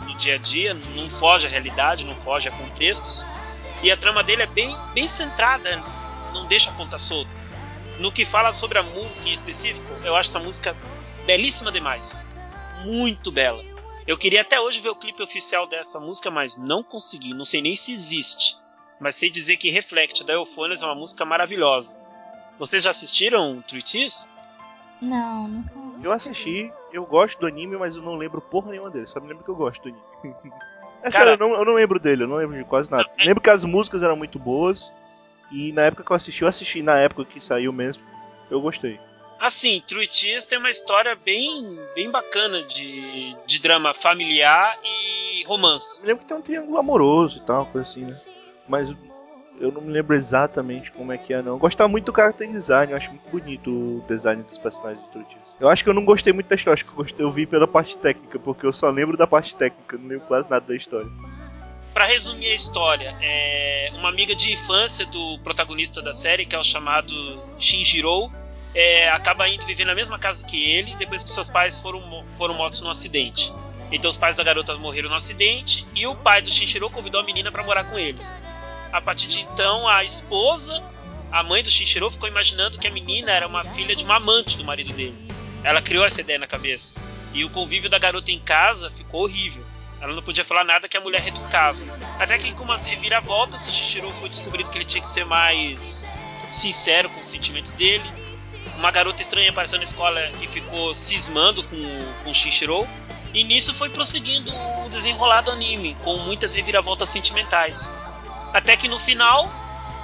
[0.06, 3.26] no dia a dia, não foge à realidade, não foge a contextos.
[3.82, 5.76] E a trama dele é bem, bem centrada,
[6.34, 7.32] não deixa a ponta solta.
[8.00, 10.76] No que fala sobre a música em específico, eu acho essa música
[11.26, 12.24] belíssima demais.
[12.84, 13.64] Muito bela.
[14.08, 17.34] Eu queria até hoje ver o clipe oficial dessa música, mas não consegui.
[17.34, 18.58] Não sei nem se existe.
[19.00, 21.98] Mas sei dizer que Reflect da Euphonious é uma música maravilhosa.
[22.60, 24.30] Vocês já assistiram Tears?
[25.02, 25.74] Não, nunca.
[26.02, 29.08] Eu assisti, eu gosto do anime, mas eu não lembro porra nenhuma dele.
[29.08, 30.54] Só me lembro que eu gosto do anime.
[31.06, 33.04] É Cara- sério, eu não, eu não lembro dele, eu não lembro de quase nada.
[33.18, 34.90] Não, é- Lembro que as músicas eram muito boas.
[35.52, 38.02] E na época que eu assisti, eu assisti na época que saiu mesmo.
[38.50, 38.98] Eu gostei.
[39.38, 46.00] Assim, True Tears tem uma história bem, bem bacana de, de drama familiar e romance.
[46.04, 48.18] Eu lembro que tem um triângulo amoroso e tal, coisa assim, né?
[48.66, 48.88] Mas
[49.60, 51.54] eu não me lembro exatamente como é que é, não.
[51.54, 55.24] Eu gostava muito do character design, eu acho muito bonito o design dos personagens True
[55.26, 55.44] Tears.
[55.60, 57.46] Eu acho que eu não gostei muito da história, acho que eu, gostei, eu vi
[57.46, 60.76] pela parte técnica, porque eu só lembro da parte técnica, não lembro quase nada da
[60.76, 61.10] história.
[61.94, 66.60] Pra resumir a história, é uma amiga de infância do protagonista da série, que é
[66.60, 67.14] o chamado
[67.60, 68.32] Shinjiro,
[68.74, 72.56] é, acaba indo viver na mesma casa que ele depois que seus pais foram, foram
[72.56, 73.54] mortos num acidente.
[73.92, 77.24] Então os pais da garota morreram no acidente e o pai do Shinjiro convidou a
[77.24, 78.36] menina pra morar com eles.
[78.94, 80.84] A partir de então, a esposa,
[81.32, 84.56] a mãe do Shinjiro, ficou imaginando que a menina era uma filha de uma amante
[84.56, 85.18] do marido dele.
[85.64, 86.94] Ela criou essa ideia na cabeça.
[87.34, 89.66] E o convívio da garota em casa ficou horrível.
[90.00, 91.80] Ela não podia falar nada que a mulher retrucava.
[92.20, 96.08] Até que com umas reviravoltas, o Shinjiro foi descobrindo que ele tinha que ser mais
[96.52, 98.08] sincero com os sentimentos dele.
[98.78, 102.88] Uma garota estranha apareceu na escola que ficou cismando com, com o Shinjiro.
[103.34, 104.54] E nisso foi prosseguindo
[104.86, 107.92] o desenrolar do anime, com muitas reviravoltas sentimentais.
[108.54, 109.50] Até que no final,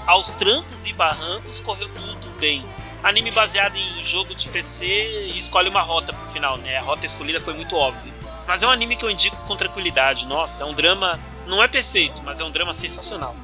[0.07, 2.65] aos trancos e barrancos, correu tudo bem.
[3.03, 4.85] Anime baseado em jogo de PC
[5.33, 6.77] e escolhe uma rota pro final, né?
[6.77, 8.11] A rota escolhida foi muito óbvia.
[8.47, 10.25] Mas é um anime que eu indico com tranquilidade.
[10.25, 11.19] Nossa, é um drama.
[11.47, 13.35] Não é perfeito, mas é um drama sensacional.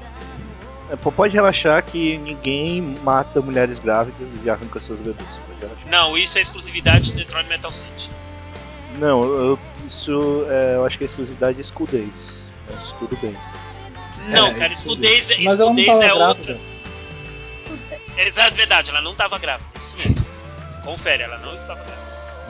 [0.90, 5.27] É, pode relaxar que ninguém mata mulheres grávidas e arranca seus bebês.
[5.88, 8.10] Não, isso é exclusividade de Detroit Metal City.
[8.98, 12.11] Não, eu- isso é, eu acho que é exclusividade de Skull Days.
[12.72, 13.36] Mas tudo bem.
[14.27, 16.27] Não, É, cara, School Days, é- Mas tava é grávida.
[16.27, 16.60] outra.
[18.18, 19.68] É exato, verdade, ela não estava grávida.
[19.80, 20.26] Isso mesmo.
[20.84, 22.06] Confere, ela não estava grávida.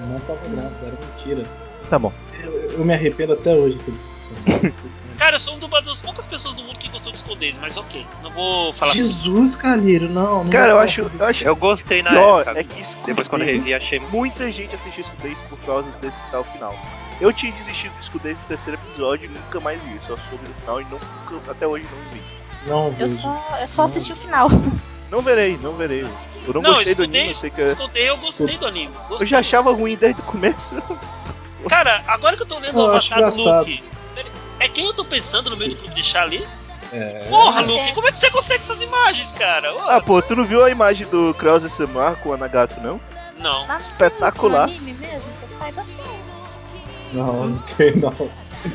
[0.07, 1.45] Não tava grávida, era mentira.
[1.89, 2.11] Tá bom.
[2.43, 4.75] Eu, eu me arrependo até hoje de ter visto isso.
[5.17, 7.77] Cara, eu sou uma das poucas pessoas do mundo que gostou de School Days, mas
[7.77, 8.05] ok.
[8.21, 9.07] Não vou falar sobre.
[9.07, 10.43] Jesus, Calheiro, não.
[10.43, 12.59] não Cara, eu acho, eu acho Eu gostei na pior época.
[12.59, 13.99] é que Depois quando eu revi, achei.
[14.11, 16.75] Muita gente assistiu Skull Days por causa desse tal final.
[17.21, 19.99] Eu tinha desistido do Skull Days no terceiro episódio e nunca mais vi.
[20.05, 20.99] Só soube no final e não,
[21.31, 22.21] nunca- até hoje não vi.
[22.67, 23.15] Não, Eu vejo.
[23.15, 23.85] só, eu só Não.
[23.85, 24.49] assisti o final.
[25.11, 26.01] Não verei, não verei.
[26.47, 28.65] Eu não, Não, gostei do School anime, eu sei que é- Days eu gostei do
[28.67, 28.93] anime.
[28.95, 29.27] eu Gostei.
[29.27, 30.75] já achava ruim desde o começo.
[31.69, 33.59] Cara, agora que eu tô lendo Eu o Avatar do.
[33.59, 33.83] Luke,
[34.59, 36.45] é quem eu tô pensando no meio do clube de chá ali?
[36.93, 37.25] É.
[37.29, 37.63] Porra, É.
[37.65, 39.73] Luke, como é que você consegue essas imagens, cara?
[39.87, 42.99] Ah, pô, tu não viu a imagem do Krause Samar com a Nagato, não?
[43.37, 43.73] Não.
[43.75, 44.67] Espetacular.
[44.67, 45.83] No anime mesmo, que eu saiba.
[45.83, 46.14] Não, não
[47.77, 48.13] tem, não.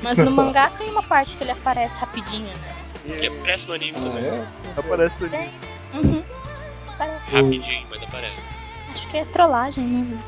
[0.02, 2.76] Mas no mangá tem uma parte que ele aparece rapidinho, né?
[3.18, 4.24] Que aparece no anime Ah, também.
[4.24, 4.46] é?
[4.76, 5.50] Aparece ali.
[5.94, 6.22] Uhum.
[6.98, 7.34] Parece.
[7.34, 8.36] Rapidinho, mas aparece.
[8.90, 10.18] Acho que é trollagem, né?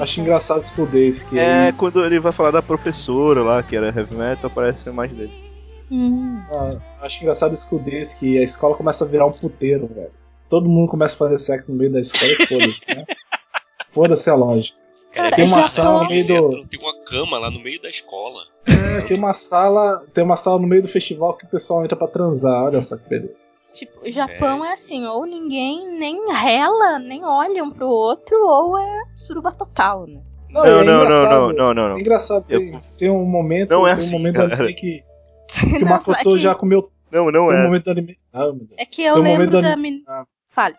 [0.00, 3.86] Acho engraçado esse Days, que É, quando ele vai falar da professora lá, que era
[3.88, 5.52] heavy metal, aparece a imagem dele.
[5.90, 6.40] Hum.
[6.50, 6.70] Ah,
[7.02, 10.12] acho engraçado esse Days, que a escola começa a virar um puteiro, velho.
[10.48, 13.04] Todo mundo começa a fazer sexo no meio da escola e foda-se, né?
[13.90, 14.78] Foda-se a lógica.
[15.14, 16.66] Cara, tem uma sala no meio do.
[16.66, 18.42] Tem uma cama lá no meio da escola.
[18.66, 20.00] É, tem uma sala.
[20.14, 22.96] Tem uma sala no meio do festival que o pessoal entra pra transar, olha só
[22.96, 23.34] que beleza.
[23.74, 24.72] Tipo, o Japão é.
[24.74, 30.20] assim, ou ninguém nem rela, nem olha um pro outro, ou é suruba total, né?
[30.50, 33.70] Não, Não, é não, não, não, não, não, É engraçado, tem, Eu- tem um momento.
[33.70, 34.62] Não é tem um assim, momento cara.
[34.62, 35.02] ali que,
[35.48, 36.90] que o Não, Makoto é que- já comeu.
[37.10, 37.64] Não, não Tem um é.
[37.64, 38.18] momento do anime.
[38.32, 38.70] Ah, meu Deus.
[38.78, 40.04] É que eu um lembro da menina.
[40.06, 40.24] Ah.
[40.48, 40.74] Fale.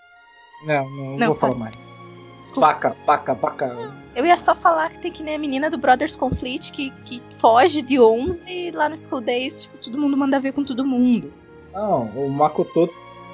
[0.67, 1.53] Não, não, não Não, vou fala.
[1.53, 1.75] falar mais.
[2.41, 2.67] Desculpa.
[2.67, 4.02] Paca, paca, paca.
[4.15, 7.21] Eu ia só falar que tem que nem a menina do Brothers Conflict que, que
[7.39, 10.85] foge de 11 e lá no School Days, tipo, todo mundo manda ver com todo
[10.85, 11.31] mundo.
[11.73, 12.89] Não, o Makoto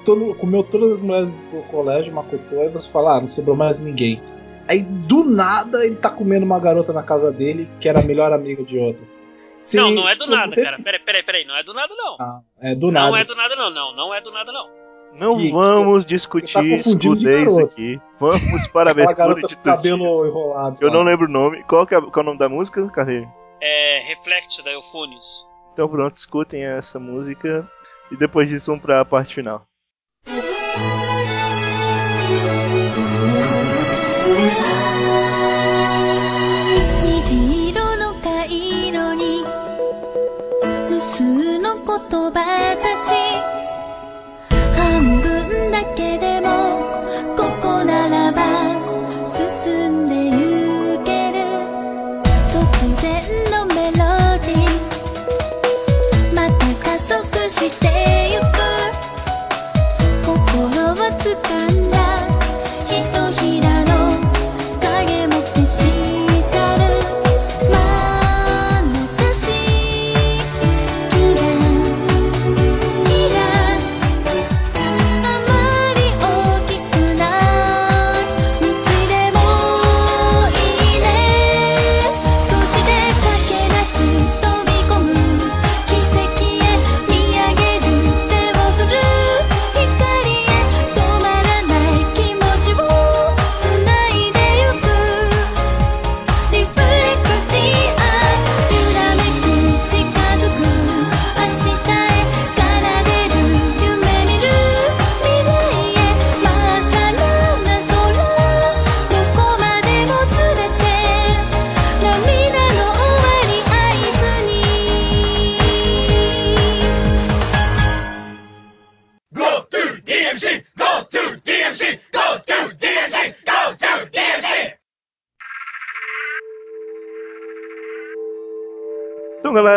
[0.05, 3.79] todo, comeu todas as mulheres do colégio, Makoto, aí você fala, ah, não sobrou mais
[3.79, 4.21] ninguém.
[4.69, 8.31] Aí do nada ele tá comendo uma garota na casa dele, que era a melhor
[8.31, 9.21] amiga de outras.
[9.61, 10.79] Sim, não, não é do tipo, nada, cara.
[10.81, 11.45] Peraí, peraí, peraí.
[11.45, 12.15] Não é do nada, não.
[12.19, 13.09] Ah, é do nada.
[13.09, 13.71] Não é do nada, não.
[13.71, 14.69] Não, não é do nada, não.
[15.13, 18.01] Não Que- vamos discutir tá confundindo de escudez aqui.
[18.19, 20.77] Vamos para a abertura de cabelo enrolado.
[20.81, 21.63] Eu não lembro o nome.
[21.63, 23.29] Qual, que é, qual é o nome da música, Carreiro?
[23.61, 25.47] É Reflect da Euphonius.
[25.73, 27.67] Então pronto, escutem essa música.
[28.11, 29.65] E depois disso vamos pra parte final.
[30.25, 31.08] 虹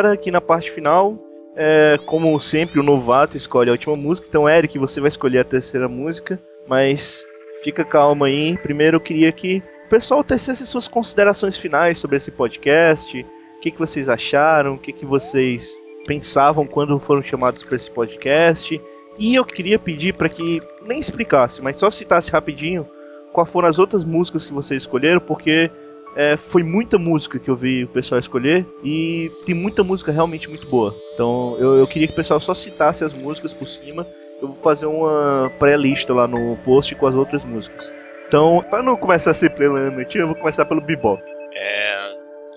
[0.02, 1.16] Galera, aqui na parte final,
[1.54, 4.26] é, como sempre, o novato escolhe a última música.
[4.28, 7.24] Então, Eric, você vai escolher a terceira música, mas
[7.62, 8.58] fica calma aí.
[8.58, 13.16] Primeiro, eu queria que o pessoal tecesse suas considerações finais sobre esse podcast.
[13.56, 14.74] O que, que vocês acharam?
[14.74, 18.80] O que, que vocês pensavam quando foram chamados para esse podcast?
[19.16, 22.88] E eu queria pedir para que nem explicasse, mas só citasse rapidinho
[23.32, 25.70] quais foram as outras músicas que vocês escolheram, porque
[26.14, 30.48] é, foi muita música que eu vi o pessoal escolher e tem muita música realmente
[30.48, 30.94] muito boa.
[31.14, 34.06] Então eu, eu queria que o pessoal só citasse as músicas por cima.
[34.40, 37.90] Eu vou fazer uma pré-lista lá no post com as outras músicas.
[38.26, 41.22] Então, para não começar sempre pela Anatinha, eu vou começar pelo Bebop.
[41.54, 42.12] É.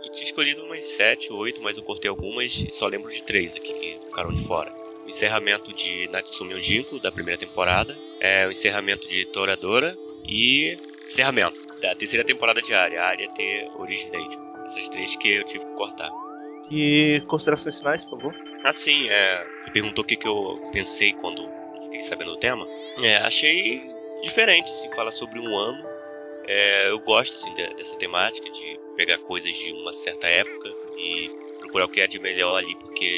[0.06, 3.52] Eu tinha escolhido umas 7, 8, mas eu cortei algumas e só lembro de três
[3.52, 4.72] aqui que ficaram de fora.
[5.06, 7.94] O encerramento de Natsume Ojinko, da primeira temporada.
[8.20, 9.96] É, o encerramento de Toradora
[10.28, 14.38] e encerramento da terceira temporada de Área, a Área T Originate.
[14.68, 16.10] Essas três que eu tive que cortar.
[16.72, 18.36] E considerações finais, por favor.
[18.64, 21.48] Assim, é, você perguntou o que, que eu pensei quando
[21.84, 22.66] fiquei sabendo do tema.
[23.04, 23.84] É, achei
[24.24, 25.86] diferente, assim, falar sobre um ano.
[26.48, 31.30] É, eu gosto, assim, de- dessa temática, de pegar coisas de uma certa época e
[31.60, 33.16] procurar o que é de melhor ali, porque,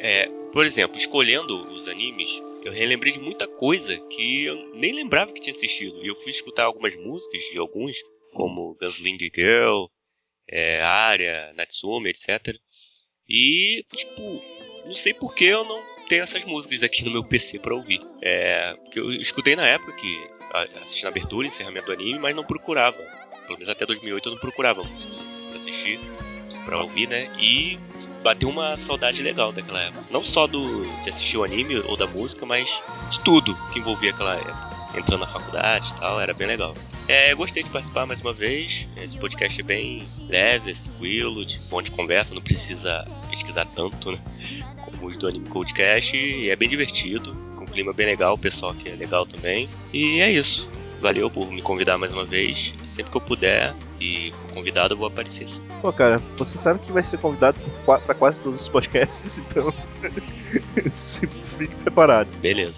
[0.00, 2.28] é, por exemplo, escolhendo os animes,
[2.64, 6.02] eu relembrei de muita coisa que eu nem lembrava que tinha assistido.
[6.02, 7.96] E eu fui escutar algumas músicas de alguns,
[8.34, 9.86] como Gunsling Girl,
[10.48, 12.56] é, Aria, Natsume, etc.
[13.28, 14.22] E, tipo,
[14.84, 18.00] não sei por que eu não tenho essas músicas aqui no meu PC pra ouvir.
[18.22, 22.44] É, porque eu escutei na época que assisti na abertura, encerramento do anime, mas não
[22.44, 22.98] procurava.
[23.46, 26.00] Pelo menos até 2008 eu não procurava músicas assim pra assistir.
[26.64, 27.28] Pra ouvir, né?
[27.38, 27.78] E
[28.22, 30.04] bateu uma saudade legal daquela época.
[30.10, 32.70] Não só do de assistir o anime ou da música, mas
[33.10, 34.70] de tudo que envolvia aquela época.
[34.94, 36.74] Entrando na faculdade e tal, era bem legal.
[37.06, 38.86] É, gostei de participar mais uma vez.
[38.96, 44.12] Esse podcast é bem leve, é tranquilo, de bom de conversa, não precisa pesquisar tanto,
[44.12, 44.18] né?
[44.84, 46.16] Como os do Anime Codecast.
[46.16, 49.68] E é bem divertido, com um clima bem legal, o pessoal que é legal também.
[49.92, 50.68] E é isso.
[51.00, 52.74] Valeu por me convidar mais uma vez.
[52.84, 55.48] Sempre que eu puder e for convidado, eu vou aparecer.
[55.80, 59.72] Pô, cara, você sabe que vai ser convidado pra quase todos os podcasts, então.
[60.94, 62.28] se fique preparado.
[62.40, 62.74] Beleza.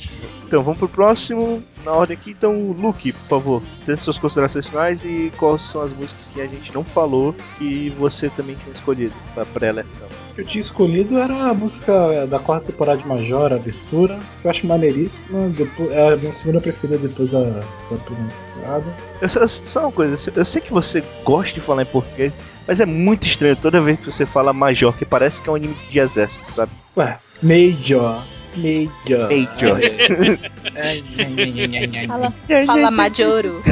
[0.46, 1.62] Então vamos pro próximo.
[1.82, 5.92] Na ordem aqui, então, Luke, por favor, dê suas considerações finais e quais são as
[5.92, 10.06] músicas que a gente não falou que você também tinha escolhido pra pré-eleção.
[10.30, 14.18] O que eu tinha escolhido era a música da quarta temporada de Major, a abertura,
[14.40, 15.48] que eu acho maneiríssima.
[15.48, 18.96] Depois, é a minha segunda preferida depois da, da primeira temporada.
[19.20, 22.32] Eu, sei- só uma coisa, eu sei que você gosta de falar em português,
[22.68, 25.56] mas é muito estranho toda vez que você fala Major, que parece que é um
[25.56, 26.70] anime de exército, sabe?
[26.96, 28.22] Ué, Major.
[28.56, 29.28] Major.
[29.28, 29.80] Major.
[32.08, 32.32] Fala,
[32.66, 33.62] fala Majoro.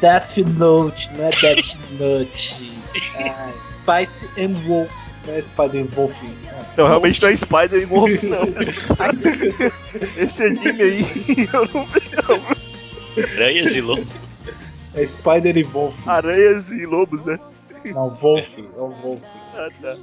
[0.00, 2.72] Death Note, não é Death Note.
[3.16, 3.52] Ai,
[3.82, 4.90] Spice and Wolf,
[5.26, 6.22] não é Spider Wolf.
[6.76, 8.46] Não, realmente não é Spider e Wolf, não.
[10.16, 11.00] Esse anime aí,
[11.52, 12.40] eu não vi, não.
[13.24, 14.14] Aranhas e lobos.
[14.94, 16.06] É Spider e Wolf.
[16.06, 17.38] Aranhas e lobos, né?
[17.86, 19.22] Não, Wolf, é o Wolf.
[19.54, 19.96] Ah, tá.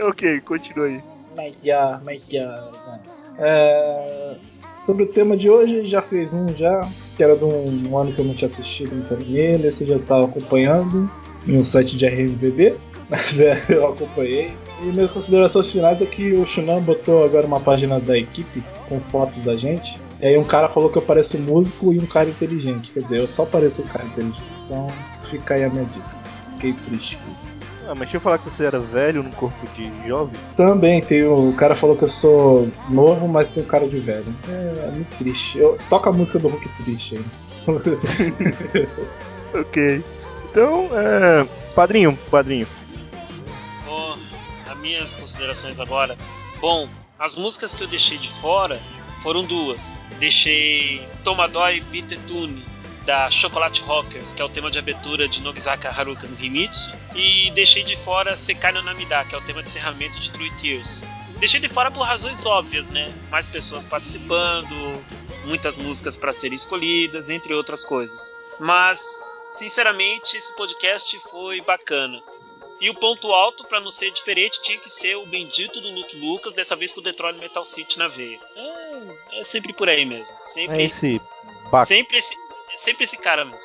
[0.00, 1.02] Ok, continua aí.
[1.38, 2.72] Major, Major.
[2.84, 3.18] não.
[3.38, 4.36] É,
[4.82, 8.12] sobre o tema de hoje, já fez um já, que era de um, um ano
[8.12, 11.08] que eu não tinha assistido muito anime, esse eu já estava acompanhando
[11.46, 12.74] em um site de RMVB,
[13.08, 14.52] mas é, eu acompanhei.
[14.82, 19.00] E minhas considerações finais é que o Shunan botou agora uma página da equipe com
[19.00, 20.00] fotos da gente.
[20.20, 22.92] E aí um cara falou que eu pareço músico e um cara inteligente.
[22.92, 24.42] Quer dizer, eu só pareço um cara inteligente.
[24.64, 24.88] Então
[25.24, 26.18] fica aí a minha dica.
[26.52, 27.57] Fiquei triste com isso.
[27.88, 30.38] Ah, mas deixa eu falar que você era velho num corpo de jovem.
[30.54, 33.98] Também tem o, o cara falou que eu sou novo, mas tem um cara de
[33.98, 34.26] velho.
[34.46, 35.58] É, é muito triste.
[35.58, 37.24] Eu, toca a música do Hulk triste aí.
[39.54, 40.04] Ok.
[40.50, 41.48] Então, é.
[41.74, 42.66] Padrinho, padrinho.
[43.86, 44.18] Bom,
[44.70, 46.18] as minhas considerações agora.
[46.60, 46.86] Bom,
[47.18, 48.78] as músicas que eu deixei de fora
[49.22, 49.98] foram duas.
[50.18, 52.62] Deixei Tomadoi Bitetune,
[53.08, 56.92] da Chocolate Rockers, que é o tema de abertura de Nogizaka Haruka no Himitsu.
[57.16, 60.50] E deixei de fora Sekai no Namida, que é o tema de encerramento de True
[60.60, 61.04] Tears.
[61.38, 63.10] Deixei de fora por razões óbvias, né?
[63.30, 65.02] Mais pessoas participando,
[65.46, 68.36] muitas músicas para serem escolhidas, entre outras coisas.
[68.60, 69.00] Mas,
[69.48, 72.22] sinceramente, esse podcast foi bacana.
[72.78, 76.14] E o ponto alto, pra não ser diferente, tinha que ser o bendito do Luke
[76.14, 78.38] Lucas, dessa vez com o Detroit Metal City na veia.
[78.54, 80.36] É, é sempre por aí mesmo.
[80.42, 81.18] Sempre, É esse
[81.70, 81.86] baco.
[81.86, 82.36] sempre, esse,
[82.78, 83.60] sempre esse cara mesmo.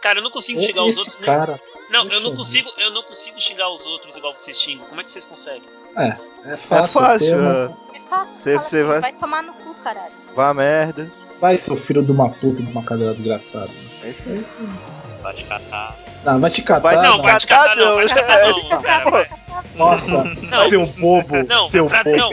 [0.00, 1.16] Cara, eu não consigo xingar os outros.
[1.16, 1.60] cara.
[1.90, 4.84] Não, eu Deixa não eu consigo, eu não consigo xingar os outros igual vocês xingam.
[4.86, 5.62] Como é que vocês conseguem?
[5.96, 6.08] É,
[6.48, 7.00] é É fácil.
[7.00, 7.28] fácil.
[7.36, 7.78] tema.
[7.92, 7.96] é.
[7.96, 8.36] É fácil.
[8.42, 9.12] Você- você assim, vai- vai...
[9.12, 10.12] tomar no cu, caralho.
[10.34, 11.10] Vá merda.
[11.40, 13.70] Vai, seu filho de uma puta de uma cadeira desgraçada.
[14.02, 14.40] É isso É aí.
[14.40, 15.22] isso aí.
[15.22, 15.96] Vai te catar.
[16.24, 16.80] Não, vai te catar.
[16.80, 17.22] Vai- não, não.
[17.22, 19.10] vai te catar não, vai te catar É, não, cara.
[19.10, 19.30] Vai.
[19.76, 20.68] Nossa, Não.
[20.68, 22.16] seu bobo, Não, seu pra, bobo.
[22.16, 22.30] não.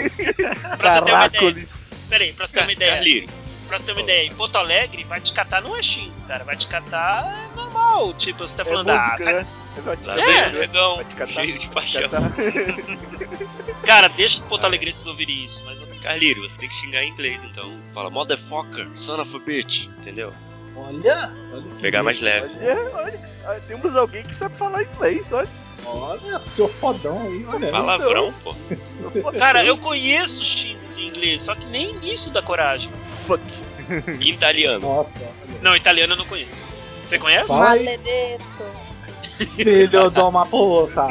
[0.77, 1.30] Pra você ter uma ideia.
[1.30, 1.93] Caracoles.
[2.10, 2.91] Pera aí, pra você ter uma ideia.
[2.93, 3.30] Carlírio.
[3.69, 6.43] Pra você ter uma ideia, em Porto Alegre, vai te catar não é xingo, cara.
[6.43, 8.13] Vai te catar é normal.
[8.15, 9.47] Tipo, você tá É falando, ah, música, sabe- né?
[9.77, 10.49] Eu gosto de Lá É.
[10.49, 11.33] vem o negão, Vai te catar.
[11.33, 12.09] cheio de Vai te paixão.
[12.09, 12.31] catar.
[13.85, 17.39] cara, deixa os porto alegrenses ouvirem isso, mas Carlírio, você tem que xingar em inglês,
[17.51, 17.77] então.
[17.93, 20.33] Fala, motherfucker, son of a bitch, entendeu?
[20.75, 22.49] Olha, olha Pegar mais leve.
[22.61, 23.29] Olha, olha.
[23.45, 25.47] ah, Temos alguém que sabe falar inglês, olha.
[25.85, 27.72] Olha, seu fodão aí, olha.
[27.72, 28.56] Palavrão, pô.
[29.38, 32.91] Cara, eu conheço xingos em inglês, só que nem isso dá coragem.
[33.03, 33.41] Fuck.
[34.19, 34.88] Italiano.
[34.88, 35.60] Nossa, olha.
[35.61, 36.68] Não, italiano eu não conheço.
[37.06, 37.49] Você conhece?
[37.49, 38.43] Maledeto.
[39.56, 41.07] filho de uma puta.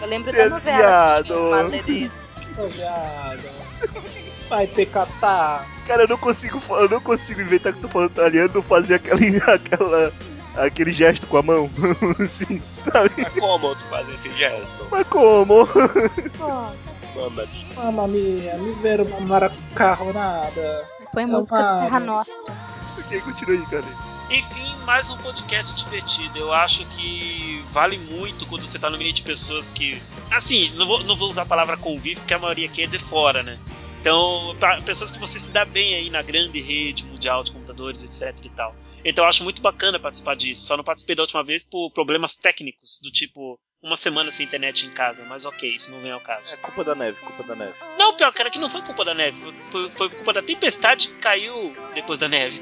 [0.00, 1.30] Eu lembro é da novela que tinha viado.
[1.30, 2.12] o Maledeto.
[2.58, 3.58] Ô, viado.
[4.48, 5.66] Vai ter catar.
[5.86, 8.62] Cara, eu não consigo, eu não consigo inventar que eu tô falando italiano e não
[8.62, 10.12] fazer aquele, aquela,
[10.56, 11.70] aquele gesto com a mão.
[12.24, 12.60] assim,
[12.90, 13.10] sabe?
[13.16, 14.86] Mas como tu faz esse gesto?
[14.90, 15.68] Mas como?
[17.14, 17.44] Mama,
[17.74, 20.84] Mamma mia, me ver uma maracarronada.
[21.12, 22.54] Põe É música uma- do Terra Nostra.
[22.98, 23.84] ok, continua aí, cara.
[24.30, 26.38] Enfim, mais um podcast divertido.
[26.38, 30.00] Eu acho que vale muito quando você tá no meio de pessoas que.
[30.30, 32.98] Assim, não vou, não vou usar a palavra convívio, porque a maioria aqui é de
[32.98, 33.58] fora, né?
[34.00, 38.02] Então, pra- pessoas que você se dá bem aí na grande rede mundial de computadores,
[38.02, 38.74] etc e tal.
[39.08, 40.66] Então eu acho muito bacana participar disso.
[40.66, 44.86] Só não participei da última vez por problemas técnicos, do tipo, uma semana sem internet
[44.86, 46.54] em casa, mas ok, isso não vem ao caso.
[46.54, 47.74] É culpa da neve, culpa da neve.
[47.98, 49.36] Não, pior, cara, que não foi culpa da neve,
[49.70, 52.60] foi, foi- culpa da tempestade que caiu depois da neve.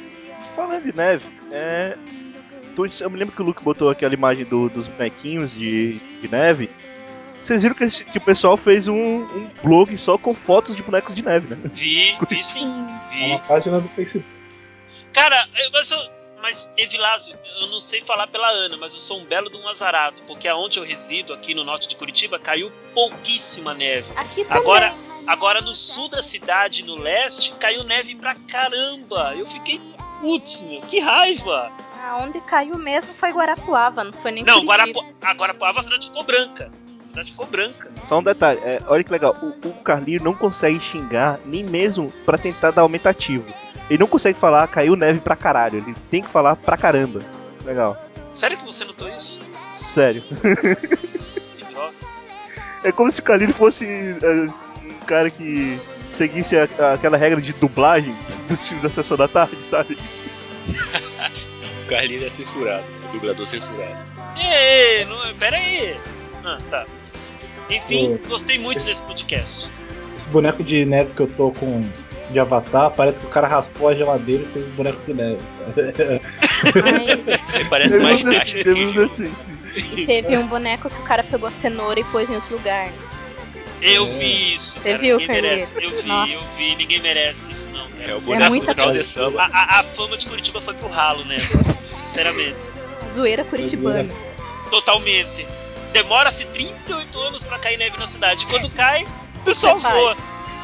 [0.55, 1.97] Falando de neve, é.
[3.01, 6.71] eu me lembro que o Luke botou aquela imagem do- dos bonequinhos de, de neve.
[7.41, 10.83] Vocês viram que, esse- que o pessoal fez um, um blog só com fotos de
[10.83, 11.71] bonecos de neve, né?
[11.73, 12.87] Vi, vi sim, Sim.
[12.87, 13.25] É vi.
[13.33, 14.25] uma página do Facebook.
[15.13, 15.99] Cara, eu, mas, eu,
[16.41, 19.69] mas Evilásio, eu não sei falar pela Ana, mas eu sou um belo de um
[19.69, 24.13] azarado, porque aonde eu resido, aqui no norte de Curitiba, caiu pouquíssima neve.
[24.17, 24.59] Aqui também.
[24.59, 24.95] Agora,
[25.27, 29.35] agora no sul da cidade, no leste, caiu neve pra caramba.
[29.37, 29.81] Eu fiquei,
[30.21, 31.73] putz, meu, que raiva.
[32.05, 35.01] Aonde caiu mesmo foi Guarapuava, não foi nem Não, Curitiba.
[35.01, 36.71] Guarapu, a Guarapuava a cidade ficou branca.
[36.99, 37.93] A cidade ficou branca.
[38.03, 42.11] Só um detalhe, é, olha que legal, o, o Carlinho não consegue xingar nem mesmo
[42.25, 43.47] pra tentar dar aumentativo.
[43.89, 47.21] Ele não consegue falar caiu neve pra caralho, ele tem que falar pra caramba.
[47.65, 47.97] Legal,
[48.35, 49.41] Sério que você notou isso?
[49.73, 50.23] sério.
[50.23, 51.95] Que droga.
[52.85, 53.85] É como se o Carlinho fosse
[54.23, 55.79] é, um cara que
[56.11, 58.17] seguisse a- a- aquela regra de dublagem
[58.49, 59.99] dos filmes da Sessão da Tarde, sabe?
[61.85, 62.85] O Carlinhos é censurado.
[63.09, 64.13] É dublador censurado.
[64.37, 65.97] Ei, não, pera aí.
[66.45, 66.85] Ah, tá.
[67.71, 69.71] Enfim, Ô, gostei muito desse podcast.
[70.17, 71.89] Esse boneco de neve que eu tô com
[72.31, 75.39] de avatar, parece que o cara raspou a geladeira e fez boneco de neve.
[76.83, 79.35] Mas Ele parece mais assim, devemos assim.
[79.37, 80.01] sim.
[80.01, 82.91] e teve um boneco que o cara pegou cenoura e pôs em outro lugar.
[83.83, 84.11] Eu É.
[84.11, 84.81] vi isso.
[84.81, 85.73] Você cara, viu, ninguém merece.
[85.85, 86.33] Eu vi, Nossa.
[86.33, 86.77] eu vi.
[86.77, 87.87] Ninguém merece isso, não.
[87.91, 88.11] Cara.
[88.11, 89.43] É o boneco muita do de samba.
[89.43, 89.47] A,
[89.77, 91.37] a- a fama de Curitiba foi pro ralo, né?
[91.87, 92.57] Sinceramente.
[93.09, 94.11] Zoeira curitibana.
[94.71, 95.47] Totalmente.
[95.93, 98.47] Demora-se 38 anos pra cair neve na cidade.
[98.47, 100.17] Quando cai, o pessoal zoa.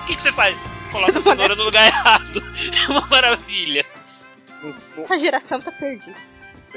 [0.02, 0.68] O que, que você faz?
[0.90, 2.42] Coloca a o cenoura no lugar errado.
[2.88, 3.84] É uma maravilha.
[4.96, 6.14] Essa geração tá perdida.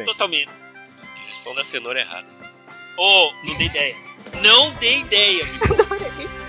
[0.06, 0.52] Totalmente.
[1.28, 2.28] Direção da cenoura errada.
[2.98, 3.96] Ô, não dei ideia.
[4.42, 5.46] Não dei ideia?
[5.64, 6.06] Adorei.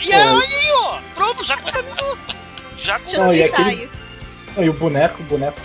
[0.00, 2.16] E aí, ó, pronto, já contaminou.
[2.78, 4.04] Já Deixa eu Não, e aquele- isso.
[4.56, 5.60] E o boneco, o boneco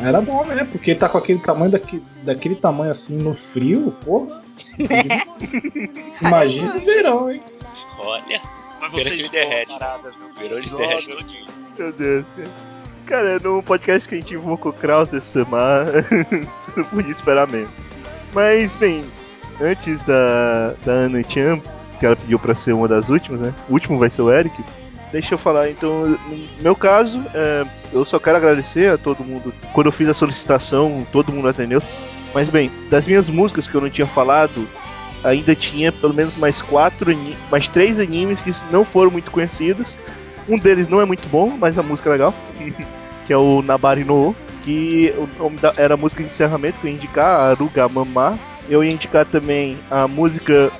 [0.00, 0.62] era bom, né?
[0.70, 4.44] Porque ele tá com aquele tamanho daqui, daquele tamanho assim no frio, porra.
[6.22, 7.42] Imagina no verão, hein?
[7.98, 8.40] Olha,
[8.82, 9.78] Mas vocês a derrete.
[9.78, 10.34] parada, viu?
[10.40, 11.46] virou de derrete todinho.
[11.78, 12.48] Meu Deus, cara.
[13.06, 15.86] Cara, no podcast que a gente invocou Kraus esse Samar,
[16.58, 17.98] você não podia esperar menos.
[18.32, 19.04] Mas, bem,
[19.60, 21.60] antes da, da Ana Chan,
[22.00, 23.54] que ela pediu pra ser uma das últimas, né?
[23.68, 24.64] O último vai ser o Eric.
[25.12, 29.54] Deixa eu falar, então, no meu caso, é, eu só quero agradecer a todo mundo.
[29.72, 31.80] Quando eu fiz a solicitação, todo mundo atendeu.
[32.34, 34.66] Mas, bem, das minhas músicas que eu não tinha falado,
[35.24, 37.16] ainda tinha pelo menos mais quatro,
[37.50, 39.98] mais três animes que não foram muito conhecidos.
[40.48, 42.34] Um deles não é muito bom, mas a música é legal.
[43.26, 44.34] que é o Nabari no
[44.64, 48.38] que o nome da- era a música de encerramento que eu ia indicar, Aruga Mama.
[48.68, 50.70] Eu ia indicar também a música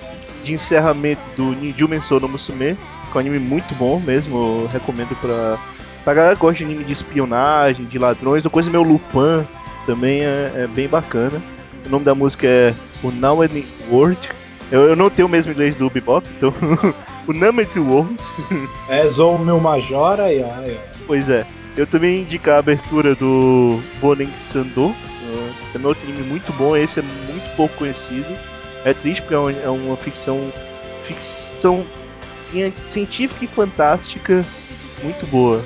[0.43, 5.59] de encerramento do Ninjumen no Musume, que é um anime muito bom mesmo, recomendo pra,
[6.05, 9.47] pra galera que gosta de anime de espionagem, de ladrões, ou coisa meio Lupin,
[9.87, 11.41] também é, é bem bacana.
[11.87, 14.29] O nome da música é o Now and World.
[14.71, 16.53] Eu, eu não tenho o mesmo inglês do Bebop, então
[17.29, 18.17] o Namet World.
[18.89, 20.81] É Zou meu Majora ai, ai.
[21.07, 21.47] Pois é.
[21.77, 24.89] Eu também indico a abertura do Bonen Sando.
[24.89, 24.95] uh,
[25.73, 26.77] Também é outro anime muito bom.
[26.77, 28.27] Esse é muito pouco conhecido.
[28.85, 30.53] É triste porque é uma, é uma ficção.
[31.01, 31.85] Ficção
[32.43, 34.45] ci- científica e fantástica
[35.03, 35.63] muito boa.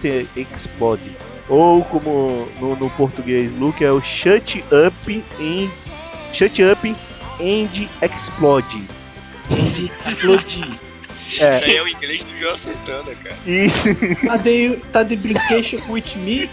[0.00, 1.12] Te- Explode.
[1.48, 5.70] Ou como no, no português, Luke, é o Shut Up and.
[6.32, 6.88] Shut Up
[7.40, 8.86] and Explode.
[9.48, 10.78] De explodir.
[11.40, 13.36] É, Isso aí é o inglês do João Santana, cara.
[13.46, 13.88] isso.
[14.26, 16.48] Tá de, tá de brincation with me?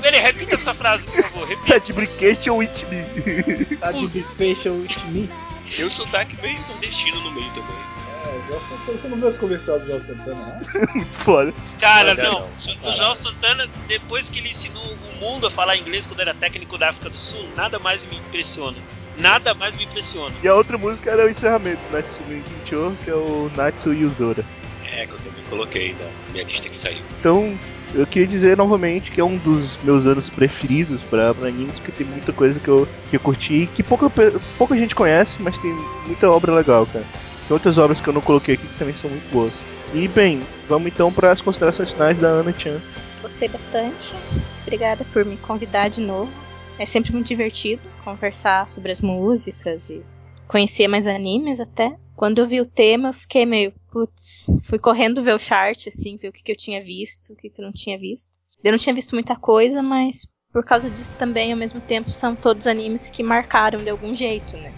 [0.00, 1.46] Peraí, repita essa frase, por favor.
[1.48, 1.74] Repita.
[1.74, 3.76] Tá de brincation with me.
[3.76, 5.30] Tá de brincation with me?
[5.76, 7.91] Tem um sotaque bem nordestino no meio também.
[8.32, 10.94] É, o João Santana, você não viu esse comercial do João Santana, não?
[10.94, 11.54] Muito foda.
[11.80, 12.48] Cara, Não.
[12.82, 16.78] O João Santana, depois que ele ensinou o mundo a falar inglês quando era técnico
[16.78, 18.78] da África do Sul, nada mais me impressiona.
[19.18, 20.34] Nada mais me impressiona.
[20.42, 24.44] E a outra música era o encerramento do Natsume Kincho, que é o Natsu Yuzora.
[24.90, 27.02] É, que eu também coloquei na minha lista que saiu.
[27.20, 27.58] Então,
[27.94, 32.06] eu queria dizer novamente que é um dos meus anos preferidos pra animes, porque tem
[32.06, 34.10] muita coisa que eu, que eu curti, que pouca,
[34.56, 35.72] pouca gente conhece, mas tem
[36.06, 37.04] muita obra legal, cara.
[37.46, 39.52] Tem outras obras que eu não coloquei aqui que também são muito boas.
[39.94, 42.80] E, bem, vamos então para as considerações finais da Ana Chan.
[43.20, 44.14] Gostei bastante.
[44.62, 46.32] Obrigada por me convidar de novo.
[46.78, 50.02] É sempre muito divertido conversar sobre as músicas e
[50.48, 51.94] conhecer mais animes até.
[52.16, 56.16] Quando eu vi o tema, eu fiquei meio, putz, fui correndo ver o chart, assim,
[56.16, 58.38] ver o que, que eu tinha visto, o que, que eu não tinha visto.
[58.64, 62.34] Eu não tinha visto muita coisa, mas por causa disso também, ao mesmo tempo, são
[62.34, 64.72] todos animes que marcaram de algum jeito, né?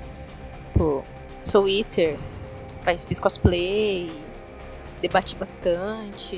[0.73, 1.05] Tipo,
[1.45, 2.19] Soul Eater,
[3.07, 4.11] fiz cosplay,
[5.01, 6.37] debati bastante.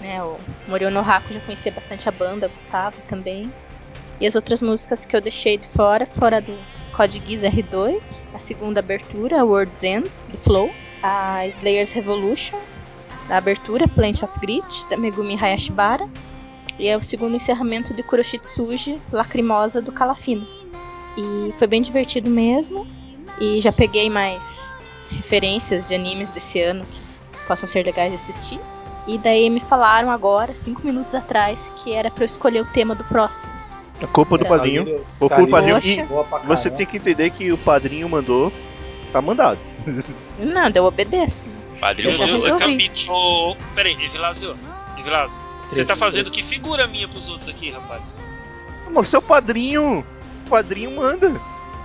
[0.00, 0.22] né?
[0.22, 0.36] O
[0.66, 3.52] Moriono Haku já conhecia bastante a banda, gostava também.
[4.20, 6.56] E as outras músicas que eu deixei de fora, fora do
[6.92, 10.70] Code Geass R2, a segunda abertura, World's End, do Flow,
[11.02, 12.58] a Slayer's Revolution,
[13.28, 16.08] da abertura, Plant of Grit, da Megumi Hayashibara,
[16.78, 20.46] e é o segundo encerramento de Kuroshitsuji, Lacrimosa, do Calafino.
[21.16, 22.86] E foi bem divertido mesmo,
[23.40, 24.78] e já peguei mais
[25.10, 28.60] referências de animes desse ano que possam ser legais de assistir.
[29.06, 32.94] E daí me falaram agora, cinco minutos atrás, que era pra eu escolher o tema
[32.94, 33.52] do próximo.
[34.02, 34.84] A culpa do É, padrinho.
[35.18, 35.78] Foi culpa do padrinho.
[36.44, 38.52] E você tem que entender que o padrinho mandou.
[39.12, 39.58] Tá mandado.
[40.38, 41.48] Nada, eu obedeço.
[41.80, 42.58] Padrinho Eu resolvi.
[42.58, 43.14] capítulo.
[43.52, 44.56] Ô, peraí, Evilásio,
[44.98, 45.38] Evilásio,
[45.68, 48.20] você tá fazendo que figura minha pros outros aqui, rapaz?
[48.90, 50.04] Mas seu padrinho.
[50.46, 51.40] O padrinho manda.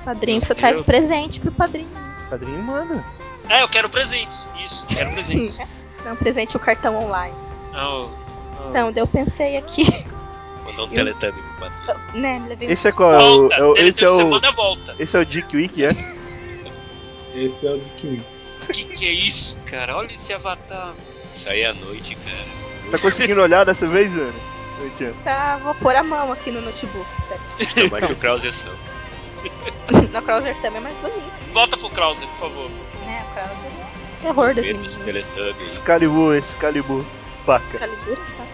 [0.06, 0.88] Padrinho, Meu você traz Deus.
[0.88, 1.90] presente pro padrinho.
[2.28, 3.04] O padrinho manda.
[3.50, 4.50] É, eu quero presentes.
[4.64, 5.60] Isso, quero presentes.
[6.06, 7.36] Não, presente o cartão online.
[7.74, 8.70] Não, não.
[8.70, 9.84] Então, eu pensei aqui,
[10.66, 12.22] Mandou um teletubby pro padrinho.
[12.22, 12.40] né?
[12.40, 13.12] me Levei um Esse é qual?
[13.12, 14.40] É o, Volta, é o- esse é o.
[14.98, 15.94] Esse é o Dick Wick, é?
[17.34, 18.22] Esse é o de Kiwi.
[18.72, 19.98] Que que é isso, cara?
[19.98, 20.94] Olha esse avatar.
[21.36, 22.92] Isso aí é à noite, cara.
[22.92, 24.34] Tá conseguindo olhar dessa vez, Ana?
[25.24, 27.06] Tá, vou pôr a mão aqui no notebook.
[27.92, 30.10] Mais que o Krauser Sam.
[30.12, 32.70] Na Krauser Sam é mais bonito, Volta pro Krauser, por favor.
[33.06, 33.26] né?
[33.30, 34.98] O Krauser é o terror das meninas.
[35.62, 37.04] Excalibur, Excalibur.
[37.46, 37.66] Paca.
[37.66, 38.46] Excalibur, tá?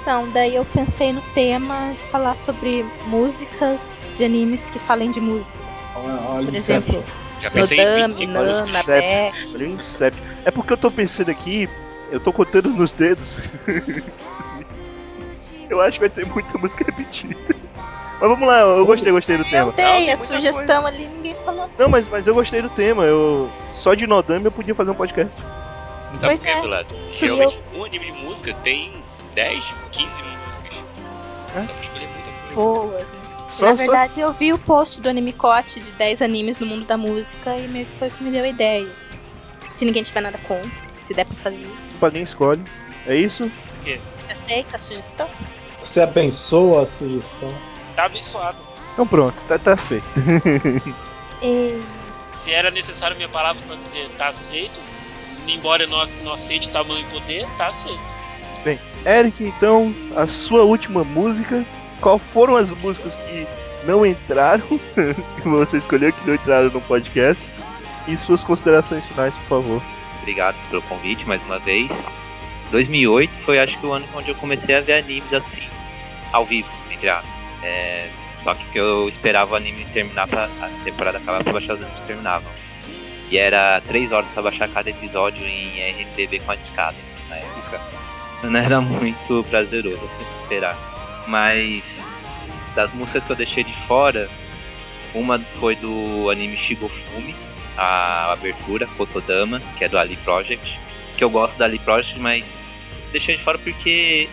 [0.00, 5.20] Então, daí eu pensei no tema de falar sobre músicas de animes que falem de
[5.20, 5.56] música.
[5.96, 7.04] Olha, olha Por o exemplo,
[7.40, 9.32] Já pensei em Nodame, 25 olha o Nana.
[9.54, 10.22] Olha o Incept.
[10.44, 11.68] É porque eu tô pensando aqui,
[12.10, 13.38] eu tô contando nos dedos.
[15.68, 17.36] eu acho que vai ter muita música repetida.
[18.20, 19.72] Mas vamos lá, eu gostei, gostei do Eu tema.
[19.72, 21.68] dei tem a sugestão ali, ninguém falou.
[21.78, 23.04] Não, mas, mas eu gostei do tema.
[23.04, 25.32] Eu só de Nodame eu podia fazer um podcast.
[25.34, 26.60] Sabe Pois é.
[26.60, 26.94] do lado?
[27.18, 28.92] Geralmente, um anime de música tem
[29.34, 30.24] 10, 15 músicas.
[31.56, 31.60] É?
[31.60, 32.54] Dá pra escolher muita coisa.
[32.54, 33.18] Boas, né?
[33.48, 36.86] Só, Na só verdade, eu vi o post do Animecote de 10 animes no mundo
[36.86, 38.90] da música e meio que foi o que me deu a ideia.
[38.92, 39.10] assim.
[39.72, 41.66] Se ninguém tiver nada contra, se der pra fazer.
[41.66, 42.62] o padrinho escolhe.
[43.06, 43.50] É isso?
[44.22, 45.28] Você aceita a sugestão?
[45.82, 47.54] Você abençoa a sugestão.
[47.94, 48.56] Tá abençoado.
[48.94, 50.04] Então pronto, tá, tá feito.
[51.42, 51.82] E...
[52.32, 54.72] Se era necessário minha palavra pra dizer tá aceito,
[55.46, 58.00] embora eu não, não aceite tamanho e poder, tá aceito.
[59.04, 61.64] Eric, então, a sua última música.
[62.04, 63.48] Qual foram as músicas que
[63.86, 64.66] não entraram?
[65.40, 67.50] que você escolheu que não entraram no podcast?
[68.06, 69.82] E suas considerações finais, por favor.
[70.20, 71.90] Obrigado pelo convite mais uma vez.
[72.70, 75.66] 2008 foi acho que o ano onde eu comecei a ver animes assim,
[76.30, 77.08] ao vivo, entre.
[77.62, 78.06] É,
[78.42, 82.00] só que eu esperava o anime terminar pra a temporada acabar pra baixar os animes
[82.06, 82.52] terminavam.
[83.30, 86.98] E era 3 horas pra baixar cada episódio em RMDB com a escada
[87.30, 87.80] na época.
[88.42, 90.93] Não era muito prazeroso assim, esperar.
[91.26, 91.84] Mas
[92.74, 94.28] das músicas que eu deixei de fora,
[95.14, 97.34] uma foi do anime Shigofumi,
[97.76, 100.78] a abertura, Kotodama, que é do Ali Project.
[101.16, 102.44] Que eu gosto da Ali Project, mas
[103.12, 104.28] deixei de fora porque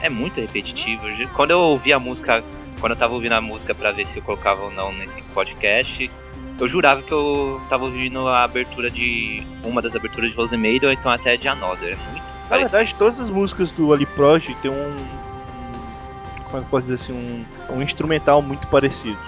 [0.00, 1.02] é muito repetitivo.
[1.34, 2.42] Quando eu ouvi a música,
[2.80, 6.10] quando eu tava ouvindo a música pra ver se eu colocava ou não nesse podcast,
[6.58, 9.42] eu jurava que eu tava ouvindo a abertura de.
[9.62, 11.92] uma das aberturas de Rosemaid ou então até de Another.
[11.92, 15.25] É Na verdade, todas as músicas do Ali Project tem um.
[16.46, 17.12] Um- Como é que eu posso dizer assim?
[17.70, 19.18] Um, um instrumental muito parecido.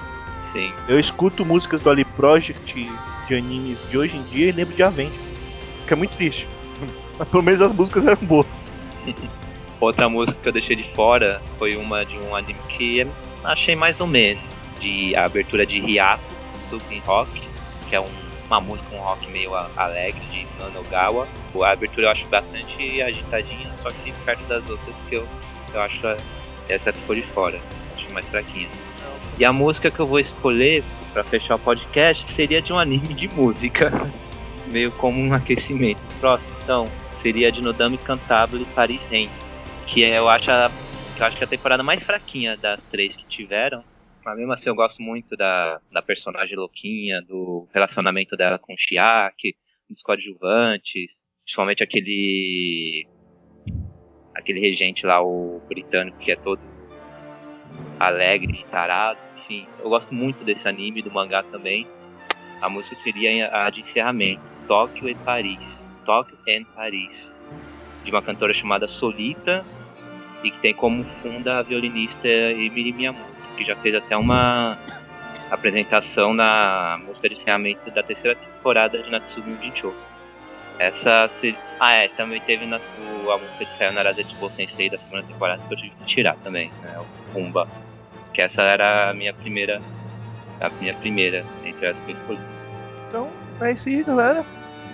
[0.52, 0.72] Sim.
[0.88, 2.88] Eu escuto músicas do Ali Project
[3.26, 5.18] de animes de hoje em dia e lembro de Avenged.
[5.86, 6.46] Que é muito triste.
[7.18, 8.74] Mas pelo menos as músicas eram boas.
[9.80, 13.06] Outra música que eu deixei de fora foi uma de um anime que
[13.44, 14.42] achei mais ou menos.
[14.80, 16.22] De a abertura de Hyaku,
[16.70, 17.42] Super Rock,
[17.88, 18.06] que é um-
[18.46, 21.28] uma música, um rock meio alegre de Nanogawa.
[21.62, 25.26] A abertura eu acho bastante agitadinha, só que perto das outras que eu,
[25.74, 26.00] eu acho
[26.68, 27.60] essa ficou de fora.
[27.94, 28.68] Acho mais fraquinha.
[29.38, 30.82] E a música que eu vou escolher
[31.12, 33.90] pra fechar o podcast seria de um anime de música.
[34.66, 36.00] meio como um aquecimento.
[36.20, 36.88] Próximo, então,
[37.22, 39.30] seria de Nodame Cantabile Paris Rent
[39.88, 40.70] que é, eu acho a,
[41.16, 43.82] que eu acho que é a temporada mais fraquinha das três que tiveram.
[44.24, 48.78] Mas mesmo assim eu gosto muito da, da personagem louquinha, do relacionamento dela com o
[48.78, 49.54] Chiaki,
[49.88, 53.06] dos coadjuvantes, principalmente aquele
[54.38, 56.60] aquele regente lá, o britânico, que é todo
[57.98, 59.18] alegre tarado.
[59.38, 61.86] Enfim, eu gosto muito desse anime, do mangá também.
[62.60, 65.90] A música seria a de encerramento, Tóquio e Paris.
[66.04, 67.40] Tóquio and Paris.
[68.04, 69.64] De uma cantora chamada Solita,
[70.42, 74.78] e que tem como funda a violinista Emily Miyamoto, que já fez até uma
[75.50, 79.94] apresentação na música de encerramento da terceira temporada de Natsume Jinchou.
[80.78, 81.56] Essa se...
[81.80, 85.62] Ah, é, também teve na, o, a música de Sayonara Zetsubo Sensei da segunda temporada
[85.66, 86.98] que eu tive que tirar também, né?
[86.98, 87.68] O Pumba.
[88.32, 89.80] Que essa era a minha primeira.
[90.60, 92.40] A minha primeira entre as que eu escolhi.
[93.08, 93.28] Então,
[93.60, 94.44] é isso aí, galera.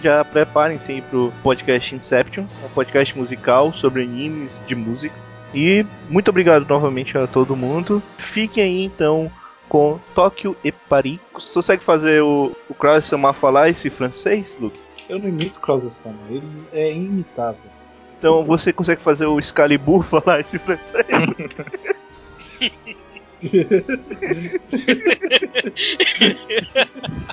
[0.02, 5.14] Já preparem-se aí pro podcast Inception, um podcast musical sobre animes de música.
[5.54, 8.02] E muito obrigado novamente a todo mundo.
[8.18, 9.30] Fiquem aí então
[9.68, 11.18] com Tóquio e Paris.
[11.32, 14.78] Você consegue fazer o, o Krause Samar falar esse francês, Luke?
[15.08, 17.70] Eu não imito Krause-sama, ele é imitável.
[18.18, 21.04] Então você consegue fazer o Excalibur falar esse francês?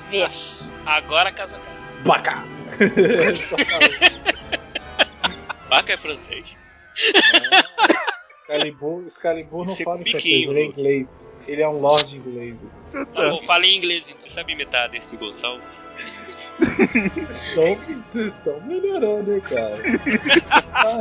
[0.10, 0.70] Vixe.
[0.86, 1.58] Agora a casa
[2.06, 2.44] Baca!
[5.70, 6.46] Vaca é francês?
[8.42, 11.22] Excalibur, Excalibur não fala em francês, ele é inglês.
[11.48, 12.78] Ele é um lord inglês.
[12.92, 14.28] Tá bom, fala em inglês então.
[14.28, 15.81] Você sabe imitar desse Gonçalves?
[16.62, 19.76] Então, vocês estão melhorando, hein, cara.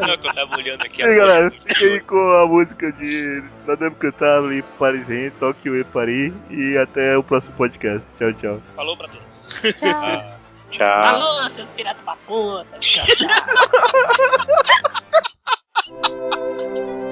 [0.07, 1.53] Não, que eu tava olhando aqui E aí, a galera,
[1.83, 6.33] aí com a música de Madame Cantable, Parisien, Tóquio e Paris.
[6.51, 8.15] E até o próximo podcast.
[8.17, 8.63] Tchau, tchau.
[8.75, 9.47] Falou pra todos.
[9.79, 9.91] Tchau.
[9.95, 10.37] Ah.
[10.71, 10.87] Tchau.
[10.87, 12.79] Alô, seu filho da puta.
[12.79, 13.29] Tchau, tchau.